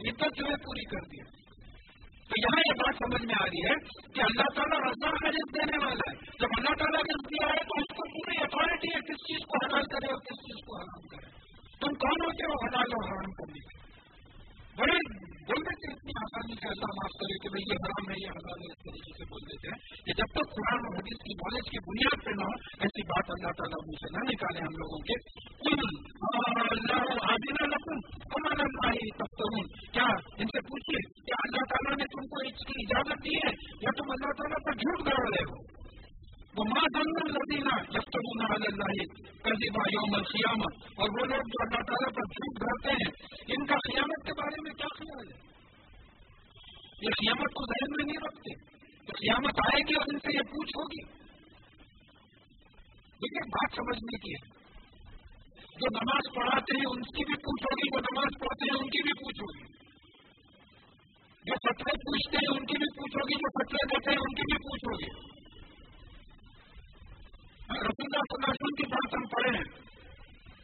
عدت 0.09 0.35
جو 0.39 0.45
ہے 0.49 0.57
پوری 0.65 0.85
کر 0.93 1.05
دی 1.11 1.21
تو 2.29 2.35
یہاں 2.41 2.63
یہ 2.65 2.75
بات 2.79 2.95
سمجھ 2.95 3.25
میں 3.25 3.37
آ 3.39 3.45
رہی 3.45 3.61
ہے 3.69 3.75
کہ 4.15 4.21
اللہ 4.25 4.49
تعالیٰ 4.55 4.79
رضا 4.87 5.11
کا 5.21 5.29
رزق 5.29 5.55
دینے 5.55 5.77
والا 5.85 6.05
ہے۔ 6.09 6.15
جب 6.41 6.51
اللہ 6.57 6.75
تعالیٰ 6.81 7.01
رزق 7.11 7.25
دیا 7.31 7.47
ہے 7.53 7.63
تو 7.69 7.79
اس 7.81 7.89
کو 7.97 8.07
پوری 8.15 8.37
اتارٹی 8.43 8.91
ہے 8.95 8.99
کس 8.99 9.23
چیز 9.29 9.47
کو 9.49 9.65
حلال 9.65 9.85
کرے 9.93 10.11
اور 10.11 10.21
کس 10.27 10.43
چیز 10.49 10.59
کو 10.67 10.77
حرام 10.81 11.07
کرے۔ 11.13 11.27
تم 11.81 11.95
کون 12.03 12.17
ہوتے 12.25 12.51
ہو 12.51 12.59
حلال 12.65 12.95
اور 12.97 13.07
حرام 13.09 13.31
کرنے 13.39 13.59
کے 13.69 13.75
بڑے 14.81 14.97
بول 15.49 15.65
دیتے 15.65 15.85
اتنی 15.93 16.13
آسانی 16.39 16.55
سے 16.55 16.67
اللہ 16.67 16.91
معاف 16.97 17.13
کرے 17.19 17.35
کہ 17.43 17.49
بھائی 17.49 17.63
یہ 17.69 17.77
حرام 17.83 18.05
ہے 18.09 18.17
یہ 18.23 18.29
حلال 18.29 18.59
ہے 18.63 18.69
اس 18.69 18.79
طریقے 18.85 19.11
سے 19.19 19.23
بول 19.29 19.41
دیتے 19.49 19.67
ہیں۔ 19.67 19.79
کہ 20.05 20.11
جب 20.19 20.29
تک 20.35 20.45
قرآن 20.55 20.79
اور 20.79 20.93
حدیث 20.99 21.19
کی 21.25 21.33
نالج 21.39 21.65
کی 21.69 21.79
بنیاد 21.87 22.17
پہ 22.25 22.29
نہ 22.29 22.45
ہو، 22.45 22.55
ایسی 22.79 23.01
بات 23.11 23.27
اللہ 23.29 23.51
تعالیٰ 23.51 23.79
منہ 23.85 23.99
سے 24.03 24.09
نہ 24.15 24.21
نکالے 24.29 24.59
ہم 24.59 24.75
لوگوں 24.81 24.99
کے۔ 24.99 25.15
کل 25.63 25.79
اللہ 26.71 27.25
عادنا 27.29 27.65
لکم 27.65 27.97
کمال 28.33 28.61
اللہ 28.61 28.89
کیا؟ 29.91 30.07
ان 30.37 30.47
سے 30.47 30.61
پوچھیے 30.61 30.99
کیا 31.21 31.41
اللہ 31.43 31.63
تعالیٰ 31.69 31.97
نے 31.97 32.03
تم 32.03 32.27
کو 32.27 32.47
اس 32.47 32.65
کی 32.65 32.79
اجازت 32.83 33.23
دی 33.25 33.35
ہے 33.35 33.51
یا 33.81 33.89
تم 33.97 34.11
اللہ 34.11 34.31
تعالیٰ 34.31 34.57
پر 34.65 34.73
جھوٹ 34.73 35.07
گڑ 35.07 35.19
رہے 35.19 35.43
ہو؟ 35.43 35.79
وہ 36.57 36.63
ماں 36.67 36.85
دن 36.93 37.09
لدینہ 37.33 37.75
یفتگون 37.97 38.45
اللہ 38.49 39.03
کذبا 39.43 39.83
یوم 39.91 40.15
القیامت 40.15 40.73
اور 40.97 41.09
وہ 41.09 41.25
لوگ 41.25 41.53
جو 41.53 41.61
اللہ 41.61 41.83
تعالیٰ 41.83 42.13
پر 42.15 42.21
جھوٹ 42.21 42.61
گھرتے 42.61 42.89
ہیں، 42.89 43.11
ان 43.47 43.65
کا 43.65 43.75
قیامت 43.75 44.25
کے 44.25 44.33
بارے 44.33 44.61
میں 44.61 44.71
کیا 44.71 44.87
خیال 44.97 45.31
ہے؟ 45.31 45.48
یہ 47.01 47.07
قیامت 47.07 47.53
کو 47.53 47.65
ذہن 47.65 47.91
میں 47.91 48.05
نہیں 48.05 48.27
رکھتے 48.27 48.53
تو 49.05 49.11
قیامت 49.11 49.59
آئے 49.59 49.81
گی 49.81 49.93
اور 49.93 50.05
ان 50.07 50.19
سے 50.19 50.33
یہ 50.33 50.39
پوچھ 50.39 50.69
ہوگی۔ 50.77 51.19
لیکن 53.05 53.49
بات 53.49 53.75
سمجھنے 53.75 54.17
کی 54.17 54.31
ہے۔ 54.31 54.59
جو 55.59 55.97
نماز 56.01 56.35
پڑھاتے 56.35 56.77
ہیں، 56.77 56.85
ان 56.89 57.01
کی 57.01 57.25
بھی 57.25 57.33
پوچھ 57.33 57.63
ہوگی، 57.63 57.89
جو 57.89 57.99
نماز 57.99 58.39
پڑھتے 58.39 58.65
ہیں، 58.65 58.79
ان 58.79 58.89
کی 58.89 59.03
بھی 59.03 59.13
پوچھ 59.13 59.41
ہوگی۔ 59.41 59.63
جو 61.45 61.53
فتوے 61.55 61.91
پوچھتے 61.91 62.37
ہیں، 62.37 62.57
ان 62.57 62.65
کی 62.65 62.77
بھی 62.77 62.95
پوچھ 62.95 63.17
ہوگی، 63.17 63.33
جو 63.33 63.49
فتوے 63.49 63.95
دیتے 63.95 64.09
ہیں، 64.09 64.17
ان 64.17 64.35
کی 64.35 64.41
بھی 64.41 64.57
پوچھ 64.57 64.85
ہوگی۔ 64.85 65.29
ہاں، 67.69 67.77
رسول 67.77 68.05
اللہ 68.05 68.19
صلی 68.19 68.35
اللہ 68.35 68.51
علیہ 68.51 68.75
کی 68.77 68.83
بات 68.83 69.13
ہم 69.13 69.21
پڑھے 69.21 69.57
ہیں 69.57 69.89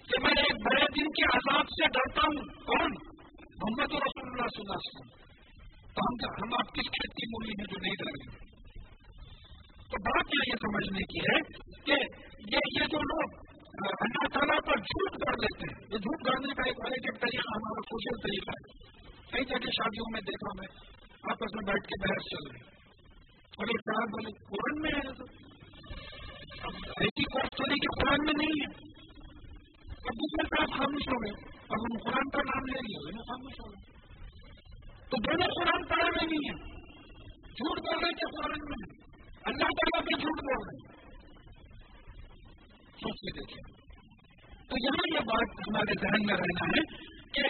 کہ 0.05 0.23
میں 0.23 0.43
ایک 0.43 0.55
بڑے 0.65 0.81
دن 0.81 1.05
کے 1.11 1.38
عذاب 1.38 1.65
سے 1.69 1.88
ڈرتا 1.88 2.21
ہوں۔ 2.21 2.63
کون؟ 2.63 2.91
محمد 3.39 3.89
رسول 3.89 4.29
اللہ 4.29 4.47
صلی 4.47 4.61
اللہ 4.61 4.73
علیہ 4.73 4.99
وسلم۔ 4.99 5.24
تو 5.96 6.02
ہم 6.02 6.34
ہم 6.43 6.54
آپ 6.54 6.68
کس 6.74 6.82
کھیت 6.82 7.14
کی 7.14 7.28
مولی 7.28 7.52
میں 7.58 7.66
جو 7.66 7.78
نہیں 7.82 7.93
ڈریں 7.93 8.46
تو 9.84 9.98
بات 10.02 10.26
یہ 10.48 10.56
سمجھنے 10.62 11.00
کی 11.00 11.20
ہے 11.20 11.39
کہ 11.86 12.04
یہ 12.56 12.82
یہ 12.82 12.86
جو 12.86 12.98
لوگ 12.98 13.56
اللہ 13.86 14.28
تعالیٰ 14.34 14.58
پر 14.66 14.78
جھوٹ 14.78 15.12
کر 15.12 15.32
لیتے 15.32 15.74
ہیں، 15.74 15.84
یہ 15.91 15.98
جھوٹ 15.98 16.28
کرنے 16.28 16.54
کا 16.54 16.62
ایک 16.66 16.76
الگ 16.86 17.18
طریقہ 17.20 17.56
ہمارا 17.56 17.82
سوشل 17.82 18.22
طریقہ 18.22 18.52
ہے۔ 18.52 18.96
کئی 19.32 19.46
جگہ 19.46 19.70
شادیوں 19.70 20.06
میں 20.12 20.22
دیکھا 20.22 20.50
میں، 20.60 20.68
آپس 21.32 21.56
میں 21.56 21.74
بیٹھ 21.74 21.88
کے 21.88 22.02
بحث 22.02 22.24
چل 22.26 22.52
رہی۔ 22.52 22.76
اور 23.58 23.68
ایک 23.68 23.80
صاحب 23.80 24.10
بولے، 24.10 24.32
قرآن 24.32 24.82
میں 24.82 24.91
ہے 24.96 25.14
تو۔ 25.14 25.46
ایسی 27.00 27.24
کوشچری 27.24 27.74
کے 27.74 28.04
قرآن 28.04 28.26
میں 28.26 28.34
نہیں 28.38 28.62
ہے۔ 28.62 28.96
اب 29.89 30.14
دوسرے 30.14 30.48
طرف 30.48 30.78
خاموش 30.78 31.08
ہو 31.08 31.18
گئے۔ 31.24 31.52
اب 31.70 31.82
ہم 31.82 32.10
قرآن 32.10 32.30
کا 32.30 32.41
نام 32.41 32.66
لے 32.66 32.80
لیے 32.80 33.12
خاموش 33.12 33.54
ہو 33.54 33.72
گئے۔ 33.72 33.95
تو 35.16 35.22
دونوں 35.22 35.47
قرآن 35.47 35.84
پڑھے 35.84 36.03
میں 36.03 36.26
نہیں 36.26 36.49
ہے 36.49 36.55
جھوٹ 37.49 37.78
بول 37.80 37.99
رہے 38.03 38.11
تھے 38.11 38.30
قرآن 38.38 38.63
میں 38.70 38.88
اللہ 39.43 39.70
تعالیٰ 39.80 40.01
بھی 40.03 40.18
جھوٹ 40.20 40.41
بول 40.47 40.63
رہے 40.68 40.95
سوچ 43.03 43.22
کے 43.22 43.32
دیکھیں۔ 43.39 43.61
تو 44.70 44.76
یہاں 44.84 45.05
یہ 45.13 45.20
بات 45.20 45.53
ہمارے 45.68 45.93
ذہن 46.01 46.26
میں 46.26 46.36
رہنا 46.36 46.68
ہے 46.68 46.84
کہ 47.34 47.41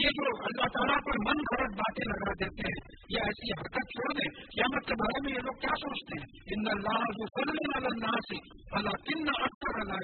یہ 0.00 0.08
جو 0.08 0.24
اللہ 0.44 0.66
تعالیٰ 0.66 0.96
پر 1.04 1.18
من 1.26 1.42
گھرت 1.50 1.76
باتیں 1.76 2.04
لگا 2.06 2.32
دیتے 2.32 2.62
ہیں 2.62 2.96
یا 3.08 3.20
ایسی 3.24 3.52
حرکت 3.52 3.92
چھوڑ 3.94 4.12
دیں۔ 4.12 4.30
قیامت 4.46 4.86
کے 4.86 4.94
بارے 4.94 5.22
میں 5.24 5.32
یہ 5.32 5.38
لوگ 5.38 5.60
کیا 5.60 5.74
سوچتے 5.74 6.20
ہیں؟ 6.20 6.26
ان 6.46 6.66
اللہ 6.70 7.04
کو 7.18 7.24
اللہ 7.74 8.18
سے 8.28 8.36
اللہ 8.72 8.90
کن 8.90 9.28
اکثر 9.28 9.80
اللہ 9.80 9.98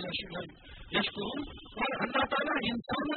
یشکر 0.99 1.43
اور 1.81 2.01
اللہ 2.01 2.25
تعالیٰ 2.25 2.57
انسانوں 2.71 3.10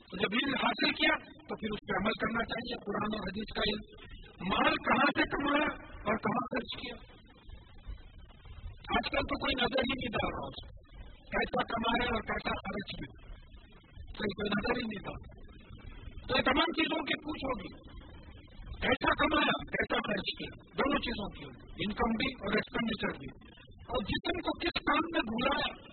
تو 0.00 0.16
جب 0.16 0.28
علم 0.32 0.54
حاصل 0.54 0.92
کیا 0.92 1.14
تو 1.26 1.56
پھر 1.56 1.68
اس 1.72 1.80
پہ 1.88 1.92
عمل 1.92 2.12
کرنا 2.12 2.44
چاہیے، 2.44 2.74
قرآن 2.84 3.08
اور 3.12 3.28
حدیث 3.28 3.54
کا 3.54 3.60
علم۔ 3.60 4.12
مال 4.48 4.74
کہاں 4.74 5.06
سے 5.06 5.22
کمایا 5.22 5.92
اور 5.92 6.16
کہاں 6.16 6.46
خرچ 6.50 6.80
کیا؟ 6.80 6.94
آج 8.82 9.10
کل 9.10 9.18
تو 9.18 9.38
کوئی 9.38 9.54
نظر 9.54 9.78
ہی 9.78 9.94
نہیں 9.94 10.08
ڈال 10.08 10.32
رہا 10.32 10.46
اس 10.46 10.82
کیسا 11.24 11.62
کمایا 11.62 12.14
اور 12.14 12.22
کیسا 12.22 12.50
خرچ 12.50 12.98
بھی 12.98 13.32
کوئی 14.12 14.48
نظر 14.48 14.76
ہی 14.76 14.82
نہیں 14.82 15.04
ڈال 15.04 15.42
تو 16.28 16.36
یہ 16.36 16.42
تمام 16.42 16.64
چیزوں 16.64 17.02
کی 17.02 17.20
پوچھ 17.20 17.44
ہوگی۔ 17.44 17.92
کیسا 18.80 19.14
کمایا، 19.14 19.64
کیسا 19.64 19.96
خرچ 20.06 20.38
کیا؟ 20.38 20.64
دونوں 20.78 20.98
چیزوں 20.98 21.28
کی 21.28 21.44
انکم 21.84 22.10
بھی 22.10 22.32
اور 22.32 22.52
ایکسپینڈیچر 22.54 23.18
بھی۔ 23.18 23.52
اور 23.82 24.02
جسم 24.02 24.40
کو 24.40 24.58
کس 24.58 24.80
کام 24.86 24.98
میں 25.12 25.20
بھولایا؟ 25.20 25.91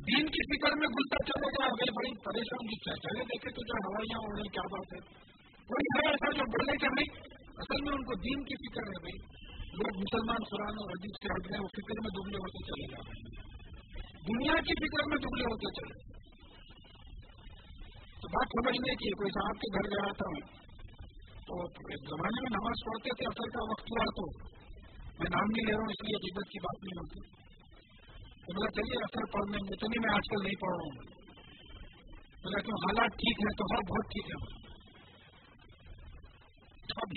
دین 0.00 0.26
کی 0.26 0.42
فکر 0.50 0.70
میں 0.76 0.86
گلتا 0.86 1.18
چلے 1.24 1.48
گا 1.50 1.64
اگر 1.64 1.90
بڑی 1.92 2.12
پریشان 2.24 2.66
کی 2.66 2.76
چلے 2.94 3.24
دیکھے 3.24 3.50
تو 3.50 3.60
جو 3.62 3.76
ہوائیاں 3.86 4.18
اڑ 4.22 4.38
رہی 4.38 4.48
کیا 4.48 4.62
بات 4.72 4.88
ہے۔ 4.94 5.00
کوئی 5.70 5.84
ہے 5.94 6.10
ایسا 6.10 6.30
جو 6.32 6.44
بولے 6.44 6.72
کہ 6.78 6.86
بھائی 6.86 7.08
اصل 7.56 7.84
میں 7.84 7.92
ان 7.92 8.02
کو 8.02 8.14
دین 8.14 8.44
کی 8.44 8.54
فکر 8.54 8.82
ہے 8.82 9.00
بھائی۔ 9.00 9.40
لوگ 9.72 9.98
مسلمان، 9.98 10.40
قرآن 10.50 10.74
اور 10.80 10.90
حدیث 10.90 11.14
سے 11.22 11.26
ہٹ 11.28 11.50
گئے 11.50 11.60
وہ 11.60 11.68
فکر 11.68 11.94
میں 12.00 12.10
دبلے 12.10 12.36
ہوتے 12.36 12.58
چلے 12.66 12.86
جا 12.90 12.98
رہے 12.98 13.18
ہیں۔ 13.18 13.50
دنیا 14.28 14.52
کی 14.52 14.74
فکر 14.74 15.08
میں 15.08 15.16
دبلے 15.16 15.42
ہوتے 15.42 15.68
چلے۔ 15.80 16.20
تو 18.20 18.28
بات 18.28 18.48
سمجھنے 18.48 18.94
کی 18.94 19.10
کوئی 19.10 19.30
صاحب 19.30 19.54
کے 19.60 19.74
گھر 19.74 19.88
گیا 19.88 20.12
تھا۔ 20.12 20.60
تو 21.46 21.62
ایک 21.62 22.08
زمانے 22.08 22.40
میں 22.40 22.50
نماز 22.50 22.78
پڑھتے 22.86 23.10
تھے، 23.10 23.26
اثر 23.26 23.50
کا 23.50 23.62
وقت 23.70 23.82
ہوا 23.82 24.04
تو۔ 24.04 24.24
میں 25.18 25.30
نام 25.30 25.44
نہیں 25.44 25.66
لے 25.66 25.72
رہا 25.72 25.80
ہوں، 25.80 25.90
اس 25.90 26.02
لیے 26.04 26.16
عزت 26.16 26.50
کی 26.50 26.58
بات 26.58 26.84
نہیں 26.84 26.98
ہوتی۔ 26.98 27.39
بولا 28.46 28.70
چلیے، 28.76 28.98
اثر 29.04 29.24
پڑھنے 29.32 29.58
میں 29.62 29.76
اتنی 29.76 29.98
میں 30.04 30.14
آج 30.14 30.28
کل 30.30 30.42
نہیں 30.42 30.58
پڑھ 30.60 30.76
رہا 30.76 30.86
ہوں۔ 30.86 30.94
مطلب 30.96 32.44
بولا 32.44 32.60
کیوں 32.60 32.78
حالات 32.84 33.18
ٹھیک 33.22 33.40
ہے 33.40 33.52
تو 33.60 33.64
ہاں 33.72 33.82
بہت 33.90 34.06
ٹھیک 34.14 34.26
ہے۔ 34.30 34.38
اب 37.02 37.08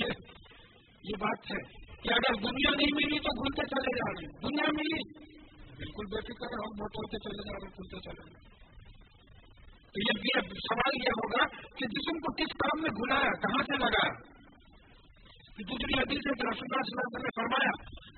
یہ 1.03 1.15
بات 1.19 1.51
ہے 1.51 1.61
کہ 2.03 2.09
اگر 2.13 2.33
دنیا 2.41 2.71
نہیں 2.79 2.91
ملی 2.97 3.19
تو 3.19 3.31
گھلتے 3.43 3.63
چلے 3.71 3.93
جا 3.99 4.09
رہے 4.09 4.25
ہیں۔ 4.25 4.33
دنیا 4.43 4.67
ملی، 4.79 4.99
بالکل 5.77 6.09
بے 6.13 6.21
فکر 6.27 6.53
ہے، 6.53 6.59
ہم 6.65 6.75
بہت 6.81 6.99
ہوتے 6.99 7.21
چلے 7.23 7.45
جا 7.47 7.55
رہے 7.55 7.67
ہیں 7.67 7.75
کھلتے 7.77 8.03
چلے 8.07 8.21
رہے 8.23 8.51
تو 9.95 10.03
یہ 10.03 10.53
سوال 10.67 10.95
یہ 11.01 11.17
ہوگا 11.17 11.47
کہ 11.79 11.89
جسم 11.95 12.19
کو 12.19 12.31
کس 12.33 12.53
کام 12.61 12.81
میں 12.81 12.89
گھلایا، 12.89 13.33
کہاں 13.41 13.63
سے 13.63 13.77
لگایا؟ 13.77 14.13
دوسری 15.57 15.97
حدیث 15.99 16.29
ہے 16.29 16.33
کہ 16.39 16.47
رسول 16.47 16.67
اللہ 16.69 16.87
صلی 16.87 16.95
اللہ 16.95 17.05
علیہ 17.07 17.15
وسلم 17.15 17.25
نے 17.25 17.33
فرمایا 17.39 17.73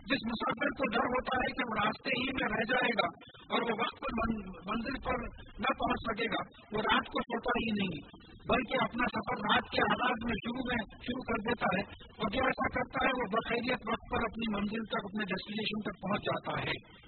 جس 0.06 0.20
مسافر 0.26 0.68
کو 0.68 0.90
ڈر 0.92 1.06
ہوتا 1.06 1.38
ہے 1.38 1.52
کہ 1.52 1.64
وہ 1.70 1.86
راستے 1.86 2.10
ہی 2.20 2.24
میں 2.24 2.50
رہ 2.58 2.64
جائے 2.70 2.90
گا 2.90 3.08
اور 3.54 3.62
وہ 3.62 3.80
وقت 3.80 4.00
پر 4.02 4.34
منزل 4.66 5.00
پر 5.00 5.16
نہ 5.60 5.74
پہنچ 5.80 6.00
سکے 6.02 6.26
گا، 6.26 6.42
وہ 6.72 6.82
رات 6.82 7.06
کو 7.06 7.22
سوتا 7.22 7.50
ہی 7.50 7.72
نہیں۔ 7.72 8.26
بلکہ 8.50 8.74
اپنا 8.84 9.06
سفر 9.08 9.38
رات 9.38 9.72
کے 9.72 9.82
آغاز 9.82 10.26
میں 10.26 10.34
شروع 10.34 10.64
میں 10.66 11.00
شروع 11.02 11.24
کر 11.24 11.40
دیتا 11.50 11.66
ہے 11.78 11.82
اور 12.18 12.30
جو 12.30 12.46
ایسا 12.46 12.68
کرتا 12.70 13.06
ہے، 13.06 13.12
وہ 13.22 13.28
بخیریت 13.28 13.80
وقت 13.92 14.12
پر 14.12 14.18
اپنی 14.18 14.56
منزل 14.56 14.84
تک، 14.86 15.06
اپنے 15.06 15.26
ڈیسٹینیشن 15.26 15.82
تک 15.82 16.02
پہنچ 16.02 16.22
جاتا 16.22 16.62
ہے۔ 16.62 17.06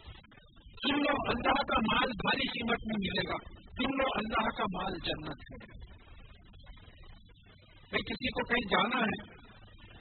سن 0.68 0.98
لو 1.04 1.14
اللہ 1.28 1.54
کا 1.54 1.80
مال 1.80 2.10
بھاری 2.10 2.48
قیمت 2.48 2.80
میں 2.86 2.96
ملے 3.00 3.30
گا۔ 3.30 3.38
سن 3.64 3.98
لو 3.98 4.06
اللہ 4.16 4.50
کا 4.58 4.64
مال 4.64 4.94
جنت 4.94 5.38
ہے۔ 5.38 5.88
کسی 7.98 8.28
کو 8.28 8.44
کہیں 8.44 8.70
جانا 8.72 9.06
ہے 9.06 9.37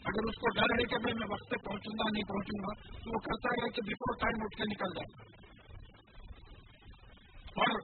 اگر 0.07 0.29
اس 0.29 0.35
کو 0.35 0.49
ڈر 0.55 0.63
ہے 0.63 0.85
کہ 0.85 0.97
میں 0.97 1.27
وقت 1.31 1.51
پہ 1.51 1.57
پہنچوں 1.57 1.95
گا، 1.99 2.11
نہیں 2.13 2.29
پہنچوں 2.29 2.63
گا، 2.63 2.99
تو 2.99 3.15
وہ 3.15 3.19
کرتا 3.19 3.49
ہے 3.49 3.69
کہ 3.69 3.83
بفور 3.87 4.15
ٹائم 4.21 4.43
اٹھ 4.43 4.57
کے 4.57 4.65
نکل 4.65 4.95
جائے۔ 4.95 5.37
اور 7.47 7.79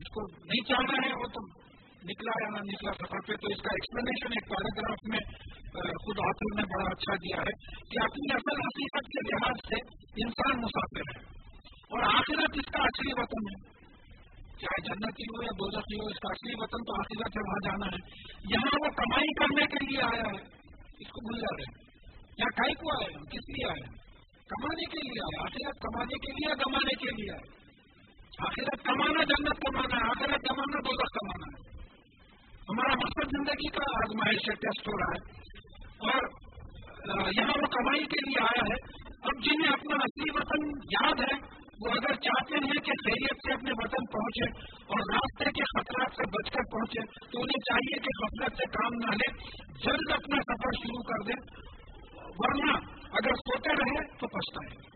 اس 0.00 0.08
کو 0.08 0.20
نہیں 0.44 0.68
چاہنا 0.68 1.08
ہے، 1.08 1.14
وہ 1.14 1.26
تو 1.26 1.62
نکلا 2.04 2.32
یا 2.42 2.48
نہ 2.48 2.58
نکلا 2.58 2.92
سفر 2.92 3.20
پہ۔ 3.26 3.32
تو 3.32 3.48
اس 3.48 3.62
کا 3.62 3.68
ایکسپلینیشن 3.72 4.26
ایک 4.26 4.48
پیراگراف 4.48 4.98
میں 5.08 5.52
خود 5.82 6.18
آخر 6.18 6.60
نے 6.60 6.62
بڑا 6.62 6.84
اچھا 6.84 7.14
دیا 7.14 7.36
ہے 7.36 7.52
کہ 7.78 8.04
اپنی 8.04 8.34
اصل 8.34 8.60
حقیقت 8.60 9.06
کے 9.06 9.34
لحاظ 9.34 9.68
سے 9.68 9.80
انسان 10.24 10.60
مسافر 10.60 11.00
ہے۔ 11.00 11.24
اور 11.68 12.02
آخرت 12.02 12.50
اس 12.54 12.72
کا 12.72 12.82
اصلی 12.82 13.12
وطن 13.12 13.44
ہے۔ 13.50 13.82
چاہے 14.60 14.80
جنتی 14.82 15.22
ہو 15.22 15.42
یا 15.42 15.50
دوزخی 15.50 15.96
ہو، 15.96 16.06
اس 16.06 16.18
کا 16.18 16.28
اصلی 16.30 16.54
وطن 16.56 16.84
تو 16.84 17.00
آخرت 17.00 17.36
ہے، 17.36 17.42
وہاں 17.46 17.60
جانا 17.64 17.86
ہے۔ 17.86 18.22
یہاں 18.50 18.78
وہ 18.80 18.88
کمائی 18.96 19.32
کرنے 19.34 19.66
کے 19.66 19.86
لیے 19.86 20.02
آیا 20.02 20.22
ہے۔ 20.22 20.61
اس 21.02 21.08
کو 21.08 21.20
بھول 21.20 21.40
جا 21.40 21.56
رہے 21.56 21.62
ہیں۔ 21.62 21.92
یا 22.38 22.44
کائی 22.44 22.74
کو 22.74 23.02
آئے 23.02 23.14
ہیں 23.14 23.22
کس 23.22 23.48
لیے 23.48 23.68
آئے؟ 23.68 23.82
کمانے 24.46 24.84
کے 24.84 24.98
لیے 24.98 25.22
آئے۔ 25.22 25.42
آخرت 25.42 25.80
کمانے 25.80 26.14
کے 26.14 26.32
لیے 26.32 26.54
کمانے 26.54 26.94
کے 26.94 27.22
لیے 27.22 27.32
آئے؟ 27.32 27.62
آخرت 28.38 28.84
کمانا، 28.84 29.24
جنت 29.24 29.60
کمانا 29.60 29.96
ہے۔ 29.96 30.04
آخرت 30.04 30.48
کمانا 30.48 30.78
دولت 30.84 31.18
کمانا 31.20 31.46
ہے۔ 31.46 31.72
ہمارا 32.70 32.94
مقصد 32.94 33.26
زندگی 33.26 33.68
کا 33.68 33.82
آزمائش 34.04 34.50
ہے، 34.50 34.54
ٹیسٹ 34.54 34.88
ہو 34.88 34.98
رہا 34.98 35.12
ہے۔ 35.12 35.42
اور 36.10 36.32
یہاں 37.36 37.48
وہ 37.48 37.66
کمائی 37.66 38.04
کے 38.04 38.30
لیے 38.30 38.40
آیا 38.40 38.62
ہے۔ 38.72 39.02
اب 39.22 39.44
جنہیں 39.44 39.72
اپنا 39.72 39.96
اصلی 39.96 40.30
وطن 40.34 40.68
یاد 40.92 41.20
ہے 41.20 41.61
وہ 41.82 41.92
اگر 41.92 42.14
چاہتے 42.14 42.54
ہیں 42.54 42.80
کہ 42.86 42.92
خیریت 43.04 43.36
سے 43.46 43.52
اپنے 43.52 43.70
وطن 43.70 44.04
پہنچے 44.12 44.48
اور 44.82 45.14
راستے 45.14 45.44
کے 45.44 45.62
خطرات 45.62 46.12
سے 46.12 46.26
بچ 46.30 46.50
کر 46.50 46.64
پہنچے، 46.72 47.00
تو 47.32 47.40
انہیں 47.40 47.62
چاہیے 47.68 48.00
کہ 48.00 48.12
غفلت 48.22 48.56
سے 48.56 48.64
کام 48.72 48.92
نہ 48.94 49.14
لے، 49.14 49.28
جلد 49.84 50.12
اپنا 50.12 50.36
سفر 50.40 50.72
شروع 50.82 51.02
کر 51.02 51.24
دیں۔ 51.26 51.40
ورنہ 52.38 52.72
اگر 53.12 53.34
سوتے 53.34 53.70
رہے 53.70 54.16
تو 54.20 54.26
پچھتا 54.26 54.66
ہے 54.70 54.92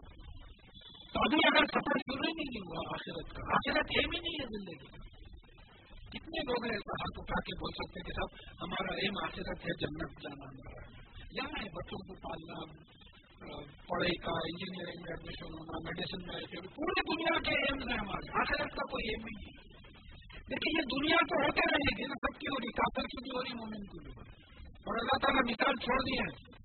تو 1.12 1.20
ابھی 1.20 1.38
اگر 1.46 1.66
سفر 1.66 1.98
شروع 1.98 2.26
ہی 2.28 2.32
نہیں 2.32 2.60
ہوا 2.66 2.94
آخرت 2.94 3.34
کا، 3.36 3.54
آخرت 3.54 3.86
ایم 3.98 4.10
ہی 4.14 4.20
نہیں 4.20 4.38
ہے 4.40 4.46
زندگی 4.46 4.86
کا۔ 4.86 5.16
کتنے 6.08 6.40
لوگ 6.40 6.64
ہیں 6.64 6.72
ایسا 6.72 6.92
ہاتھ 6.92 7.20
اٹھا 7.20 7.40
کے 7.40 7.58
بول 7.60 7.70
سکتے 7.72 8.00
کہ 8.00 8.12
صاحب، 8.12 8.62
ہمارا 8.62 8.94
ایم 8.94 9.24
آخرت 9.24 9.66
ہے 9.66 9.74
جنت 9.80 10.20
جانا 10.22 10.44
ہمارا۔ 10.44 11.06
یہاں 11.32 11.62
ہے 11.62 11.68
بچوں 11.68 11.98
کو 12.08 12.14
پالنا 12.14 12.80
پڑھائی 13.88 14.16
کا 14.16 14.30
انجینئرنگ 14.30 15.00
میں 15.02 15.12
ایڈمیشن 15.12 15.44
ہونا 15.44 15.78
میڈیسن 15.84 16.20
میں 16.26 16.68
پوری 16.76 17.00
دنیا 17.00 17.38
کے 17.40 17.54
ایمز 17.54 17.88
ہیں 17.88 17.98
ہمارے 17.98 18.40
آخرت 18.40 18.70
کا 18.72 18.90
کوئی 18.90 19.08
ایم 19.08 19.22
نہیں 19.24 19.46
ہے۔ 19.46 19.66
لیکن 20.48 20.78
یہ 20.78 20.82
دنیا 20.82 21.16
تو 21.16 21.46
ہوتے 21.46 21.60
رہے 21.70 21.98
گی 21.98 22.06
نا، 22.06 22.14
سب 22.14 22.40
کی 22.40 22.46
ہو 22.46 22.60
رہی، 22.60 22.72
کافر 22.72 23.02
کی 23.02 23.22
بھی 23.22 23.30
ہو 23.30 23.42
رہی، 23.42 23.54
مومن 23.54 23.84
کی 23.84 23.98
بھی 24.04 24.12
ہو 24.16 24.22
رہی۔ 24.22 24.32
اور 24.70 24.94
اللہ 25.00 25.16
تعالیٰ 25.22 25.42
مثال 25.50 25.76
چھوڑ 25.76 25.98
دی 25.98 26.18
ہے۔ 26.18 26.56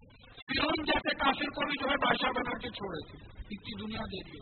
فرون 0.52 0.86
جیسے 0.86 1.16
کافر 1.16 1.46
کو 1.46 1.66
بھی 1.66 1.84
جو 1.84 1.90
ہے 1.90 1.96
بادشاہ 1.96 2.30
بنا 2.30 2.58
کے 2.58 2.70
چھوڑے 2.70 3.12
تھے۔ 3.12 3.32
اتنی 3.38 3.86
دنیا 3.86 4.00
دے 4.00 4.32
دی 4.32 4.40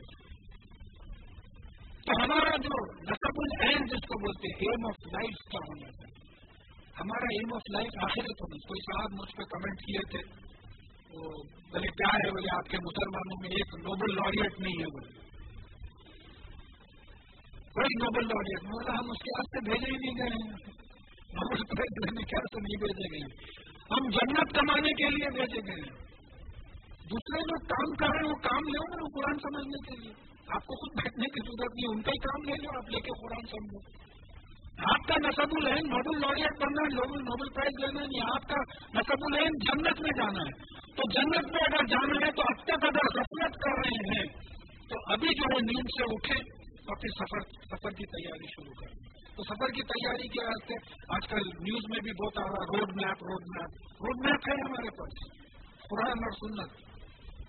تو 1.99 2.24
ہمارا 2.24 2.56
جو 2.56 3.02
نصب 3.02 3.36
العین 3.36 3.86
جس 3.86 4.02
کو 4.02 4.20
بولتے 4.20 4.48
ہیں 4.48 4.60
ایم 4.60 4.86
آف 4.86 5.07
لائف 5.07 5.52
کیا 5.52 5.60
ہونا 5.70 5.90
ہمارا 6.99 7.26
ایم 7.32 7.53
آف 7.53 7.61
لائف 7.74 8.03
آخر 8.03 8.22
تو 8.22 8.48
نہیں 8.48 8.68
کوئی 8.68 8.82
صاحب 8.82 9.22
مجھ 9.22 9.38
پہ 9.38 9.44
کمنٹ 9.44 9.80
کیے 9.80 9.99
تھے؟ 10.11 10.49
وہ 11.10 11.23
بولے 11.72 11.88
کیا 11.88 12.07
ہے 12.07 12.31
بولے، 12.31 12.56
آپ 12.56 12.69
کے 12.69 12.77
مسلمانوں 12.77 13.41
میں 13.41 13.49
ایک 13.49 13.86
نوبل 13.86 14.15
لاریٹ 14.15 14.60
نہیں 14.60 14.80
ہے 14.80 14.86
بولے۔ 14.86 15.19
کوئی 17.73 18.03
نوبل 18.03 18.27
لاریٹ 18.27 18.64
بولا 18.64 18.91
ہم 18.91 19.11
اس 19.11 19.18
کے 19.18 19.40
واسطے 19.40 19.72
بھیجے 19.72 19.91
ہی 19.91 19.98
نہیں 19.98 20.18
گئے 20.18 20.30
ہیں۔ 20.30 20.80
نوبل 21.34 21.64
پرائز 21.64 22.06
لینے 22.06 22.23
کے 22.23 22.36
واسطے 22.36 22.61
نہیں 22.61 22.80
بھیجے 22.80 23.11
گئے۔ 23.11 23.49
ہم 23.91 24.10
جنت 24.10 24.56
کمانے 24.56 24.94
کے 24.94 25.10
لیے 25.10 25.30
بھیجے 25.30 25.68
گئے 25.68 25.76
ہیں۔ 25.76 26.10
دوسرے 27.10 27.40
لوگ 27.40 27.65
کام 27.65 27.95
کر 27.95 28.07
رہے 28.07 28.26
ہیں، 28.26 28.30
وہ 28.30 28.36
کام 28.36 28.64
لے 28.64 29.02
وہ 29.02 29.07
قرآن 29.07 29.40
سمجھنے 29.40 29.90
کے 29.90 30.02
لیے۔ 30.02 30.14
آپ 30.56 30.65
کو 30.65 30.76
خود 30.76 31.03
بیٹھنے 31.03 31.26
کی 31.26 31.40
ضرورت 31.48 31.76
نہیں، 31.76 31.95
ان 31.95 32.02
کا 32.02 32.11
ہی 32.11 32.18
کام 32.18 32.49
لے 32.49 32.56
لو، 32.64 32.77
آپ 32.77 32.90
لے 32.90 32.99
کے 32.99 33.10
قرآن 33.22 33.48
سمجھو۔ 33.48 34.09
آپ 34.80 35.07
کا 35.07 35.14
نصب 35.27 35.49
العین 35.51 35.89
نوبل 35.89 36.22
لوریٹ 36.22 36.61
بننا 36.61 36.81
ہے 36.84 37.06
نوبل 37.06 37.49
پرائز 37.49 37.80
لینا 37.80 38.01
ہے 38.01 38.35
آپ 38.35 38.43
کا 38.49 38.56
نصب 38.93 39.22
العین 39.22 39.49
جنت 39.49 40.01
میں 40.01 40.11
جانا 40.18 40.39
ہے۔ 40.39 40.80
تو 40.95 41.11
جنت 41.11 41.51
میں 41.51 41.61
اگر 41.65 41.85
جانا 41.85 42.27
ہے 42.27 42.31
تو 42.31 42.41
اب 42.41 42.64
تک 42.64 42.85
اگر 42.85 43.19
غفلت 43.19 43.53
کر 43.53 43.72
رہے 43.72 44.19
ہیں، 44.19 44.26
تو 44.89 45.14
ابھی 45.14 45.27
جو 45.27 45.43
ہے 45.43 45.61
نیند 45.61 45.89
سے 45.97 46.03
اٹھے 46.03 46.39
اور 46.69 46.95
پھر 46.95 47.10
سفر 47.10 47.41
سفر 47.76 47.89
کی 47.89 48.06
تیاری 48.06 48.47
شروع 48.47 48.73
کریں۔ 48.73 49.10
تو 49.35 49.43
سفر 49.43 49.68
کی 49.68 49.81
تیاری 49.81 50.27
کے 50.27 50.45
واسطے 50.45 50.73
آج 51.15 51.27
کل 51.27 51.38
نیوز 51.38 51.81
میں 51.89 51.99
بھی 51.99 52.26
بہت 52.26 52.38
آ 52.38 52.41
رہا 52.41 52.77
road 52.77 52.89
map 52.95 53.23
road 53.23 53.41
map 53.41 53.69
road 53.93 54.26
map 54.26 54.49
ہے 54.49 54.53
ہمارے 54.53 54.89
پاس۔ 54.89 55.39
قرآن 55.77 56.11
اور 56.11 56.31
سنت۔ 56.31 56.72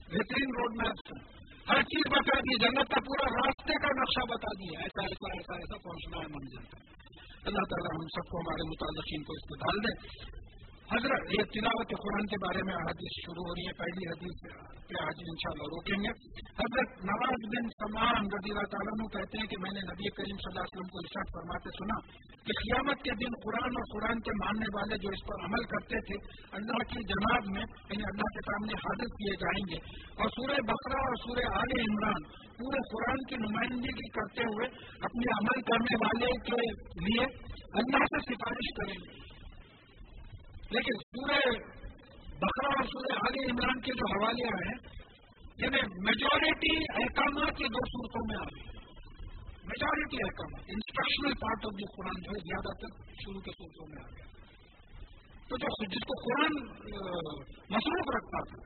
بہترین 0.06 0.50
روڈ 0.58 0.76
میپ 0.76 0.88
ہے 0.88 1.39
ہر 1.70 1.82
چیز 1.82 2.06
بتا 2.12 2.38
دی، 2.40 2.54
جنت 2.62 2.88
کا 2.94 3.00
پورا 3.00 3.26
راستے 3.34 3.74
کا 3.82 3.90
نقشہ 3.96 4.22
بتا 4.30 4.52
دیا، 4.60 4.78
ایسا 4.80 5.02
ایسا 5.02 5.32
ایسا 5.32 5.54
ایسا 5.54 5.76
پہنچنا 5.84 6.22
ہے۔ 6.22 6.28
منزل 6.30 6.64
اللہ 7.50 7.66
تعالیٰ 7.72 7.92
ہم 7.96 8.06
سب 8.14 8.30
کو 8.30 8.40
ہمارے 8.40 8.64
متعلقین 8.70 9.22
کو 9.22 9.32
اس 9.32 9.44
کو 9.48 9.58
ڈال 9.60 9.78
دیں 9.84 9.94
حضرت، 10.90 11.20
یہ 11.38 11.44
تلاوت 11.44 11.88
قرآن 11.88 12.26
کے 12.26 12.36
بارے 12.46 12.62
میں 12.66 12.74
حدیث 12.74 13.12
شروع 13.24 13.44
ہو 13.46 13.54
رہی 13.54 13.66
ہے، 13.66 13.72
پہلی 13.72 14.04
حدیث 14.10 14.36
پہ 14.40 15.02
آج 15.02 15.18
ان 15.28 15.36
شاء 15.42 15.52
اللہ 15.52 15.62
روکیں 15.62 15.98
گے۔ 16.02 16.10
حضرت 16.62 16.90
نواز 17.04 17.40
بن 17.52 17.64
سمان 17.80 18.22
رضی 18.36 18.50
اللہ 18.50 18.68
تعالیٰ 18.70 18.94
کہتے 19.12 19.38
ہیں 19.38 19.46
کہ 19.46 19.56
میں 19.60 19.70
نے 19.70 19.80
نبی 19.80 20.08
کریم 20.10 20.36
صلی 20.36 20.50
اللہ 20.50 20.60
علیہ 20.60 20.74
وسلم 20.74 20.88
کو 20.88 20.98
ارشاد 20.98 21.28
فرماتے 21.34 21.68
سنا 21.70 21.98
کہ 22.46 22.52
قیامت 22.62 22.98
کے 23.02 23.10
دن 23.10 23.32
قرآن 23.44 23.70
اور 23.78 23.86
قرآن 23.94 24.20
کے 24.20 24.30
ماننے 24.44 24.66
والے 24.74 24.96
جو 24.96 25.08
اس 25.08 25.22
پر 25.26 25.44
عمل 25.44 25.64
کرتے 25.64 26.00
تھے، 26.00 26.16
اللہ 26.52 26.78
کی 26.78 27.00
جناب 27.04 27.42
میں 27.46 27.62
یعنی 27.62 28.02
اللہ 28.02 28.28
کے 28.36 28.40
سامنے 28.50 28.72
حاضر 28.72 29.06
کیے 29.06 29.34
جائیں 29.36 29.64
گے۔ 29.70 29.78
اور 30.18 30.28
سورہ 30.28 30.60
بقرہ 30.60 31.00
اور 31.00 31.14
سورہ 31.14 31.56
عال 31.56 31.80
عمران 31.80 32.22
پورے 32.60 32.80
قرآن 32.92 33.20
کی 33.28 33.36
نمائندگی 33.36 34.08
کرتے 34.08 34.42
ہوئے 34.42 34.66
اپنے 35.00 35.32
عمل 35.32 35.62
کرنے 35.62 35.94
والے 36.04 36.26
کے 36.26 36.60
لیے 37.04 37.24
اللہ 37.72 38.04
سے 38.04 38.34
سفارش 38.34 38.68
کریں 38.76 38.94
گے۔ 38.94 39.29
لیکن 40.74 40.98
سورہ 41.04 41.38
بکرا 42.42 42.72
اور 42.74 42.88
سورہ 42.90 43.20
علی 43.28 43.44
عمران 43.52 43.80
کے 43.86 43.94
جو 44.00 44.08
حوالے 44.10 44.50
ہیں 44.56 44.74
یعنی 45.62 45.80
میجورٹی 46.04 46.74
احکامات 47.04 47.60
یہ 47.60 47.72
دو 47.76 47.86
صورتوں 47.92 48.22
میں 48.28 48.36
آ 48.40 48.44
گئی 48.50 48.68
میجورٹی 49.70 50.20
احکامات 50.26 50.70
instructional 50.74 51.34
part 51.40 51.66
of 51.70 51.74
the 51.80 51.88
Quran 51.96 52.20
جو 52.26 52.36
ہے، 52.36 52.42
زیادہ 52.44 52.74
تر 52.82 52.94
شروع 53.22 53.40
کے 53.40 53.56
صورتوں 53.58 53.88
میں 53.88 54.02
آ 54.02 54.06
گیا۔ 54.10 54.28
تو 55.48 55.58
جو 55.64 55.88
جس 55.94 56.06
کو 56.10 56.16
قرآن 56.24 56.58
مصروف 57.74 58.12
رکھتا 58.16 58.42
تھا، 58.50 58.62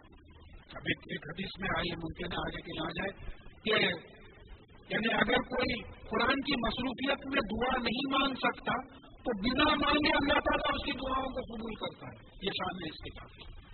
ابھی 0.80 0.96
ایک 1.14 1.28
حدیث 1.30 1.56
میں 1.60 1.70
آئی 1.76 1.94
ممکن 2.04 2.36
ہے 2.36 2.42
آگے 2.42 2.62
کہ 2.66 2.76
یہاں 2.78 2.92
جائے، 2.98 3.12
کہ 3.64 3.74
یعنی 4.92 5.12
اگر 5.18 5.44
کوئی 5.50 5.76
قرآن 6.08 6.40
کی 6.48 6.56
مصروفیت 6.64 7.26
میں 7.34 7.44
دعا 7.52 7.72
نہیں 7.82 8.10
مان 8.14 8.34
سکتا 8.44 8.74
تو 9.24 9.38
بنا 9.38 9.74
مانگے 9.74 10.16
اللہ 10.16 10.40
تعالیٰ 10.40 10.74
اس 10.74 10.84
کی 10.84 10.92
دعاؤں 10.92 11.26
کو 11.26 11.40
قبول 11.40 11.74
کرتا 11.74 12.06
ہے۔ 12.06 12.30
یہ 12.42 12.50
شان 12.50 12.74
ہے 12.74 12.88
اس 12.88 13.04
کے 13.04 13.10
ساتھ۔ 13.10 13.64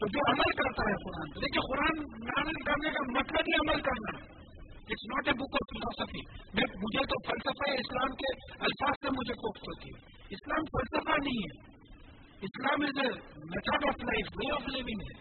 تو 0.00 0.06
جو 0.08 0.20
عمل 0.30 0.52
کرتا 0.52 0.82
ہے 0.90 0.94
قرآن 1.04 1.28
دیکھیے 1.34 1.72
قرآن 1.72 1.98
عمل 2.38 2.64
کرنے 2.64 2.90
کا 2.90 3.20
مطلب 3.20 3.40
ہی 3.40 3.54
عمل 3.54 3.82
کرنا 3.82 4.18
ہے۔ 4.18 4.32
It's 4.72 5.04
not 5.06 5.28
a 5.28 5.32
book 5.32 5.54
of 5.54 5.66
philosophy 5.72 6.20
مجھے 6.56 7.06
تو 7.06 7.28
فلسفہ 7.28 7.70
اسلام 7.70 8.08
کے 8.08 8.54
الفاظ 8.60 8.94
سے 9.02 9.10
مجھے 9.10 9.34
کوفت 9.34 9.62
ہوتی 9.62 9.88
ہے۔ 9.88 10.26
اسلام 10.30 10.60
فلسفہ 10.60 11.24
نہیں 11.24 11.38
ہے۔ 11.38 11.72
Islam 12.42 12.82
is 12.82 13.04
a 13.04 13.10
method 13.36 13.84
of 13.88 14.04
life 14.04 14.26
way 14.36 14.52
of 14.52 14.68
living 14.68 15.02
ہے۔ 15.02 15.20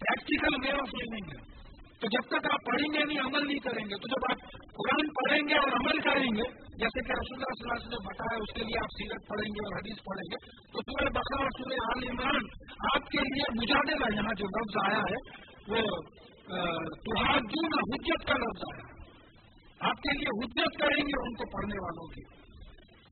پریکٹیکل 0.00 0.66
وے 0.66 0.72
آف 0.72 0.94
لیونگ 0.94 1.38
ہے۔ 1.38 1.55
تو 2.00 2.08
جب 2.14 2.24
تک 2.30 2.46
آپ 2.52 2.64
پڑھیں 2.64 2.88
گے 2.94 3.04
نہیں، 3.04 3.20
عمل 3.26 3.46
نہیں 3.46 3.60
کریں 3.66 3.84
گے۔ 3.90 3.98
تو 4.00 4.08
جب 4.14 4.24
آپ 4.30 4.40
قرآن 4.78 5.06
پڑھیں 5.18 5.42
گے 5.50 5.60
اور 5.60 5.76
عمل 5.76 6.00
کریں 6.06 6.30
گے، 6.38 6.46
جیسے 6.82 7.04
کہ 7.06 7.14
رسول 7.18 7.36
اللہ 7.36 7.54
صلی 7.54 7.64
اللہ 7.64 7.76
علیہ 7.76 7.86
وسلم 7.86 7.94
نے 7.94 8.00
بتایا، 8.08 8.40
اس 8.46 8.52
کے 8.56 8.66
لیے 8.70 8.80
آپ 8.80 8.90
سیرت 8.96 9.22
پڑھیں 9.28 9.50
گے 9.54 9.62
اور 9.66 9.76
حدیث 9.76 10.02
پڑھیں 10.08 10.26
گے۔ 10.32 10.40
تو 10.72 10.84
سورہ 10.88 11.12
بقرہ 11.16 11.38
اور 11.44 11.54
سورہ 11.58 11.78
عال 11.86 12.04
عمران 12.10 12.50
آپ 12.90 13.08
کے 13.14 13.24
لیے 13.28 13.46
مجادے 13.60 13.98
گا 14.02 14.10
یہاں 14.16 14.34
جو 14.42 14.50
لفظ 14.56 14.76
آیا 14.84 15.02
ہے، 15.10 15.20
وہ 15.70 15.80
نہ 17.70 17.84
حجت 17.92 18.26
کا 18.26 18.36
لفظ 18.42 18.66
آیا 18.72 18.84
آپ 19.80 20.02
کے 20.02 20.12
لیے 20.18 20.34
حجت 20.40 20.76
کریں 20.82 21.00
گے 21.08 21.16
ان 21.22 21.34
کو 21.40 21.48
پڑھنے 21.54 21.80
والوں 21.86 22.12
کی 22.12 22.22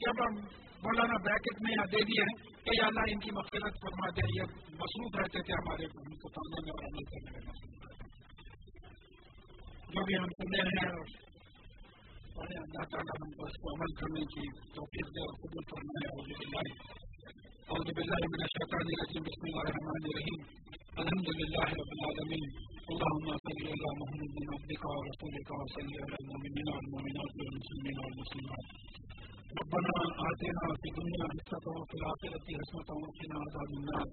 جب 0.04 0.20
ہم 0.24 0.36
مولانا 0.84 1.16
بریکٹ 1.24 1.60
میں 1.64 1.72
یہاں 1.72 1.86
دے 1.92 2.00
دیے 2.10 2.24
ہیں 2.28 2.36
کہ 2.64 2.76
یا 2.76 2.86
اللہ 2.86 3.10
ان 3.12 3.20
کی 3.24 3.30
مفرت 3.36 3.80
فرما 3.82 4.08
دے، 4.16 4.26
یہ 4.36 4.54
مصروف 4.80 5.18
رہتے 5.20 5.42
تھے 5.48 5.54
ہمارے، 5.54 5.84
ان 5.84 6.16
کو 6.22 6.32
پڑھنے 6.36 6.62
میں 6.64 6.72
اور 6.74 6.86
عمل 6.88 7.04
کرنے 7.12 7.42
میں۔ 7.46 7.73
جو 9.94 10.04
بھی 10.04 10.14
ہم 10.14 10.28
سنے 10.38 10.62
ہیں 10.62 10.92
اور 12.38 12.46
اللہ 12.46 12.84
تعالیٰ 12.92 13.14
ہم 13.22 13.30
کو 13.30 13.46
اس 13.46 13.56
کو 13.62 13.66
عمل 13.74 13.92
کرنے 13.94 14.20
کی 14.20 14.44
توفیق 14.74 15.06
دے 15.06 15.20
اور 15.20 15.34
قبول 15.42 15.64
کرنا 15.64 15.92
ہے 16.02 16.08
اور 16.14 16.22
بلّہ 16.28 16.62
اور 17.72 17.80
بلّہ 17.96 18.18
من 18.32 18.42
الشیطان 18.42 18.84
الرجیم۔ 18.84 19.22
بسم 19.22 19.44
اللہ 19.44 19.60
الرحمن 19.60 19.98
الرحیم۔ 20.04 20.40
الحمد 21.02 21.28
للہ 21.40 21.64
رب 21.78 21.90
العالمین۔ 21.96 22.44
اللهم 22.92 23.26
صل 23.44 23.66
على 23.66 23.88
محمد 24.00 24.34
عبدك 24.54 24.84
ورسولك 24.84 25.48
وصل 25.50 25.88
على 26.02 26.16
المؤمنين 26.20 26.68
والمؤمنات 26.74 27.32
والمسلمين 27.40 27.96
والمسلمات۔ 28.04 28.64
ربنا 29.60 29.92
آتنا 30.28 30.66
في 30.80 30.88
الدنيا 30.92 31.26
حسنة 31.34 31.66
وفي 31.78 31.96
الآخرة 32.00 32.46
حسنة 32.60 32.90
وقنا 33.02 33.36
عذاب 33.44 33.70
النار. 33.78 34.06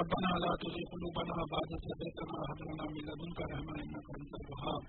ربنا 0.00 0.30
لا 0.44 0.52
تزغ 0.62 0.84
قلوبنا 0.92 1.36
بعد 1.52 1.68
إذ 1.76 1.82
هديتنا 1.90 2.34
وهب 2.40 2.60
لنا 2.68 2.84
من 2.94 3.02
لدنك 3.08 3.38
رحمة 3.52 3.74
إنك 3.84 4.06
أنت 4.18 4.32
الوهاب. 4.42 4.82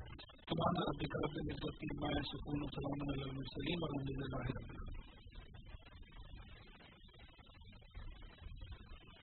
سبحان 0.49 0.75
ربك 0.89 1.13
رب 1.23 1.35
العزة 1.43 1.77
عما 1.89 2.09
يصفون 2.19 2.59
وسلام 2.65 2.99
على 3.11 3.23
المرسلين 3.29 3.77
والحمد 3.81 4.09
لله 4.19 4.43
رب 4.57 4.69
العالمين. 4.73 5.04